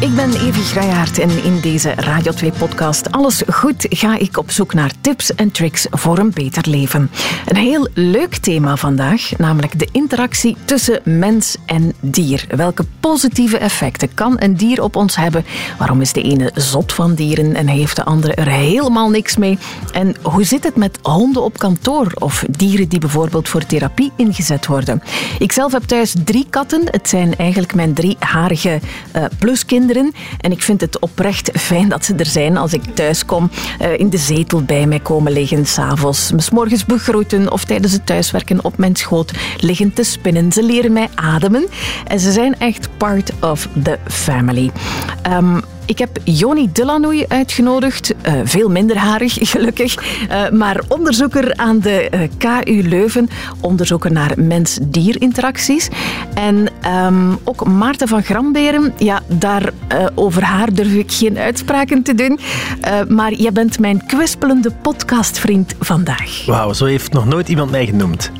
Ik 0.00 0.14
ben 0.14 0.30
Evi 0.30 0.60
Grijaert 0.60 1.18
en 1.18 1.44
in 1.44 1.60
deze 1.60 1.94
Radio 1.94 2.32
2-podcast 2.32 3.10
Alles 3.10 3.42
Goed 3.48 3.86
ga 3.88 4.18
ik 4.18 4.38
op 4.38 4.50
zoek 4.50 4.74
naar 4.74 4.92
tips 5.00 5.34
en 5.34 5.50
tricks 5.50 5.86
voor 5.90 6.18
een 6.18 6.30
beter 6.32 6.68
leven. 6.68 7.10
Een 7.46 7.56
heel 7.56 7.88
leuk 7.94 8.36
thema 8.36 8.76
vandaag, 8.76 9.30
namelijk 9.38 9.78
de 9.78 9.88
interactie 9.92 10.56
tussen 10.64 11.00
mens 11.04 11.56
en 11.66 11.92
dier. 12.00 12.44
Welke 12.56 12.84
positieve 13.00 13.58
effecten 13.58 14.14
kan 14.14 14.36
een 14.38 14.56
dier 14.56 14.82
op 14.82 14.96
ons 14.96 15.16
hebben? 15.16 15.44
Waarom 15.78 16.00
is 16.00 16.12
de 16.12 16.22
ene 16.22 16.50
zot 16.54 16.92
van 16.92 17.14
dieren 17.14 17.54
en 17.54 17.66
heeft 17.66 17.96
de 17.96 18.04
andere 18.04 18.34
er 18.34 18.50
helemaal 18.50 19.10
niks 19.10 19.36
mee? 19.36 19.58
En 19.92 20.14
hoe 20.22 20.44
zit 20.44 20.64
het 20.64 20.76
met 20.76 20.98
honden 21.02 21.42
op 21.42 21.58
kantoor 21.58 22.12
of 22.18 22.44
dieren 22.50 22.88
die 22.88 22.98
bijvoorbeeld 22.98 23.48
voor 23.48 23.66
therapie 23.66 24.12
ingezet 24.16 24.66
worden? 24.66 25.02
Ik 25.38 25.52
zelf 25.52 25.72
heb 25.72 25.82
thuis 25.82 26.14
drie 26.24 26.46
katten. 26.50 26.82
Het 26.90 27.08
zijn 27.08 27.36
eigenlijk 27.36 27.74
mijn 27.74 27.94
drie 27.94 28.16
harige 28.18 28.80
uh, 29.16 29.24
pluskinderen 29.38 29.88
en 29.96 30.52
ik 30.52 30.62
vind 30.62 30.80
het 30.80 30.98
oprecht 30.98 31.50
fijn 31.54 31.88
dat 31.88 32.04
ze 32.04 32.14
er 32.14 32.26
zijn 32.26 32.56
als 32.56 32.72
ik 32.72 32.82
thuis 32.94 33.24
kom. 33.24 33.50
Uh, 33.82 33.98
in 33.98 34.10
de 34.10 34.18
zetel 34.18 34.62
bij 34.62 34.86
mij 34.86 35.00
komen 35.00 35.32
liggen 35.32 35.66
s'avonds. 35.66 36.32
Me 36.32 36.48
morgens 36.52 36.84
begroeten 36.84 37.52
of 37.52 37.64
tijdens 37.64 37.92
het 37.92 38.06
thuiswerken 38.06 38.64
op 38.64 38.78
mijn 38.78 38.96
schoot 38.96 39.32
liggen 39.56 39.92
te 39.92 40.02
spinnen. 40.02 40.52
Ze 40.52 40.62
leren 40.62 40.92
mij 40.92 41.08
ademen. 41.14 41.66
En 42.06 42.20
ze 42.20 42.32
zijn 42.32 42.58
echt 42.58 42.88
part 42.96 43.30
of 43.40 43.68
the 43.82 43.98
family. 44.08 44.70
Um, 45.28 45.62
ik 45.90 45.98
heb 45.98 46.18
Joni 46.24 46.72
Delanoy 46.72 47.24
uitgenodigd. 47.28 48.14
Uh, 48.26 48.32
veel 48.44 48.68
minder 48.68 48.98
harig, 48.98 49.38
gelukkig. 49.50 49.94
Uh, 50.30 50.48
maar 50.50 50.80
onderzoeker 50.88 51.56
aan 51.56 51.78
de 51.78 52.10
uh, 52.14 52.20
KU 52.38 52.88
Leuven. 52.88 53.28
Onderzoeker 53.60 54.12
naar 54.12 54.32
mens-dier-interacties. 54.36 55.88
En 56.34 56.68
um, 57.06 57.38
ook 57.44 57.66
Maarten 57.66 58.08
van 58.08 58.22
Gramberen. 58.22 58.92
Ja, 58.98 59.22
daar 59.26 59.72
over 60.14 60.42
haar 60.42 60.74
durf 60.74 60.92
ik 60.92 61.12
geen 61.12 61.38
uitspraken 61.38 62.02
te 62.02 62.14
doen. 62.14 62.38
maar 63.08 63.32
jij 63.32 63.52
bent 63.52 63.78
mijn 63.78 64.06
kwispelende 64.06 64.70
podcastvriend 64.82 65.74
vandaag. 65.80 66.46
Wauw, 66.46 66.72
zo 66.72 66.84
heeft 66.84 67.12
nog 67.12 67.26
nooit 67.26 67.48
iemand 67.48 67.70
mij 67.70 67.86
genoemd. 67.86 68.30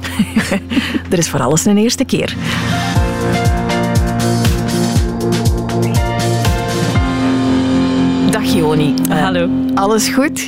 er 1.10 1.18
is 1.18 1.28
voor 1.28 1.40
alles 1.40 1.64
een 1.64 1.78
eerste 1.78 2.04
keer. 2.04 2.36
Joni. 8.60 8.94
Uh, 9.08 9.22
Hallo. 9.22 9.48
Alles 9.74 10.08
goed? 10.08 10.46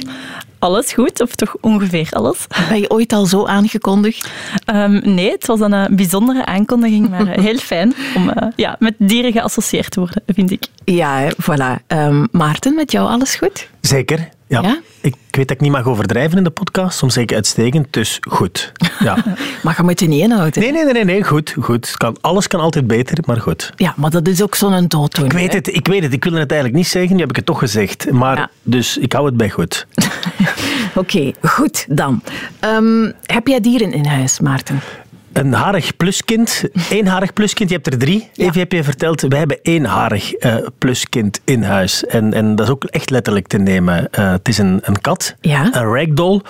Alles 0.58 0.92
goed, 0.92 1.20
of 1.20 1.34
toch 1.34 1.56
ongeveer 1.60 2.08
alles. 2.10 2.46
Ben 2.68 2.80
je 2.80 2.90
ooit 2.90 3.12
al 3.12 3.26
zo 3.26 3.46
aangekondigd? 3.46 4.30
Um, 4.74 5.00
nee, 5.04 5.30
het 5.30 5.46
was 5.46 5.60
een 5.60 5.72
uh, 5.72 5.84
bijzondere 5.90 6.44
aankondiging, 6.44 7.08
maar 7.08 7.26
uh, 7.26 7.44
heel 7.44 7.56
fijn 7.56 7.94
om 8.14 8.28
uh, 8.28 8.34
ja, 8.56 8.76
met 8.78 8.94
dieren 8.98 9.32
geassocieerd 9.32 9.90
te 9.90 10.00
worden, 10.00 10.22
vind 10.26 10.50
ik. 10.50 10.64
Ja, 10.84 11.32
voilà. 11.32 11.86
Um, 11.86 12.28
Maarten, 12.30 12.74
met 12.74 12.92
jou 12.92 13.08
alles 13.08 13.34
goed? 13.34 13.68
Zeker. 13.80 14.28
Ja. 14.48 14.60
ja. 14.60 14.80
Ik 15.00 15.14
weet 15.36 15.48
dat 15.48 15.56
ik 15.56 15.62
niet 15.62 15.72
mag 15.72 15.86
overdrijven 15.86 16.38
in 16.38 16.44
de 16.44 16.50
podcast, 16.50 16.98
soms 16.98 17.14
zeg 17.14 17.22
ik 17.22 17.32
uitstekend, 17.32 17.86
dus 17.90 18.18
goed. 18.28 18.72
Ja. 18.98 19.24
maar 19.62 19.74
je 19.76 19.82
moet 19.82 20.00
je 20.00 20.08
niet 20.08 20.20
inhouden. 20.20 20.62
Nee, 20.62 20.72
nee, 20.72 20.84
nee, 20.84 21.04
nee, 21.04 21.24
goed. 21.24 21.54
goed. 21.60 21.96
Kan, 21.96 22.16
alles 22.20 22.46
kan 22.46 22.60
altijd 22.60 22.86
beter, 22.86 23.18
maar 23.26 23.40
goed. 23.40 23.72
Ja, 23.76 23.94
maar 23.96 24.10
dat 24.10 24.28
is 24.28 24.42
ook 24.42 24.54
zo'n 24.54 24.88
dooddoen. 24.88 25.24
Ik 25.24 25.32
weet 25.32 25.52
het, 25.52 25.74
ik 25.74 25.86
weet 25.86 26.02
het. 26.02 26.12
Ik 26.12 26.24
wilde 26.24 26.38
het 26.38 26.50
eigenlijk 26.50 26.80
niet 26.82 26.90
zeggen, 26.90 27.14
nu 27.14 27.20
heb 27.20 27.30
ik 27.30 27.36
het 27.36 27.46
toch 27.46 27.58
gezegd. 27.58 28.10
Maar, 28.10 28.36
ja. 28.36 28.50
Dus 28.62 28.98
ik 28.98 29.12
hou 29.12 29.26
het 29.26 29.36
bij 29.36 29.50
goed. 29.50 29.86
Oké, 30.94 31.16
okay, 31.16 31.34
goed 31.42 31.86
dan. 31.88 32.22
Um, 32.64 33.12
heb 33.22 33.46
jij 33.46 33.60
dieren 33.60 33.92
in 33.92 34.06
huis, 34.06 34.40
Maarten? 34.40 34.80
Een 35.32 35.52
harig 35.52 35.96
pluskind, 35.96 36.64
eenharig 36.90 37.32
pluskind, 37.32 37.68
je 37.68 37.74
hebt 37.74 37.86
er 37.86 37.98
drie. 37.98 38.28
Ja. 38.32 38.44
Even 38.44 38.58
heb 38.58 38.72
je 38.72 38.84
verteld, 38.84 39.20
wij 39.20 39.38
hebben 39.38 39.58
eenharig 39.62 40.44
uh, 40.44 40.54
pluskind 40.78 41.40
in 41.44 41.62
huis. 41.62 42.06
En, 42.06 42.34
en 42.34 42.56
dat 42.56 42.66
is 42.66 42.72
ook 42.72 42.84
echt 42.84 43.10
letterlijk 43.10 43.46
te 43.46 43.58
nemen. 43.58 44.08
Uh, 44.18 44.30
het 44.30 44.48
is 44.48 44.58
een, 44.58 44.80
een 44.82 45.00
kat, 45.00 45.34
ja. 45.40 45.68
een 45.74 45.94
ragdoll. 45.94 46.40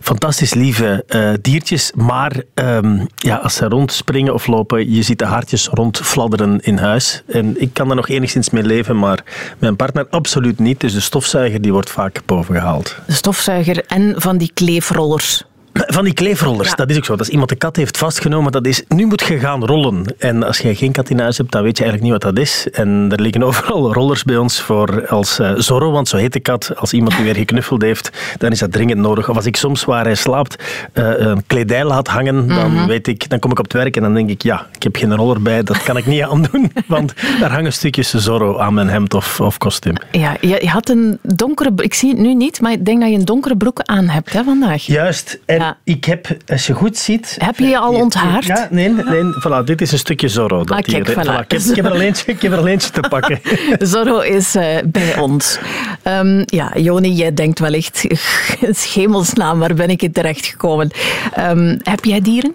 Fantastisch 0.00 0.54
lieve 0.54 1.04
uh, 1.08 1.30
diertjes, 1.40 1.92
maar 1.94 2.42
um, 2.54 3.06
ja, 3.16 3.36
als 3.36 3.54
ze 3.54 3.68
rondspringen 3.68 4.34
of 4.34 4.46
lopen, 4.46 4.92
je 4.92 5.02
ziet 5.02 5.18
de 5.18 5.24
haartjes 5.24 5.66
rondfladderen 5.66 6.60
in 6.60 6.78
huis. 6.78 7.22
En 7.26 7.60
ik 7.60 7.70
kan 7.72 7.90
er 7.90 7.96
nog 7.96 8.08
enigszins 8.08 8.50
mee 8.50 8.62
leven, 8.62 8.98
maar 8.98 9.24
mijn 9.58 9.76
partner 9.76 10.06
absoluut 10.10 10.58
niet. 10.58 10.80
Dus 10.80 10.92
de 10.92 11.00
stofzuiger 11.00 11.60
die 11.60 11.72
wordt 11.72 11.90
vaak 11.90 12.20
bovengehaald. 12.26 12.96
De 13.06 13.12
stofzuiger 13.12 13.84
en 13.86 14.14
van 14.16 14.38
die 14.38 14.50
kleefrollers. 14.54 15.44
Van 15.72 16.04
die 16.04 16.14
kleefrollers, 16.14 16.68
ja. 16.68 16.74
dat 16.74 16.90
is 16.90 16.96
ook 16.96 17.04
zo. 17.04 17.14
Als 17.14 17.28
iemand 17.28 17.48
de 17.48 17.56
kat 17.56 17.76
heeft 17.76 17.98
vastgenomen, 17.98 18.52
dat 18.52 18.66
is, 18.66 18.82
nu 18.88 19.06
moet 19.06 19.22
je 19.22 19.38
gaan 19.38 19.64
rollen. 19.64 20.04
En 20.18 20.42
als 20.42 20.58
je 20.58 20.74
geen 20.74 20.92
kat 20.92 21.10
in 21.10 21.20
huis 21.20 21.38
hebt, 21.38 21.52
dan 21.52 21.62
weet 21.62 21.78
je 21.78 21.84
eigenlijk 21.84 22.12
niet 22.12 22.22
wat 22.22 22.34
dat 22.34 22.44
is. 22.44 22.68
En 22.70 23.06
er 23.10 23.20
liggen 23.20 23.42
overal 23.50 23.92
rollers 23.92 24.24
bij 24.24 24.36
ons 24.36 24.60
voor 24.60 25.08
als 25.08 25.40
uh, 25.40 25.52
Zorro, 25.56 25.90
want 25.90 26.08
zo 26.08 26.16
heet 26.16 26.32
de 26.32 26.40
kat. 26.40 26.72
Als 26.76 26.92
iemand 26.92 27.16
die 27.16 27.24
weer 27.24 27.34
geknuffeld 27.34 27.82
heeft, 27.82 28.10
dan 28.38 28.50
is 28.50 28.58
dat 28.58 28.72
dringend 28.72 29.00
nodig. 29.00 29.28
Of 29.28 29.36
als 29.36 29.46
ik 29.46 29.56
soms 29.56 29.84
waar 29.84 30.04
hij 30.04 30.14
slaapt 30.14 30.62
uh, 30.94 31.12
een 31.16 31.46
kledij 31.46 31.84
laat 31.84 32.08
hangen, 32.08 32.48
dan, 32.48 32.70
mm-hmm. 32.70 32.86
weet 32.86 33.06
ik, 33.06 33.28
dan 33.28 33.38
kom 33.38 33.50
ik 33.50 33.58
op 33.58 33.64
het 33.64 33.72
werk 33.72 33.96
en 33.96 34.02
dan 34.02 34.14
denk 34.14 34.30
ik, 34.30 34.42
ja, 34.42 34.66
ik 34.74 34.82
heb 34.82 34.96
geen 34.96 35.16
roller 35.16 35.42
bij, 35.42 35.62
dat 35.62 35.82
kan 35.82 35.96
ik 35.96 36.06
niet 36.06 36.22
aandoen. 36.22 36.72
Want 36.86 37.14
daar 37.40 37.52
hangen 37.52 37.72
stukjes 37.72 38.10
Zorro 38.10 38.58
aan 38.58 38.74
mijn 38.74 38.88
hemd 38.88 39.14
of, 39.14 39.40
of 39.40 39.58
kostuum. 39.58 39.94
Ja, 40.10 40.36
je 40.40 40.68
had 40.68 40.88
een 40.88 41.18
donkere, 41.22 41.72
ik 41.76 41.94
zie 41.94 42.10
het 42.10 42.18
nu 42.18 42.34
niet, 42.34 42.60
maar 42.60 42.72
ik 42.72 42.84
denk 42.84 43.00
dat 43.00 43.10
je 43.10 43.16
een 43.16 43.24
donkere 43.24 43.56
broek 43.56 43.80
aan 43.80 44.08
hebt 44.08 44.32
hè, 44.32 44.44
vandaag. 44.44 44.82
Juist. 44.82 45.38
En 45.46 45.59
ja. 45.60 45.76
ik 45.84 46.04
heb, 46.04 46.36
als 46.46 46.66
je 46.66 46.72
goed 46.72 46.96
ziet... 46.96 47.36
Heb 47.38 47.58
je 47.58 47.66
je 47.66 47.78
al 47.78 47.94
onthaard? 47.94 48.44
Ja, 48.44 48.68
nee, 48.70 48.88
nee 48.88 49.22
voilà, 49.22 49.64
dit 49.64 49.80
is 49.80 49.92
een 49.92 49.98
stukje 49.98 50.28
Zorro. 50.28 50.64
Dat 50.64 50.76
ah, 50.76 50.82
kijk, 50.82 51.06
hier, 51.06 51.16
voilà. 51.16 51.28
Voilà, 51.28 51.40
ik, 51.40 51.50
heb, 51.50 51.60
ik, 51.60 51.76
heb 51.76 51.84
er 51.84 52.00
eentje, 52.00 52.32
ik 52.32 52.42
heb 52.42 52.52
er 52.52 52.58
al 52.58 52.66
eentje 52.66 52.90
te 52.90 53.00
pakken. 53.14 53.40
Zorro 53.78 54.20
is 54.20 54.56
uh, 54.56 54.76
bij 54.84 55.18
ons. 55.18 55.58
Um, 56.04 56.42
ja, 56.46 56.72
Joni, 56.74 57.12
jij 57.12 57.34
denkt 57.34 57.58
wellicht, 57.58 58.06
schemelsnaam, 58.82 59.58
waar 59.58 59.74
ben 59.74 59.90
ik 59.90 60.02
in 60.02 60.12
terecht 60.12 60.46
gekomen? 60.46 60.90
Um, 61.38 61.78
heb 61.82 62.04
jij 62.04 62.20
dieren? 62.20 62.54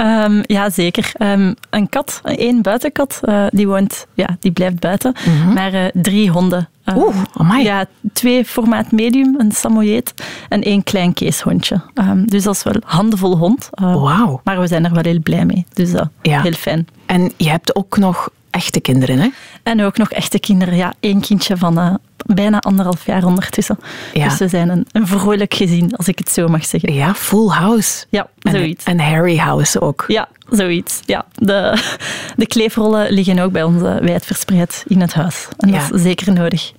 Um, 0.00 0.42
ja, 0.46 0.70
zeker. 0.70 1.12
Um, 1.18 1.54
een 1.70 1.88
kat, 1.88 2.20
één 2.24 2.62
buitenkat, 2.62 3.20
uh, 3.24 3.46
die 3.50 3.66
woont, 3.66 4.06
ja, 4.14 4.36
die 4.40 4.52
blijft 4.52 4.80
buiten. 4.80 5.14
Mm 5.26 5.40
-hmm. 5.40 5.54
Maar 5.54 5.74
uh, 5.74 5.84
drie 5.92 6.30
honden. 6.30 6.68
Uh, 6.88 6.96
Oeh, 6.96 7.16
amai. 7.32 7.64
Ja, 7.64 7.86
twee 8.12 8.44
formaat 8.44 8.92
medium, 8.92 9.34
een 9.38 9.52
samoyed 9.52 10.14
en 10.48 10.62
één 10.62 10.82
klein 10.82 11.12
keeshondje. 11.12 11.80
Um, 11.94 12.26
dus 12.26 12.42
dat 12.42 12.54
is 12.54 12.62
wel 12.62 12.76
handenvol 12.84 13.36
hond. 13.36 13.68
Wauw. 13.72 14.40
Maar 14.44 14.60
we 14.60 14.66
zijn 14.66 14.84
er 14.84 14.92
wel 14.92 15.02
heel 15.02 15.20
blij 15.20 15.44
mee. 15.44 15.66
Dus 15.72 15.90
ja. 16.22 16.42
heel 16.42 16.52
fijn. 16.52 16.88
En 17.06 17.32
je 17.36 17.48
hebt 17.48 17.76
ook 17.76 17.96
nog 17.96 18.28
echte 18.50 18.80
kinderen, 18.80 19.18
hè? 19.18 19.28
En 19.62 19.82
ook 19.82 19.96
nog 19.96 20.10
echte 20.10 20.38
kinderen, 20.38 20.76
ja. 20.76 20.92
Eén 21.00 21.20
kindje 21.20 21.56
van 21.56 21.78
uh, 21.78 21.94
bijna 22.26 22.58
anderhalf 22.58 23.06
jaar 23.06 23.24
ondertussen. 23.24 23.78
Ja. 24.12 24.28
Dus 24.28 24.38
we 24.38 24.48
zijn 24.48 24.68
een, 24.68 24.86
een 24.92 25.06
vrolijk 25.06 25.54
gezin, 25.54 25.96
als 25.96 26.08
ik 26.08 26.18
het 26.18 26.30
zo 26.30 26.48
mag 26.48 26.64
zeggen. 26.64 26.94
Ja, 26.94 27.14
full 27.14 27.48
house. 27.48 28.06
Ja, 28.08 28.28
en, 28.40 28.52
zoiets. 28.52 28.84
En 28.84 29.00
Harry 29.00 29.36
house 29.36 29.80
ook. 29.80 30.04
Ja, 30.06 30.28
zoiets. 30.50 31.00
Ja. 31.04 31.24
De, 31.34 31.82
de 32.36 32.46
kleefrollen 32.46 33.12
liggen 33.12 33.38
ook 33.38 33.52
bij 33.52 33.62
ons 33.62 33.80
wijd 33.80 34.26
verspreid 34.26 34.84
in 34.86 35.00
het 35.00 35.14
huis. 35.14 35.48
En 35.58 35.70
dat 35.70 35.80
ja. 35.88 35.94
is 35.94 36.02
zeker 36.02 36.32
nodig. 36.32 36.72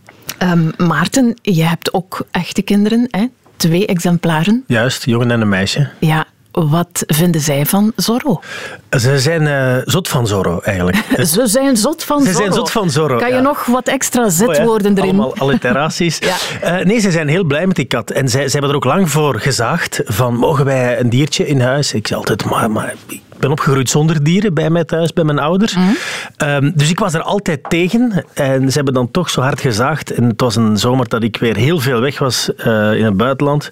Um, 0.43 0.73
Maarten, 0.77 1.39
je 1.41 1.63
hebt 1.63 1.93
ook 1.93 2.25
echte 2.31 2.61
kinderen, 2.61 3.07
hè? 3.09 3.25
Twee 3.55 3.85
exemplaren. 3.85 4.63
Juist, 4.67 5.05
jongen 5.05 5.31
en 5.31 5.41
een 5.41 5.49
meisje. 5.49 5.89
Ja, 5.99 6.25
wat 6.51 7.03
vinden 7.07 7.41
zij 7.41 7.65
van 7.65 7.91
Zorro? 7.95 8.41
Ze 8.89 9.19
zijn 9.19 9.41
uh, 9.41 9.75
zot 9.85 10.07
van 10.07 10.27
Zorro, 10.27 10.59
eigenlijk. 10.59 10.97
Ze 11.33 11.47
zijn 11.47 11.77
zot 11.77 12.03
van 12.03 12.21
ze 12.21 12.25
Zorro? 12.25 12.37
Ze 12.37 12.43
zijn 12.43 12.53
zot 12.53 12.71
van 12.71 12.89
Zorro, 12.89 13.17
Kan 13.17 13.27
je 13.27 13.33
ja. 13.33 13.41
nog 13.41 13.65
wat 13.65 13.87
extra 13.87 14.29
zetwoorden 14.29 14.91
oh, 14.91 14.97
ja. 14.97 15.03
erin? 15.03 15.19
Allemaal 15.19 15.35
alliteraties. 15.37 16.19
ja. 16.61 16.79
uh, 16.79 16.85
nee, 16.85 16.99
ze 16.99 17.11
zijn 17.11 17.27
heel 17.27 17.43
blij 17.43 17.67
met 17.67 17.75
die 17.75 17.85
kat. 17.85 18.11
En 18.11 18.29
zij, 18.29 18.45
ze 18.45 18.51
hebben 18.51 18.69
er 18.69 18.75
ook 18.75 18.83
lang 18.83 19.09
voor 19.09 19.39
gezaagd 19.39 20.01
van, 20.05 20.35
mogen 20.35 20.65
wij 20.65 20.99
een 20.99 21.09
diertje 21.09 21.47
in 21.47 21.61
huis? 21.61 21.93
Ik 21.93 22.07
zei 22.07 22.19
altijd, 22.19 22.45
maar, 22.45 22.71
maar 22.71 22.93
ik 23.07 23.21
ben 23.39 23.51
opgegroeid 23.51 23.89
zonder 23.89 24.23
dieren 24.23 24.53
bij 24.53 24.69
mij 24.69 24.83
thuis, 24.83 25.13
bij 25.13 25.23
mijn 25.23 25.39
ouders. 25.39 25.75
Mm 25.75 25.83
-hmm. 25.83 26.49
um, 26.49 26.71
dus 26.75 26.89
ik 26.89 26.99
was 26.99 27.13
er 27.13 27.21
altijd 27.21 27.69
tegen. 27.69 28.25
En 28.33 28.67
ze 28.67 28.75
hebben 28.75 28.93
dan 28.93 29.11
toch 29.11 29.29
zo 29.29 29.41
hard 29.41 29.61
gezaagd. 29.61 30.11
En 30.11 30.23
het 30.23 30.41
was 30.41 30.55
een 30.55 30.77
zomer 30.77 31.07
dat 31.07 31.23
ik 31.23 31.37
weer 31.37 31.55
heel 31.55 31.79
veel 31.79 31.99
weg 31.99 32.19
was 32.19 32.49
uh, 32.57 32.93
in 32.93 33.05
het 33.05 33.17
buitenland. 33.17 33.71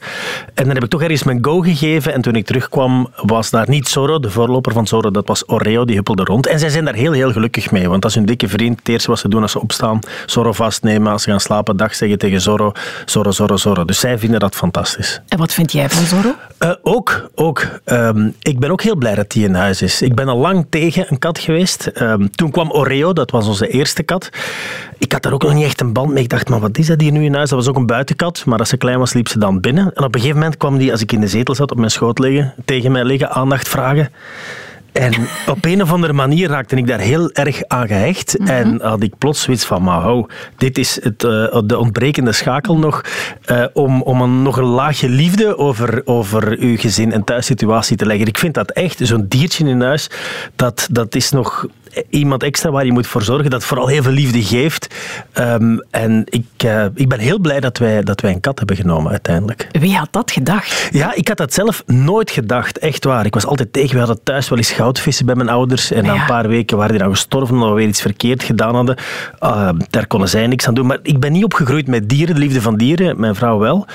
En 0.54 0.63
dan 0.63 0.74
heb 0.74 0.84
ik 0.84 0.90
toch 0.90 1.01
ergens 1.01 1.24
mijn 1.24 1.38
go 1.42 1.60
gegeven. 1.60 2.13
En 2.13 2.22
toen 2.22 2.36
ik 2.36 2.45
terugkwam, 2.45 3.10
was 3.16 3.50
daar 3.50 3.69
niet 3.69 3.88
Zorro, 3.88 4.19
de 4.19 4.30
voorloper 4.30 4.74
van 4.74 4.88
Zorro. 4.88 5.12
Dat 5.12 5.28
was 5.28 5.50
Oreo, 5.50 5.86
die 5.86 5.95
huppelde 5.95 6.24
rond. 6.24 6.48
En 6.48 6.60
zij 6.60 6.69
zijn 6.69 6.86
daar 6.86 6.94
heel, 6.94 7.12
heel 7.12 7.31
gelukkig 7.31 7.72
mee. 7.72 7.90
Want 7.90 8.01
dat 8.01 8.12
is 8.12 8.18
hun 8.18 8.25
dikke 8.25 8.48
vriend. 8.48 8.80
Het 8.80 8.88
eerste 8.88 9.10
wat 9.10 9.19
ze 9.19 9.28
doen 9.28 9.42
als 9.42 9.51
ze 9.51 9.62
opstaan, 9.62 10.00
Zorro 10.25 10.51
vastnemen. 10.51 11.12
Als 11.12 11.24
ze 11.24 11.30
gaan 11.30 11.40
slapen, 11.40 11.78
dag 11.78 11.95
zeggen 11.95 12.18
tegen 12.18 12.42
Zorro. 12.42 12.72
Zorro, 13.06 13.31
Zorro, 13.31 13.57
Zorro. 13.57 13.86
Dus 13.86 14.00
zij 14.00 14.19
vinden 14.19 14.40
dat 14.40 14.56
fantastisch. 14.56 15.22
En 15.28 15.38
wat 15.38 15.54
vind 15.54 15.72
jij 15.72 15.90
van 15.90 16.06
Zorro? 16.06 16.36
Uh, 16.60 16.72
ook. 16.81 17.30
ook 17.36 17.68
um, 17.86 18.36
ik 18.42 18.60
ben 18.60 18.72
ook 18.72 18.81
heel 18.81 18.95
blij 18.95 19.16
dat 19.16 19.31
die 19.31 19.45
in 19.45 19.55
Ik 20.02 20.16
ben 20.16 20.28
al 20.28 20.38
lang 20.38 20.66
tegen 20.69 21.06
een 21.10 21.19
kat 21.19 21.40
geweest. 21.40 21.92
Um, 22.02 22.31
toen 22.31 22.52
kwam 22.52 22.72
Oreo, 22.72 23.13
dat 23.13 23.31
was 23.31 23.48
onze 23.48 23.68
eerste 23.68 24.04
kat. 24.04 24.30
Ik 24.98 25.12
had 25.12 25.24
daar 25.24 25.34
ook 25.34 25.44
nog 25.44 25.54
niet 25.54 25.63
echt 25.63 25.81
een 25.81 25.94
band 25.94 26.13
mee. 26.13 26.24
Ik 26.24 26.30
dacht, 26.30 26.50
maar 26.50 26.60
wat 26.60 26.78
is 26.78 26.88
dat 26.88 27.02
hier 27.02 27.12
nu 27.12 27.24
in 27.24 27.34
huis? 27.34 27.50
Dat 27.50 27.60
was 27.60 27.68
ook 27.68 27.75
een 27.75 27.86
buitenkat, 27.86 28.46
maar 28.46 28.60
als 28.60 28.69
ze 28.69 28.78
klein 28.78 29.00
was, 29.00 29.13
liep 29.13 29.28
ze 29.28 29.40
dan 29.40 29.60
binnen. 29.60 29.84
En 29.94 30.04
op 30.04 30.16
een 30.16 30.19
gegeven 30.19 30.40
moment 30.40 30.57
kwam 30.57 30.78
die, 30.78 30.92
als 30.92 31.02
ik 31.02 31.12
in 31.12 31.19
de 31.19 31.28
zetel 31.28 31.56
zat, 31.56 31.72
op 31.72 31.78
mijn 31.78 31.92
schoot 31.92 32.19
liggen, 32.19 32.54
tegen 32.66 32.92
mij 32.92 33.04
liggen, 33.04 33.30
aandacht 33.30 33.68
vragen. 33.68 34.10
En 34.95 35.13
op 35.47 35.65
een 35.65 35.81
of 35.81 35.92
andere 35.92 36.13
manier 36.13 36.50
raakte 36.50 36.75
ik 36.75 36.88
daar 36.88 37.00
heel 37.00 37.31
erg 37.31 37.63
aan 37.68 37.88
gehecht. 37.88 38.39
Mhm. 38.39 38.50
En 38.50 38.81
had 38.81 39.03
ik 39.03 39.18
plots 39.18 39.42
zoiets 39.42 39.65
van, 39.65 39.83
maar 39.83 40.24
dit 40.57 40.77
is 40.77 41.03
het, 41.03 41.24
uh, 41.24 41.59
de 41.65 41.77
ontbrekende 41.77 42.31
schakel 42.31 42.77
nog 42.77 43.01
uh, 43.51 43.65
om, 43.74 44.01
om 44.01 44.21
een, 44.21 44.42
nog 44.42 44.57
een 44.57 44.63
laagje 44.63 45.09
liefde 45.09 45.57
over, 45.57 46.01
over 46.06 46.57
uw 46.59 46.77
gezin 46.77 47.12
en 47.12 47.24
thuissituatie 47.24 47.97
te 47.97 48.06
leggen. 48.06 48.27
Ik 48.27 48.38
vind 48.38 48.53
dat 48.53 48.71
echt, 48.71 49.00
zo'n 49.03 49.25
diertje 49.27 49.68
in 49.68 49.81
huis, 49.81 50.09
dat, 50.56 50.88
dat 50.92 51.15
is 51.15 51.31
nog 51.31 51.68
iemand 52.09 52.44
extra 52.44 52.71
waar 52.71 52.86
je 52.86 52.92
moet 52.92 53.07
voor 53.07 53.24
zorgen 53.24 53.50
dat 53.50 53.63
vooral 53.63 53.88
heel 53.88 54.03
veel 54.03 54.12
liefde 54.12 54.44
geeft. 54.44 54.95
Um, 55.33 55.81
en 55.92 56.24
ik, 56.25 56.63
uh, 56.65 56.86
ik 56.94 57.07
ben 57.09 57.19
heel 57.19 57.39
blij 57.39 57.59
dat 57.59 57.77
wij, 57.77 58.03
dat 58.03 58.21
wij 58.21 58.31
een 58.31 58.39
kat 58.39 58.57
hebben 58.57 58.75
genomen 58.75 59.12
uiteindelijk. 59.12 59.68
Wie 59.71 59.95
had 59.95 60.07
dat 60.12 60.31
gedacht? 60.31 60.89
Ja, 60.92 61.13
ik 61.13 61.27
had 61.27 61.38
dat 61.38 61.53
zelf 61.53 61.83
nooit 61.86 62.31
gedacht, 62.31 62.77
echt 62.77 63.03
waar. 63.03 63.25
Ik 63.25 63.33
was 63.33 63.45
altijd 63.45 63.74
tegen, 63.74 63.94
we 63.94 63.97
hadden 63.97 64.24
thuis 64.24 64.50
wel 64.50 64.57
eens 64.57 64.71
goudvissen 64.71 65.25
bij 65.25 65.36
mijn 65.36 65.50
ouders 65.50 65.92
en 65.92 66.03
na 66.03 66.13
een 66.13 66.25
paar 66.25 66.47
weken 66.47 66.77
waren 66.77 66.92
die 66.92 67.01
dan 67.01 67.12
gestorven 67.12 67.56
omdat 67.56 67.69
we 67.69 67.75
weer 67.75 67.88
iets 67.88 68.01
verkeerd 68.01 68.44
gedaan 68.44 68.75
hadden. 68.75 68.97
Uh, 69.44 69.69
daar 69.89 70.07
konden 70.07 70.30
zij 70.30 70.47
niks 70.47 70.68
aan 70.68 70.74
doen. 70.74 70.86
Maar 70.86 71.00
ik 71.01 71.19
ben 71.19 71.31
niet 71.31 71.44
opgegroeid 71.44 71.88
met 71.88 72.09
dieren, 72.09 72.36
de 72.36 72.42
liefde 72.42 72.62
van 72.62 72.77
dieren, 72.77 73.19
mijn 73.19 73.36
vrouw 73.36 73.57
wel. 73.57 73.88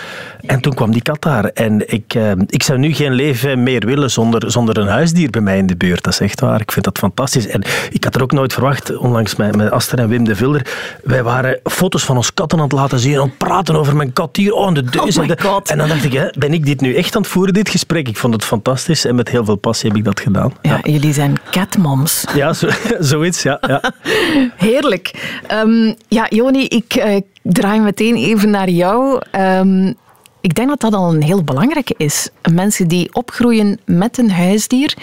En 0.47 0.61
toen 0.61 0.75
kwam 0.75 0.93
die 0.93 1.03
kat 1.03 1.23
daar. 1.23 1.45
En 1.45 1.93
ik, 1.93 2.15
uh, 2.15 2.31
ik 2.47 2.63
zou 2.63 2.79
nu 2.79 2.93
geen 2.93 3.13
leven 3.13 3.63
meer 3.63 3.87
willen 3.87 4.11
zonder, 4.11 4.51
zonder 4.51 4.79
een 4.79 4.89
huisdier 4.89 5.31
bij 5.31 5.41
mij 5.41 5.59
in 5.59 5.67
de 5.67 5.77
buurt. 5.77 6.03
Dat 6.03 6.13
is 6.13 6.21
echt 6.21 6.41
waar. 6.41 6.61
Ik 6.61 6.73
vind 6.73 6.85
dat 6.85 6.99
fantastisch. 6.99 7.47
En 7.47 7.63
ik 7.91 8.05
had 8.05 8.15
er 8.15 8.23
ook 8.23 8.33
nooit 8.33 8.53
verwacht, 8.53 8.97
onlangs 8.97 9.37
met, 9.37 9.57
met 9.57 9.71
Aster 9.71 9.99
en 9.99 10.09
Wim 10.09 10.25
de 10.25 10.37
Vilder, 10.37 10.67
wij 11.05 11.23
waren 11.23 11.61
foto's 11.65 12.05
van 12.05 12.17
ons 12.17 12.35
katten 12.35 12.59
aan 12.59 12.65
het 12.65 12.73
laten 12.73 12.99
zien, 12.99 13.19
aan 13.19 13.29
het 13.29 13.39
praten 13.39 13.77
over 13.77 13.97
mijn 13.97 14.13
kat 14.13 14.37
hier, 14.37 14.53
oh, 14.53 14.75
de 14.75 14.83
deus. 14.83 15.19
Oh 15.19 15.23
en, 15.23 15.29
de, 15.29 15.61
en 15.65 15.79
dan 15.79 15.89
dacht 15.89 16.05
ik, 16.05 16.13
hè, 16.13 16.27
ben 16.39 16.53
ik 16.53 16.65
dit 16.65 16.81
nu 16.81 16.95
echt 16.95 17.17
aan 17.17 17.23
het 17.23 17.31
voeren, 17.31 17.55
dit 17.55 17.69
gesprek? 17.69 18.09
Ik 18.09 18.17
vond 18.17 18.35
het 18.35 18.45
fantastisch 18.45 19.05
en 19.05 19.15
met 19.15 19.29
heel 19.29 19.45
veel 19.45 19.57
passie 19.57 19.89
heb 19.89 19.99
ik 19.99 20.05
dat 20.05 20.21
gedaan. 20.21 20.53
Ja, 20.63 20.79
jullie 20.83 21.13
zijn 21.13 21.39
catmoms. 21.51 22.25
Ja, 22.35 22.53
zo, 22.53 22.69
zoiets, 22.99 23.43
ja. 23.43 23.59
ja. 23.61 23.83
Heerlijk. 24.57 25.39
Um, 25.53 25.95
ja, 26.09 26.27
Joni, 26.29 26.65
ik 26.65 26.95
uh, 26.97 27.17
draai 27.43 27.81
meteen 27.81 28.17
even 28.17 28.51
naar 28.51 28.69
jou. 28.69 29.21
Um, 29.39 29.97
ik 30.41 30.55
denk 30.55 30.69
dat 30.69 30.81
dat 30.81 30.95
al 30.95 31.15
een 31.15 31.23
heel 31.23 31.45
belangrijke 31.45 31.95
is. 31.97 32.29
Mensen 32.53 32.89
die 32.89 33.15
opgroeien 33.15 33.81
met 33.85 34.19
een 34.19 34.31
huisdier, 34.31 34.95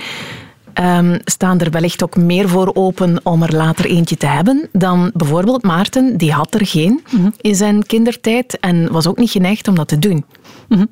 um, 0.79 1.19
staan 1.25 1.59
er 1.59 1.71
wellicht 1.71 2.03
ook 2.03 2.15
meer 2.15 2.49
voor 2.49 2.71
open 2.73 3.19
om 3.23 3.43
er 3.43 3.55
later 3.55 3.85
eentje 3.85 4.17
te 4.17 4.25
hebben 4.25 4.69
dan 4.71 5.11
bijvoorbeeld 5.13 5.63
Maarten. 5.63 6.17
Die 6.17 6.31
had 6.31 6.53
er 6.53 6.65
geen 6.65 7.03
mhm. 7.11 7.29
in 7.41 7.55
zijn 7.55 7.85
kindertijd 7.85 8.59
en 8.59 8.91
was 8.91 9.07
ook 9.07 9.17
niet 9.17 9.31
geneigd 9.31 9.67
om 9.67 9.75
dat 9.75 9.87
te 9.87 9.99
doen. 9.99 10.25
Mm 10.67 10.87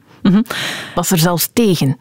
Was 0.95 1.11
er 1.11 1.17
zelfs 1.17 1.49
tegen. 1.53 1.97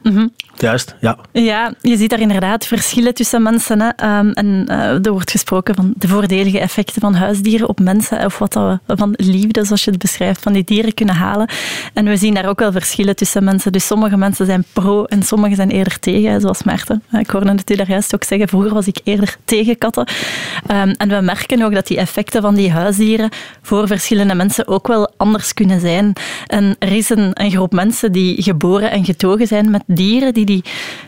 Juist, 0.57 0.95
ja. 1.01 1.17
Ja, 1.33 1.75
je 1.81 1.97
ziet 1.97 2.11
daar 2.11 2.21
inderdaad 2.21 2.67
verschillen 2.67 3.15
tussen 3.15 3.43
mensen. 3.43 3.81
Hè. 3.81 4.19
Um, 4.19 4.33
en 4.33 4.67
uh, 4.69 5.07
er 5.07 5.13
wordt 5.13 5.31
gesproken 5.31 5.75
van 5.75 5.93
de 5.97 6.09
voordelige 6.09 6.59
effecten 6.59 7.01
van 7.01 7.15
huisdieren 7.15 7.69
op 7.69 7.81
mensen, 7.81 8.25
of 8.25 8.39
wat 8.39 8.55
we 8.55 8.79
van 8.87 9.15
liefde, 9.17 9.65
zoals 9.65 9.85
je 9.85 9.91
het 9.91 10.01
beschrijft, 10.01 10.43
van 10.43 10.53
die 10.53 10.65
dieren 10.65 10.95
kunnen 10.95 11.15
halen. 11.15 11.49
En 11.93 12.05
we 12.05 12.17
zien 12.17 12.35
daar 12.35 12.49
ook 12.49 12.59
wel 12.59 12.73
verschillen 12.73 13.17
tussen 13.17 13.45
mensen. 13.45 13.73
Dus 13.73 13.87
sommige 13.87 14.17
mensen 14.17 14.47
zijn 14.47 14.65
pro 14.73 15.05
en 15.05 15.23
sommige 15.23 15.55
zijn 15.55 15.71
eerder 15.71 15.99
tegen, 15.99 16.41
zoals 16.41 16.63
Maarten. 16.63 17.03
Ik 17.13 17.31
hoorde 17.31 17.51
het 17.51 17.71
u 17.71 17.75
daar 17.75 17.89
juist 17.89 18.15
ook 18.15 18.25
zeggen, 18.25 18.49
vroeger 18.49 18.75
was 18.75 18.87
ik 18.87 19.01
eerder 19.05 19.37
tegen 19.45 19.79
katten. 19.79 20.09
Um, 20.71 20.91
en 20.91 21.09
we 21.09 21.21
merken 21.21 21.63
ook 21.63 21.75
dat 21.75 21.87
die 21.87 21.99
effecten 21.99 22.43
van 22.43 22.55
die 22.55 22.71
huisdieren 22.71 23.31
voor 23.63 23.87
verschillende 23.87 24.35
mensen 24.35 24.69
ook 24.69 24.87
wel 24.87 25.13
anders 25.17 25.55
kunnen 25.55 25.81
zijn. 25.81 26.13
En 26.47 26.77
er 26.79 26.93
is 26.93 27.11
een, 27.11 27.31
een 27.33 27.51
groep 27.51 27.73
mensen 27.73 28.13
die 28.13 28.43
geboren 28.43 28.91
en 28.91 29.05
getogen 29.05 29.47
zijn 29.47 29.71
met 29.71 29.83
dieren, 29.87 30.35
die 30.35 30.44
die, 30.45 30.65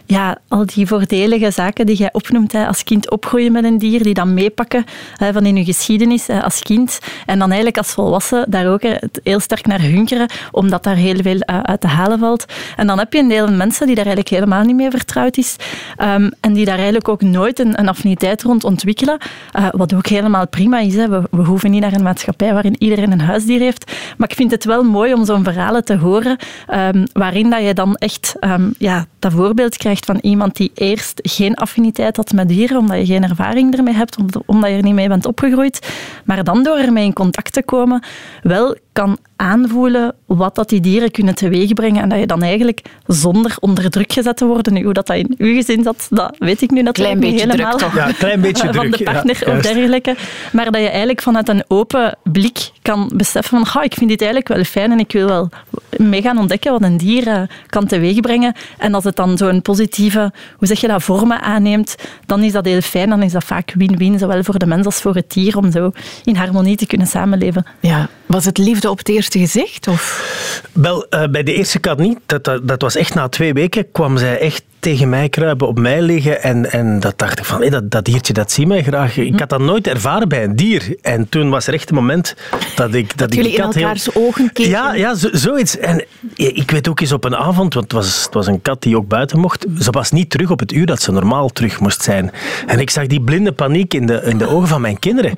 ja, 0.07 0.39
al 0.49 0.67
die 0.67 0.87
voordelige 0.87 1.51
zaken 1.51 1.87
die 1.87 1.97
jij 1.97 2.13
opnoemt 2.13 2.53
hè, 2.53 2.67
als 2.67 2.85
kind 2.85 3.11
opgroeien 3.11 3.53
met 3.53 3.65
een 3.65 3.79
dier, 3.79 4.03
die 4.03 4.15
dan 4.15 4.35
meepakken 4.35 4.85
hè, 5.17 5.33
van 5.33 5.47
in 5.47 5.57
je 5.57 5.65
geschiedenis 5.65 6.27
hè, 6.27 6.43
als 6.43 6.61
kind. 6.61 6.99
En 7.27 7.39
dan 7.39 7.49
eigenlijk 7.49 7.79
als 7.79 7.91
volwassen 7.91 8.51
daar 8.51 8.73
ook 8.73 8.83
heel 9.23 9.41
sterk 9.41 9.67
naar 9.67 9.81
hunkeren, 9.81 10.31
omdat 10.51 10.83
daar 10.83 10.97
heel 10.97 11.23
veel 11.23 11.37
uh, 11.37 11.61
uit 11.61 11.81
te 11.81 11.87
halen 11.87 12.19
valt. 12.19 12.45
En 12.77 12.87
dan 12.87 12.99
heb 12.99 13.13
je 13.13 13.19
een 13.19 13.29
deel 13.29 13.51
mensen 13.53 13.87
die 13.87 13.95
daar 13.95 14.07
eigenlijk 14.07 14.35
helemaal 14.35 14.65
niet 14.65 14.77
mee 14.77 14.91
vertrouwd 14.91 15.37
is. 15.37 15.57
Um, 15.99 16.31
en 16.41 16.53
die 16.53 16.65
daar 16.65 16.75
eigenlijk 16.75 17.09
ook 17.09 17.23
nooit 17.23 17.59
een, 17.59 17.79
een 17.79 17.89
affiniteit 17.89 18.43
rond 18.43 18.65
ontwikkelen. 18.65 19.19
Uh, 19.59 19.69
wat 19.71 19.95
ook 19.95 20.07
helemaal 20.07 20.49
prima 20.49 20.79
is. 20.79 20.95
Hè. 20.95 21.09
We, 21.09 21.23
we, 21.31 21.43
hoeven 21.43 21.71
niet 21.71 21.81
naar 21.81 21.93
een 21.93 22.03
maatschappij 22.03 22.53
waarin 22.53 22.77
iedereen 22.79 23.13
een 23.13 23.21
huisdier 23.21 23.61
heeft. 23.61 23.93
Maar 24.17 24.29
ik 24.29 24.37
vind 24.37 24.51
het 24.51 24.65
wel 24.65 24.83
mooi 24.83 25.15
om 25.15 25.25
zo'n 25.25 25.45
verhalen 25.45 25.85
te 25.85 25.97
horen 25.97 26.37
um, 26.75 27.05
waarin 27.13 27.51
dat 27.51 27.63
je 27.63 27.75
dan 27.75 27.97
echt 27.97 28.35
um, 28.41 28.75
ja, 28.79 29.07
voorbeeld 29.31 29.77
krijgt 29.77 30.05
van 30.05 30.19
iemand 30.21 30.57
die 30.57 30.71
eerst 30.75 31.21
geen 31.23 31.55
affiniteit 31.55 32.17
had 32.17 32.33
met 32.33 32.49
dieren, 32.49 32.79
omdat 32.79 32.99
je 32.99 33.07
geen 33.07 33.23
ervaring 33.23 33.77
ermee 33.77 33.95
hebt, 33.95 34.17
omdat 34.47 34.71
je 34.71 34.77
er 34.77 34.83
niet 34.83 34.95
mee 34.95 35.09
bent 35.09 35.27
opgegroeid, 35.27 35.89
maar 36.25 36.45
dan 36.45 36.63
door 36.63 36.77
ermee 36.77 37.05
in 37.05 37.13
contact 37.13 37.53
te 37.53 37.63
komen, 37.63 38.03
wel 38.43 38.77
kan 38.97 39.19
aanvoelen 39.37 40.15
wat 40.27 40.55
dat 40.55 40.69
die 40.69 40.81
dieren 40.81 41.11
kunnen 41.11 41.35
teweegbrengen 41.35 42.03
en 42.03 42.09
dat 42.09 42.19
je 42.19 42.27
dan 42.27 42.43
eigenlijk 42.43 42.83
zonder 43.07 43.57
onder 43.61 43.91
druk 43.91 44.13
gezet 44.13 44.37
te 44.37 44.47
worden, 44.47 44.73
nu, 44.73 44.83
hoe 44.83 44.93
dat, 44.93 45.07
dat 45.07 45.17
in 45.17 45.35
uw 45.39 45.55
gezin 45.55 45.83
zat, 45.83 46.07
dat 46.11 46.37
weet 46.39 46.63
ik 46.63 46.71
nu 46.71 46.83
natuurlijk 46.83 47.21
niet 47.21 47.41
helemaal. 47.41 47.77
Druk, 47.77 47.95
Ja, 47.95 48.13
klein 48.13 48.41
beetje 48.41 48.73
van 48.75 48.91
de 48.91 49.03
partner 49.05 49.43
of 49.47 49.63
dergelijke. 49.63 50.17
Maar 50.53 50.71
dat 50.71 50.81
je 50.81 50.89
eigenlijk 50.89 51.23
vanuit 51.23 51.49
een 51.49 51.65
open 51.69 52.19
blik 52.23 52.71
kan 52.83 53.11
beseffen 53.15 53.67
van 53.67 53.83
ik 53.83 53.95
vind 53.95 54.11
dit 54.11 54.21
eigenlijk 54.21 54.49
wel 54.49 54.65
fijn 54.65 54.93
en 54.93 54.99
ik 54.99 55.13
wil 55.13 55.27
wel 55.27 55.49
mee 55.97 56.23
gaan 56.23 56.39
ontdekken 56.39 56.73
wat 56.73 56.83
een 56.83 56.97
dier 56.97 57.27
uh, 57.27 57.43
kan 57.67 57.87
teweegbrengen. 57.87 58.55
En 58.79 58.95
als 58.95 59.05
het 59.05 59.17
dan 59.17 59.37
zo'n 59.37 59.63
positieve, 59.63 60.33
hoe 60.57 60.69
zeg 60.69 60.81
je 60.81 60.87
dat, 60.87 61.03
vormen 61.03 61.41
aanneemt, 61.41 61.97
dan 62.27 62.43
is 62.43 62.53
dat 62.53 62.65
heel 62.65 62.81
fijn. 62.81 63.09
Dan 63.09 63.23
is 63.23 63.33
dat 63.33 63.45
vaak 63.45 63.73
win-win, 63.75 64.19
zowel 64.19 64.43
voor 64.45 64.59
de 64.59 64.67
mens 64.67 64.87
als 64.87 65.01
voor 65.01 65.15
het 65.15 65.33
dier, 65.33 65.57
om 65.57 65.71
zo 65.71 65.91
in 66.25 66.37
harmonie 66.37 66.77
te 66.77 66.87
kunnen 66.87 67.07
samenleven. 67.07 67.67
Ja, 67.81 68.09
was 68.27 68.45
het 68.45 68.59
liefde 68.59 68.91
op 68.91 68.99
het 68.99 69.09
eerste 69.09 69.39
gezicht? 69.39 69.89
Of? 69.89 70.35
Wel, 70.73 71.07
uh, 71.11 71.25
bij 71.31 71.43
de 71.43 71.55
eerste 71.55 71.79
kat 71.79 71.99
niet. 71.99 72.19
Dat, 72.27 72.45
dat, 72.45 72.69
dat, 72.69 72.83
was 72.83 72.97
echt 72.97 73.15
na 73.15 73.29
twee 73.29 73.53
weken 73.53 73.91
kwam 73.93 74.19
zij 74.19 74.39
echt 74.39 74.63
tegen 74.79 75.09
mij 75.09 75.29
kruipen, 75.29 75.69
op 75.69 75.79
mij 75.79 76.03
liggen. 76.03 76.43
En, 76.43 76.73
en 76.73 77.01
dat 77.01 77.19
dacht 77.19 77.39
ik 77.39 77.45
van, 77.45 77.61
hey, 77.61 77.71
dat, 77.71 77.91
dat 77.91 78.05
diertje, 78.05 78.33
dat 78.33 78.53
zie 78.53 78.67
mij 78.67 78.83
graag. 78.83 79.17
Ik 79.17 79.39
had 79.39 79.49
dat 79.49 79.61
nooit 79.61 79.87
ervaren 79.87 80.29
bij 80.29 80.45
een 80.45 80.57
dier. 80.57 80.97
En 81.03 81.29
toen 81.29 81.51
was 81.51 81.67
er 81.67 81.75
echt 81.75 81.89
een 81.89 81.95
moment 81.95 82.35
dat 82.75 82.95
ik... 82.95 83.09
Dat, 83.09 83.19
dat 83.19 83.31
die 83.31 83.43
jullie 83.43 83.59
kat 83.59 83.75
in 83.75 83.83
elkaars 83.83 84.09
heel... 84.13 84.27
ogen 84.27 84.53
keken? 84.53 84.71
Ja, 84.71 84.95
ja 84.95 85.15
zo, 85.15 85.29
zoiets. 85.33 85.79
En 85.79 86.05
ik 86.35 86.71
weet 86.71 86.89
ook 86.89 87.01
eens 87.01 87.13
op 87.13 87.25
een 87.25 87.37
avond, 87.37 87.75
want 87.75 87.93
het 87.93 87.93
was, 87.93 88.25
het 88.25 88.35
was 88.35 88.47
een 88.47 88.63
kat 88.63 88.83
die 88.83 88.97
ook 88.97 89.09
buiten 89.09 89.39
mocht. 89.39 89.67
Ze 89.79 89.91
was 89.91 90.11
niet 90.11 90.31
terug 90.31 90.51
op 90.51 90.61
het 90.61 90.73
uur 90.73 90.87
dat 90.87 91.03
ze 91.03 91.13
normaal 91.13 91.49
terug 91.49 91.81
moest 91.81 92.03
zijn. 92.03 92.31
En 92.67 92.79
ik 92.79 92.91
zag 92.91 93.07
die 93.07 93.21
blinde 93.21 93.53
paniek 93.53 93.95
in 93.95 94.07
de, 94.07 94.23
in 94.23 94.39
de 94.39 94.49
ogen 94.49 94.69
van 94.69 94.81
mijn 94.81 94.99
kinderen. 94.99 95.35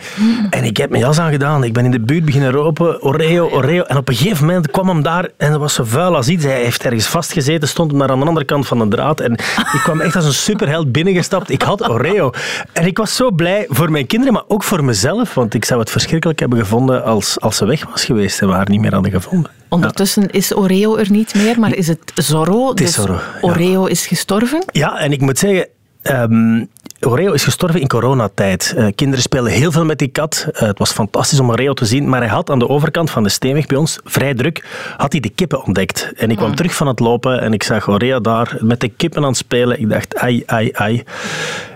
En 0.50 0.64
ik 0.64 0.76
heb 0.76 0.91
mijn 0.91 1.02
jas 1.02 1.19
aangedaan. 1.19 1.64
Ik 1.64 1.73
ben 1.73 1.84
in 1.84 1.91
de 1.91 2.00
buurt 2.00 2.25
beginnen 2.25 2.50
roepen, 2.50 2.78
Oreo, 2.81 3.49
Oreo. 3.49 3.82
En 3.82 3.97
op 3.97 4.08
een 4.08 4.15
gegeven 4.15 4.47
moment 4.47 4.70
kwam 4.70 4.89
hem 4.89 5.03
daar 5.03 5.29
en 5.37 5.51
dat 5.51 5.61
was 5.61 5.75
zo 5.75 5.85
vuil 5.85 6.17
als 6.17 6.29
iets. 6.29 6.44
Hij 6.44 6.63
heeft 6.63 6.85
ergens 6.85 7.06
vastgezeten, 7.06 7.69
stond 7.69 7.93
maar 7.93 8.11
aan 8.11 8.20
de 8.20 8.27
andere 8.27 8.47
kant 8.47 8.67
van 8.67 8.79
de 8.79 8.89
draad. 8.89 9.20
En 9.20 9.32
ik 9.32 9.81
kwam 9.82 10.01
echt 10.01 10.17
als 10.17 10.25
een 10.25 10.32
superheld 10.32 10.93
binnengestapt. 10.93 11.51
Ik 11.51 11.63
had 11.63 11.89
Oreo. 11.89 12.31
En 12.73 12.87
ik 12.87 12.99
was 12.99 13.17
zo 13.17 13.31
blij 13.31 13.67
voor 13.69 13.91
mijn 13.91 14.06
kinderen, 14.06 14.35
maar 14.35 14.44
ook 14.49 14.63
voor 14.63 14.85
mezelf. 14.85 15.35
Want 15.35 15.55
ik 15.55 15.65
zou 15.65 15.81
het 15.81 15.91
verschrikkelijk 15.91 16.39
hebben 16.41 16.58
gevonden 16.58 17.05
als, 17.05 17.41
als 17.41 17.56
ze 17.56 17.65
weg 17.67 17.87
was 17.91 18.05
geweest 18.05 18.41
en 18.41 18.49
we 18.49 18.55
haar 18.55 18.69
niet 18.70 18.81
meer 18.81 18.94
hadden 18.94 19.13
gevonden. 19.13 19.51
Ondertussen 19.69 20.31
is 20.31 20.56
Oreo 20.56 20.97
er 20.97 21.11
niet 21.11 21.35
meer, 21.35 21.61
maar 21.61 21.75
is 21.75 21.89
het 21.89 22.13
Zorro? 22.15 22.69
Het 22.69 22.81
is 22.81 22.87
dus 22.87 22.94
Zorro, 22.94 23.19
Oreo 23.41 23.85
is 23.85 24.06
gestorven? 24.06 24.65
Ja, 24.73 24.99
en 24.99 25.13
ik 25.13 25.20
moet 25.20 25.39
zeggen, 25.39 25.67
Um, 26.03 26.69
Oreo 27.00 27.32
is 27.32 27.44
gestorven 27.44 27.81
in 27.81 27.86
coronatijd. 27.86 28.74
Uh, 28.76 28.86
kinderen 28.94 29.22
spelen 29.22 29.52
heel 29.52 29.72
veel 29.72 29.84
met 29.84 29.98
die 29.98 30.08
kat. 30.08 30.46
Uh, 30.52 30.60
het 30.60 30.78
was 30.78 30.93
fantastisch 30.93 31.40
om 31.40 31.50
Oreo 31.50 31.72
te 31.72 31.84
zien, 31.84 32.08
maar 32.08 32.20
hij 32.20 32.28
had 32.28 32.50
aan 32.50 32.58
de 32.58 32.69
overkant 32.69 33.10
van 33.10 33.22
de 33.22 33.28
steenweg 33.28 33.67
bij 33.67 33.76
ons, 33.76 33.98
vrij 34.05 34.34
druk, 34.34 34.64
had 34.96 35.12
hij 35.12 35.20
de 35.20 35.28
kippen 35.28 35.64
ontdekt. 35.64 36.12
En 36.17 36.31
ik 36.31 36.36
kwam 36.36 36.48
mm. 36.48 36.55
terug 36.55 36.74
van 36.74 36.86
het 36.86 37.00
lopen 37.00 37.40
en 37.40 37.52
ik 37.52 37.62
zag 37.62 37.88
Oreo 37.88 38.20
daar 38.20 38.56
met 38.60 38.81
de 38.81 38.88
kippen 38.88 39.22
aan 39.22 39.28
het 39.28 39.36
spelen. 39.36 39.81
Ik 39.81 39.88
dacht, 39.88 40.17
ai, 40.17 40.43
ai, 40.46 40.70
ai. 40.72 41.05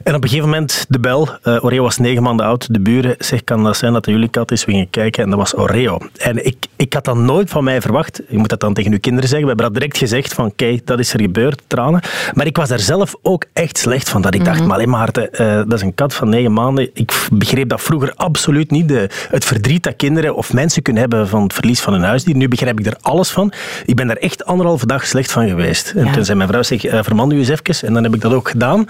En 0.03 0.15
op 0.15 0.23
een 0.23 0.29
gegeven 0.29 0.51
moment 0.51 0.87
de 0.89 0.99
bel. 0.99 1.29
Uh, 1.45 1.65
Oreo 1.65 1.83
was 1.83 1.99
negen 1.99 2.23
maanden 2.23 2.47
oud. 2.47 2.73
De 2.75 2.81
buren 2.81 3.15
zegt, 3.19 3.45
kan 3.45 3.65
dat 3.65 3.77
zijn 3.77 3.93
dat 3.93 4.07
jullie 4.07 4.29
kat 4.29 4.51
is? 4.51 4.65
We 4.65 4.71
gingen 4.71 4.91
kijken 4.91 5.23
en 5.23 5.31
dat 5.31 5.39
was 5.39 5.57
Oreo. 5.57 5.99
En 6.17 6.47
ik, 6.47 6.67
ik 6.77 6.93
had 6.93 7.05
dat 7.05 7.17
nooit 7.17 7.51
van 7.51 7.65
mij 7.65 7.81
verwacht. 7.81 8.21
Je 8.29 8.39
moet 8.39 8.49
dat 8.49 8.61
dan 8.61 8.75
tegen 8.75 8.93
uw 8.93 9.01
kinderen 9.01 9.29
zeggen. 9.29 9.49
We 9.49 9.55
hebben 9.55 9.73
dat 9.73 9.81
direct 9.81 9.99
gezegd 9.99 10.35
van, 10.35 10.53
kijk, 10.57 10.87
dat 10.87 10.99
is 10.99 11.13
er 11.13 11.21
gebeurd, 11.21 11.63
tranen. 11.67 12.01
Maar 12.35 12.47
ik 12.47 12.57
was 12.57 12.69
daar 12.69 12.81
zelf 12.81 13.15
ook 13.23 13.45
echt 13.53 13.79
slecht 13.79 14.09
van. 14.09 14.23
Dat 14.23 14.35
ik 14.35 14.45
dacht, 14.45 14.51
mm 14.51 14.59
-hmm. 14.59 14.69
maar 14.69 14.77
alleen 14.77 14.91
maar 14.91 15.12
Maarten, 15.17 15.47
uh, 15.47 15.57
dat 15.57 15.73
is 15.73 15.83
een 15.83 15.95
kat 15.95 16.15
van 16.15 16.29
negen 16.29 16.53
maanden. 16.53 16.91
Ik 16.95 17.29
begreep 17.33 17.69
dat 17.69 17.81
vroeger 17.81 18.13
absoluut 18.15 18.71
niet. 18.71 18.89
De, 18.89 19.09
het 19.31 19.45
verdriet 19.45 19.83
dat 19.83 19.97
kinderen 19.97 20.35
of 20.35 20.53
mensen 20.53 20.83
kunnen 20.83 21.03
hebben 21.03 21.29
van 21.29 21.43
het 21.43 21.53
verlies 21.53 21.81
van 21.81 21.95
een 21.95 22.03
huisdier. 22.03 22.37
Nu 22.37 22.49
begrijp 22.49 22.81
ik 22.81 22.87
er 22.87 22.97
alles 23.01 23.31
van. 23.31 23.53
Ik 23.87 23.97
ben 23.97 24.07
daar 24.07 24.17
echt 24.17 24.45
anderhalve 24.45 24.87
dag 24.87 25.07
slecht 25.07 25.33
van 25.33 25.49
geweest. 25.49 25.93
En 25.97 26.13
toen 26.13 26.25
zei 26.25 26.37
mijn 26.37 26.49
vrouw, 26.49 26.63
zeg, 26.63 26.85
uh, 26.85 27.03
verman 27.03 27.29
nu 27.29 27.39
eens 27.39 27.49
even. 27.49 27.87
En 27.87 27.95
dan 27.95 28.03
heb 28.03 28.15
ik 28.15 28.21
dat 28.21 28.33
ook 28.33 28.49
gedaan. 28.49 28.87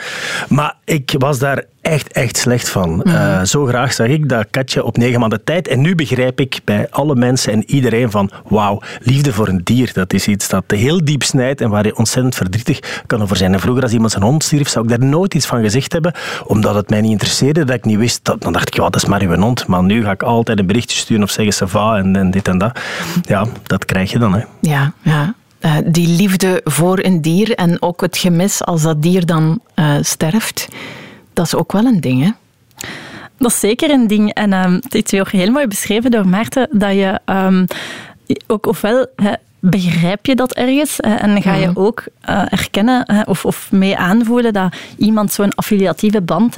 Maar 0.49 0.77
ik 0.85 1.15
was 1.19 1.39
daar 1.39 1.65
echt, 1.83 2.13
echt 2.13 2.37
slecht 2.37 2.69
van. 2.69 2.97
Mhm. 2.97 3.09
Eh, 3.09 3.43
zo 3.43 3.67
graag 3.67 3.93
zag 3.93 4.07
ik 4.07 4.29
dat 4.29 4.47
katje 4.51 4.85
op 4.85 4.97
negen 4.97 5.21
maanden 5.21 5.45
tijd. 5.45 5.69
En 5.69 5.81
nu 5.81 5.95
begrijp 5.95 6.41
ik 6.41 6.61
bij 6.65 6.87
alle 6.91 7.15
mensen 7.15 7.53
en 7.53 7.71
iedereen 7.71 8.11
van 8.11 8.31
wauw, 8.49 8.81
liefde 9.01 9.33
voor 9.33 9.49
een 9.49 9.61
dier, 9.65 9.91
dat 9.93 10.13
is 10.13 10.29
iets 10.29 10.49
dat 10.49 10.65
heel 10.67 11.05
diep 11.05 11.23
snijdt 11.23 11.61
en 11.61 11.71
waar 11.71 11.87
je 11.87 11.97
ontzettend 11.97 12.35
verdrietig 12.35 13.03
kan 13.07 13.23
over 13.23 13.37
zijn. 13.37 13.53
En 13.53 13.61
vroeger 13.61 13.83
als 13.83 13.93
iemand 13.93 14.11
zijn 14.11 14.25
hond 14.25 14.45
stierf, 14.45 14.69
zou 14.69 14.85
ik 14.85 14.91
daar 14.91 15.09
nooit 15.09 15.35
iets 15.35 15.47
van 15.47 15.63
gezegd 15.63 15.93
hebben, 15.93 16.12
omdat 16.47 16.75
het 16.75 16.91
mij 16.91 17.01
niet 17.01 17.11
interesseerde, 17.11 17.65
dat 17.65 17.77
ik 17.77 17.85
niet 17.85 17.99
wist. 17.99 18.25
Dat, 18.25 18.41
dan 18.41 18.53
dacht 18.53 18.69
ik, 18.69 18.75
ja, 18.75 18.83
dat 18.83 18.97
is 18.97 19.05
maar 19.05 19.23
uw 19.23 19.37
hond. 19.37 19.67
Maar 19.67 19.83
nu 19.83 20.03
ga 20.03 20.11
ik 20.11 20.23
altijd 20.23 20.59
een 20.59 20.67
berichtje 20.67 20.99
sturen 20.99 21.23
of 21.23 21.31
zeggen, 21.31 21.55
sava 21.55 21.97
en, 21.97 22.17
en 22.17 22.31
dit 22.31 22.49
en 22.49 22.59
dat. 22.59 22.81
Ja, 23.23 23.47
dat 23.63 23.85
krijg 23.85 24.11
je 24.11 24.19
dan. 24.19 24.35
Hè. 24.35 24.41
Ja, 24.61 24.93
ja. 25.03 25.35
Uh, 25.61 25.77
die 25.87 26.09
liefde 26.09 26.61
voor 26.65 26.99
een 26.99 27.21
dier 27.21 27.55
en 27.55 27.83
ook 27.83 28.01
het 28.01 28.17
gemis 28.17 28.65
als 28.65 28.83
dat 28.83 29.03
dier 29.03 29.27
dan 29.27 29.61
uh, 29.75 29.95
sterft 30.01 30.69
dat 31.33 31.47
is 31.47 31.55
ook 31.55 31.73
wel 31.73 31.85
een 31.85 32.01
ding, 32.01 32.23
hè? 32.25 32.31
Dat 33.39 33.51
is 33.51 33.61
zeker 33.61 33.91
een 33.91 34.07
ding. 34.07 34.33
En 34.33 34.53
um, 34.53 34.81
het 34.89 35.13
is 35.13 35.21
ook 35.21 35.31
heel 35.31 35.51
mooi 35.51 35.67
beschreven 35.67 36.11
door 36.11 36.29
Maarten, 36.29 36.69
dat 36.71 36.93
je 36.93 37.21
um, 37.27 37.67
ook 38.47 38.67
ofwel... 38.67 39.07
begrijp 39.65 40.27
je 40.27 40.35
dat 40.35 40.53
ergens 40.53 41.01
en 41.01 41.43
ga 41.43 41.55
je 41.55 41.67
mhm. 41.67 41.79
ook 41.79 42.05
uh, 42.29 42.53
erkennen 42.53 43.27
of, 43.27 43.45
of 43.45 43.73
mee 43.73 43.97
aanvoelen 43.97 44.53
dat 44.53 44.75
iemand 44.97 45.33
zo'n 45.33 45.55
affiliatieve 45.55 46.23
band 46.23 46.57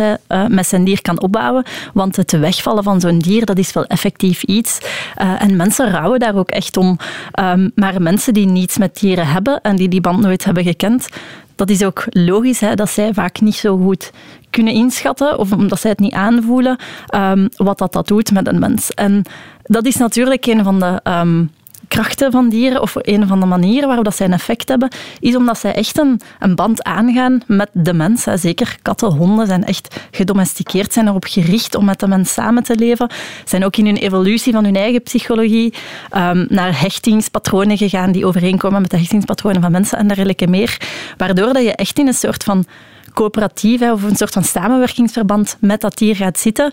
met 0.48 0.66
zijn 0.66 0.84
dier 0.84 1.02
kan 1.02 1.20
opbouwen. 1.20 1.64
Want 1.92 2.16
het 2.16 2.32
wegvallen 2.32 2.82
van 2.82 3.00
zo'n 3.00 3.18
dier, 3.18 3.44
dat 3.44 3.58
is 3.58 3.72
wel 3.72 3.84
effectief 3.84 4.42
iets. 4.42 4.78
En 5.14 5.56
mensen 5.56 5.90
rouwen 5.90 6.20
daar 6.20 6.36
ook 6.36 6.50
echt 6.50 6.76
om. 6.76 6.98
Um, 7.40 7.70
maar 7.74 8.02
mensen 8.02 8.34
die 8.34 8.46
niets 8.46 8.78
met 8.78 9.00
dieren 9.00 9.26
hebben 9.26 9.60
en 9.60 9.76
die 9.76 9.88
die 9.88 10.00
band 10.00 10.20
nooit 10.20 10.44
hebben 10.44 10.64
gekend, 10.64 11.08
dat 11.54 11.70
is 11.70 11.84
ook 11.84 12.04
logisch, 12.08 12.60
hè, 12.60 12.74
dat 12.74 12.90
zij 12.90 13.14
vaak 13.14 13.40
niet 13.40 13.54
zo 13.54 13.76
goed 13.76 14.12
kunnen 14.50 14.72
inschatten, 14.72 15.38
of 15.38 15.52
omdat 15.52 15.80
zij 15.80 15.90
het 15.90 15.98
niet 15.98 16.12
aanvoelen, 16.12 16.78
um, 17.14 17.48
wat 17.56 17.78
dat, 17.78 17.92
dat 17.92 18.08
doet 18.08 18.32
met 18.32 18.46
een 18.46 18.58
mens. 18.58 18.90
En 18.90 19.22
dat 19.62 19.86
is 19.86 19.96
natuurlijk 19.96 20.46
een 20.46 20.64
van 20.64 20.78
de 20.80 21.00
um, 21.04 21.50
krachten 21.94 22.32
van 22.32 22.48
dieren, 22.48 22.82
of 22.82 22.94
een 22.96 23.26
van 23.26 23.40
de 23.40 23.46
manieren 23.46 23.86
waarop 23.86 24.04
dat 24.04 24.16
zij 24.16 24.26
een 24.26 24.32
effect 24.32 24.68
hebben, 24.68 24.88
is 25.20 25.36
omdat 25.36 25.58
zij 25.58 25.74
echt 25.74 25.98
een, 25.98 26.20
een 26.38 26.54
band 26.54 26.82
aangaan 26.82 27.40
met 27.46 27.68
de 27.72 27.92
mens. 27.92 28.22
Zeker 28.34 28.76
katten, 28.82 29.12
honden 29.12 29.46
zijn 29.46 29.64
echt 29.64 29.96
gedomesticeerd, 30.10 30.92
zijn 30.92 31.06
erop 31.06 31.24
gericht 31.24 31.74
om 31.74 31.84
met 31.84 32.00
de 32.00 32.08
mens 32.08 32.32
samen 32.32 32.62
te 32.62 32.76
leven. 32.76 33.10
Zijn 33.44 33.64
ook 33.64 33.76
in 33.76 33.86
hun 33.86 33.96
evolutie 33.96 34.52
van 34.52 34.64
hun 34.64 34.76
eigen 34.76 35.02
psychologie 35.02 35.74
um, 36.16 36.46
naar 36.48 36.80
hechtingspatronen 36.80 37.76
gegaan 37.76 38.12
die 38.12 38.26
overeenkomen 38.26 38.80
met 38.80 38.90
de 38.90 38.98
hechtingspatronen 38.98 39.62
van 39.62 39.72
mensen 39.72 39.98
en 39.98 40.06
dergelijke 40.06 40.46
meer. 40.46 40.80
Waardoor 41.16 41.52
dat 41.52 41.62
je 41.62 41.74
echt 41.74 41.98
in 41.98 42.06
een 42.06 42.14
soort 42.14 42.44
van 42.44 42.64
coöperatief 43.12 43.80
of 43.80 44.02
een 44.02 44.16
soort 44.16 44.32
van 44.32 44.44
samenwerkingsverband 44.44 45.56
met 45.60 45.80
dat 45.80 45.98
dier 45.98 46.16
gaat 46.16 46.38
zitten 46.38 46.72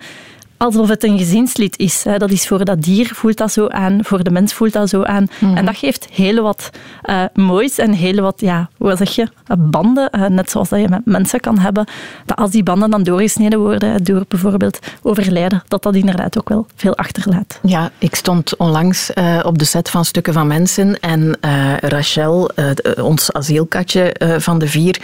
alsof 0.62 0.88
het 0.88 1.03
een 1.03 1.18
gezinslid 1.18 1.77
is. 1.77 2.03
Dat 2.18 2.32
is 2.32 2.48
voor 2.48 2.65
dat 2.65 2.82
dier 2.82 3.12
voelt 3.13 3.38
dat 3.38 3.51
zo 3.51 3.68
aan, 3.68 4.00
voor 4.03 4.24
de 4.24 4.32
mens 4.32 4.53
voelt 4.53 4.74
dat 4.74 4.89
zo 4.89 5.03
aan. 5.03 5.27
Mhm. 5.39 5.58
En 5.58 5.65
dat 5.65 5.77
geeft 5.77 6.08
heel 6.12 6.44
wat 6.44 6.70
uh, 7.06 7.24
moois 7.34 7.77
en 7.77 7.91
heel 7.91 8.22
wat, 8.22 8.41
ja, 8.41 8.70
hoe 8.77 8.96
zeg 8.96 9.15
je, 9.15 9.27
banden, 9.58 10.10
uh, 10.15 10.27
net 10.27 10.50
zoals 10.50 10.70
dat 10.70 10.80
je 10.80 10.89
met 10.89 11.06
mensen 11.06 11.39
kan 11.39 11.60
hebben. 11.60 11.86
Dat 12.25 12.38
als 12.38 12.51
die 12.51 12.63
banden 12.63 12.89
dan 12.89 13.03
doorgesneden 13.03 13.60
worden 13.60 14.03
door 14.03 14.24
bijvoorbeeld 14.27 14.80
overlijden, 15.01 15.63
dat 15.68 15.84
dat 15.84 15.96
inderdaad 15.96 16.38
ook 16.38 16.50
wel 16.50 16.65
veel 16.75 16.96
achterlaat. 16.96 17.60
Ja, 17.62 17.91
ik 17.98 18.15
stond 18.15 18.58
onlangs 18.58 19.12
uh, 19.15 19.39
op 19.44 19.58
de 19.58 19.65
set 19.65 19.89
van 19.89 20.06
Stukken 20.06 20.34
van 20.34 20.48
Mensen 20.48 21.00
en 21.00 21.38
Rachel, 21.80 22.50
ons 23.01 23.34
asielkatje 23.34 24.15
van 24.39 24.60
de 24.60 24.68
vier, 24.68 25.00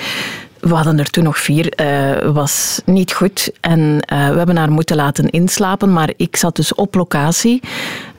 we 0.59 0.73
hadden 0.73 0.99
er 0.99 1.09
toen 1.09 1.23
nog 1.23 1.37
vier, 1.37 1.73
uh, 1.81 2.31
was 2.31 2.81
niet 2.85 3.13
goed. 3.13 3.51
En 3.61 3.79
uh, 3.79 4.29
we 4.29 4.37
hebben 4.37 4.57
haar 4.57 4.71
moeten 4.71 4.95
laten 4.95 5.29
inslapen, 5.29 5.93
maar 5.93 6.13
ik 6.15 6.35
zat 6.35 6.55
dus 6.55 6.75
op 6.75 6.95
locatie. 6.95 7.61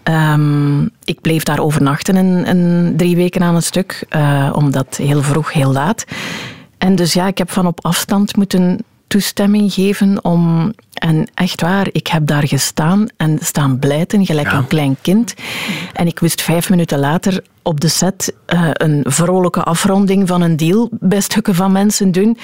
Um, 0.04 0.90
ik 1.04 1.20
bleef 1.20 1.42
daar 1.42 1.60
overnachten 1.60 2.16
een, 2.16 2.48
een 2.48 2.94
drie 2.96 3.16
weken 3.16 3.42
aan 3.42 3.54
een 3.54 3.62
stuk, 3.62 4.06
uh, 4.16 4.50
omdat 4.52 4.96
heel 4.96 5.22
vroeg, 5.22 5.52
heel 5.52 5.72
laat. 5.72 6.04
En 6.78 6.96
dus 6.96 7.12
ja, 7.12 7.26
ik 7.26 7.38
heb 7.38 7.50
van 7.50 7.66
op 7.66 7.84
afstand 7.84 8.36
moeten 8.36 8.84
toestemming 9.06 9.72
geven 9.72 10.24
om. 10.24 10.72
En 10.92 11.28
echt 11.34 11.60
waar, 11.60 11.88
ik 11.92 12.06
heb 12.06 12.26
daar 12.26 12.46
gestaan 12.46 13.06
en 13.16 13.38
staan 13.42 13.78
blijten, 13.78 14.26
gelijk 14.26 14.52
een 14.52 14.66
klein 14.66 14.96
kind. 15.00 15.34
En 15.92 16.06
ik 16.06 16.18
wist 16.18 16.42
vijf 16.42 16.70
minuten 16.70 16.98
later 16.98 17.42
op 17.68 17.80
de 17.80 17.88
set 17.88 18.34
uh, 18.54 18.70
een 18.72 19.04
vrolijke 19.06 19.62
afronding 19.62 20.28
van 20.28 20.42
een 20.42 20.56
deal 20.56 20.88
bij 20.92 21.20
stukken 21.20 21.54
van 21.54 21.72
mensen 21.72 22.12
doen. 22.12 22.38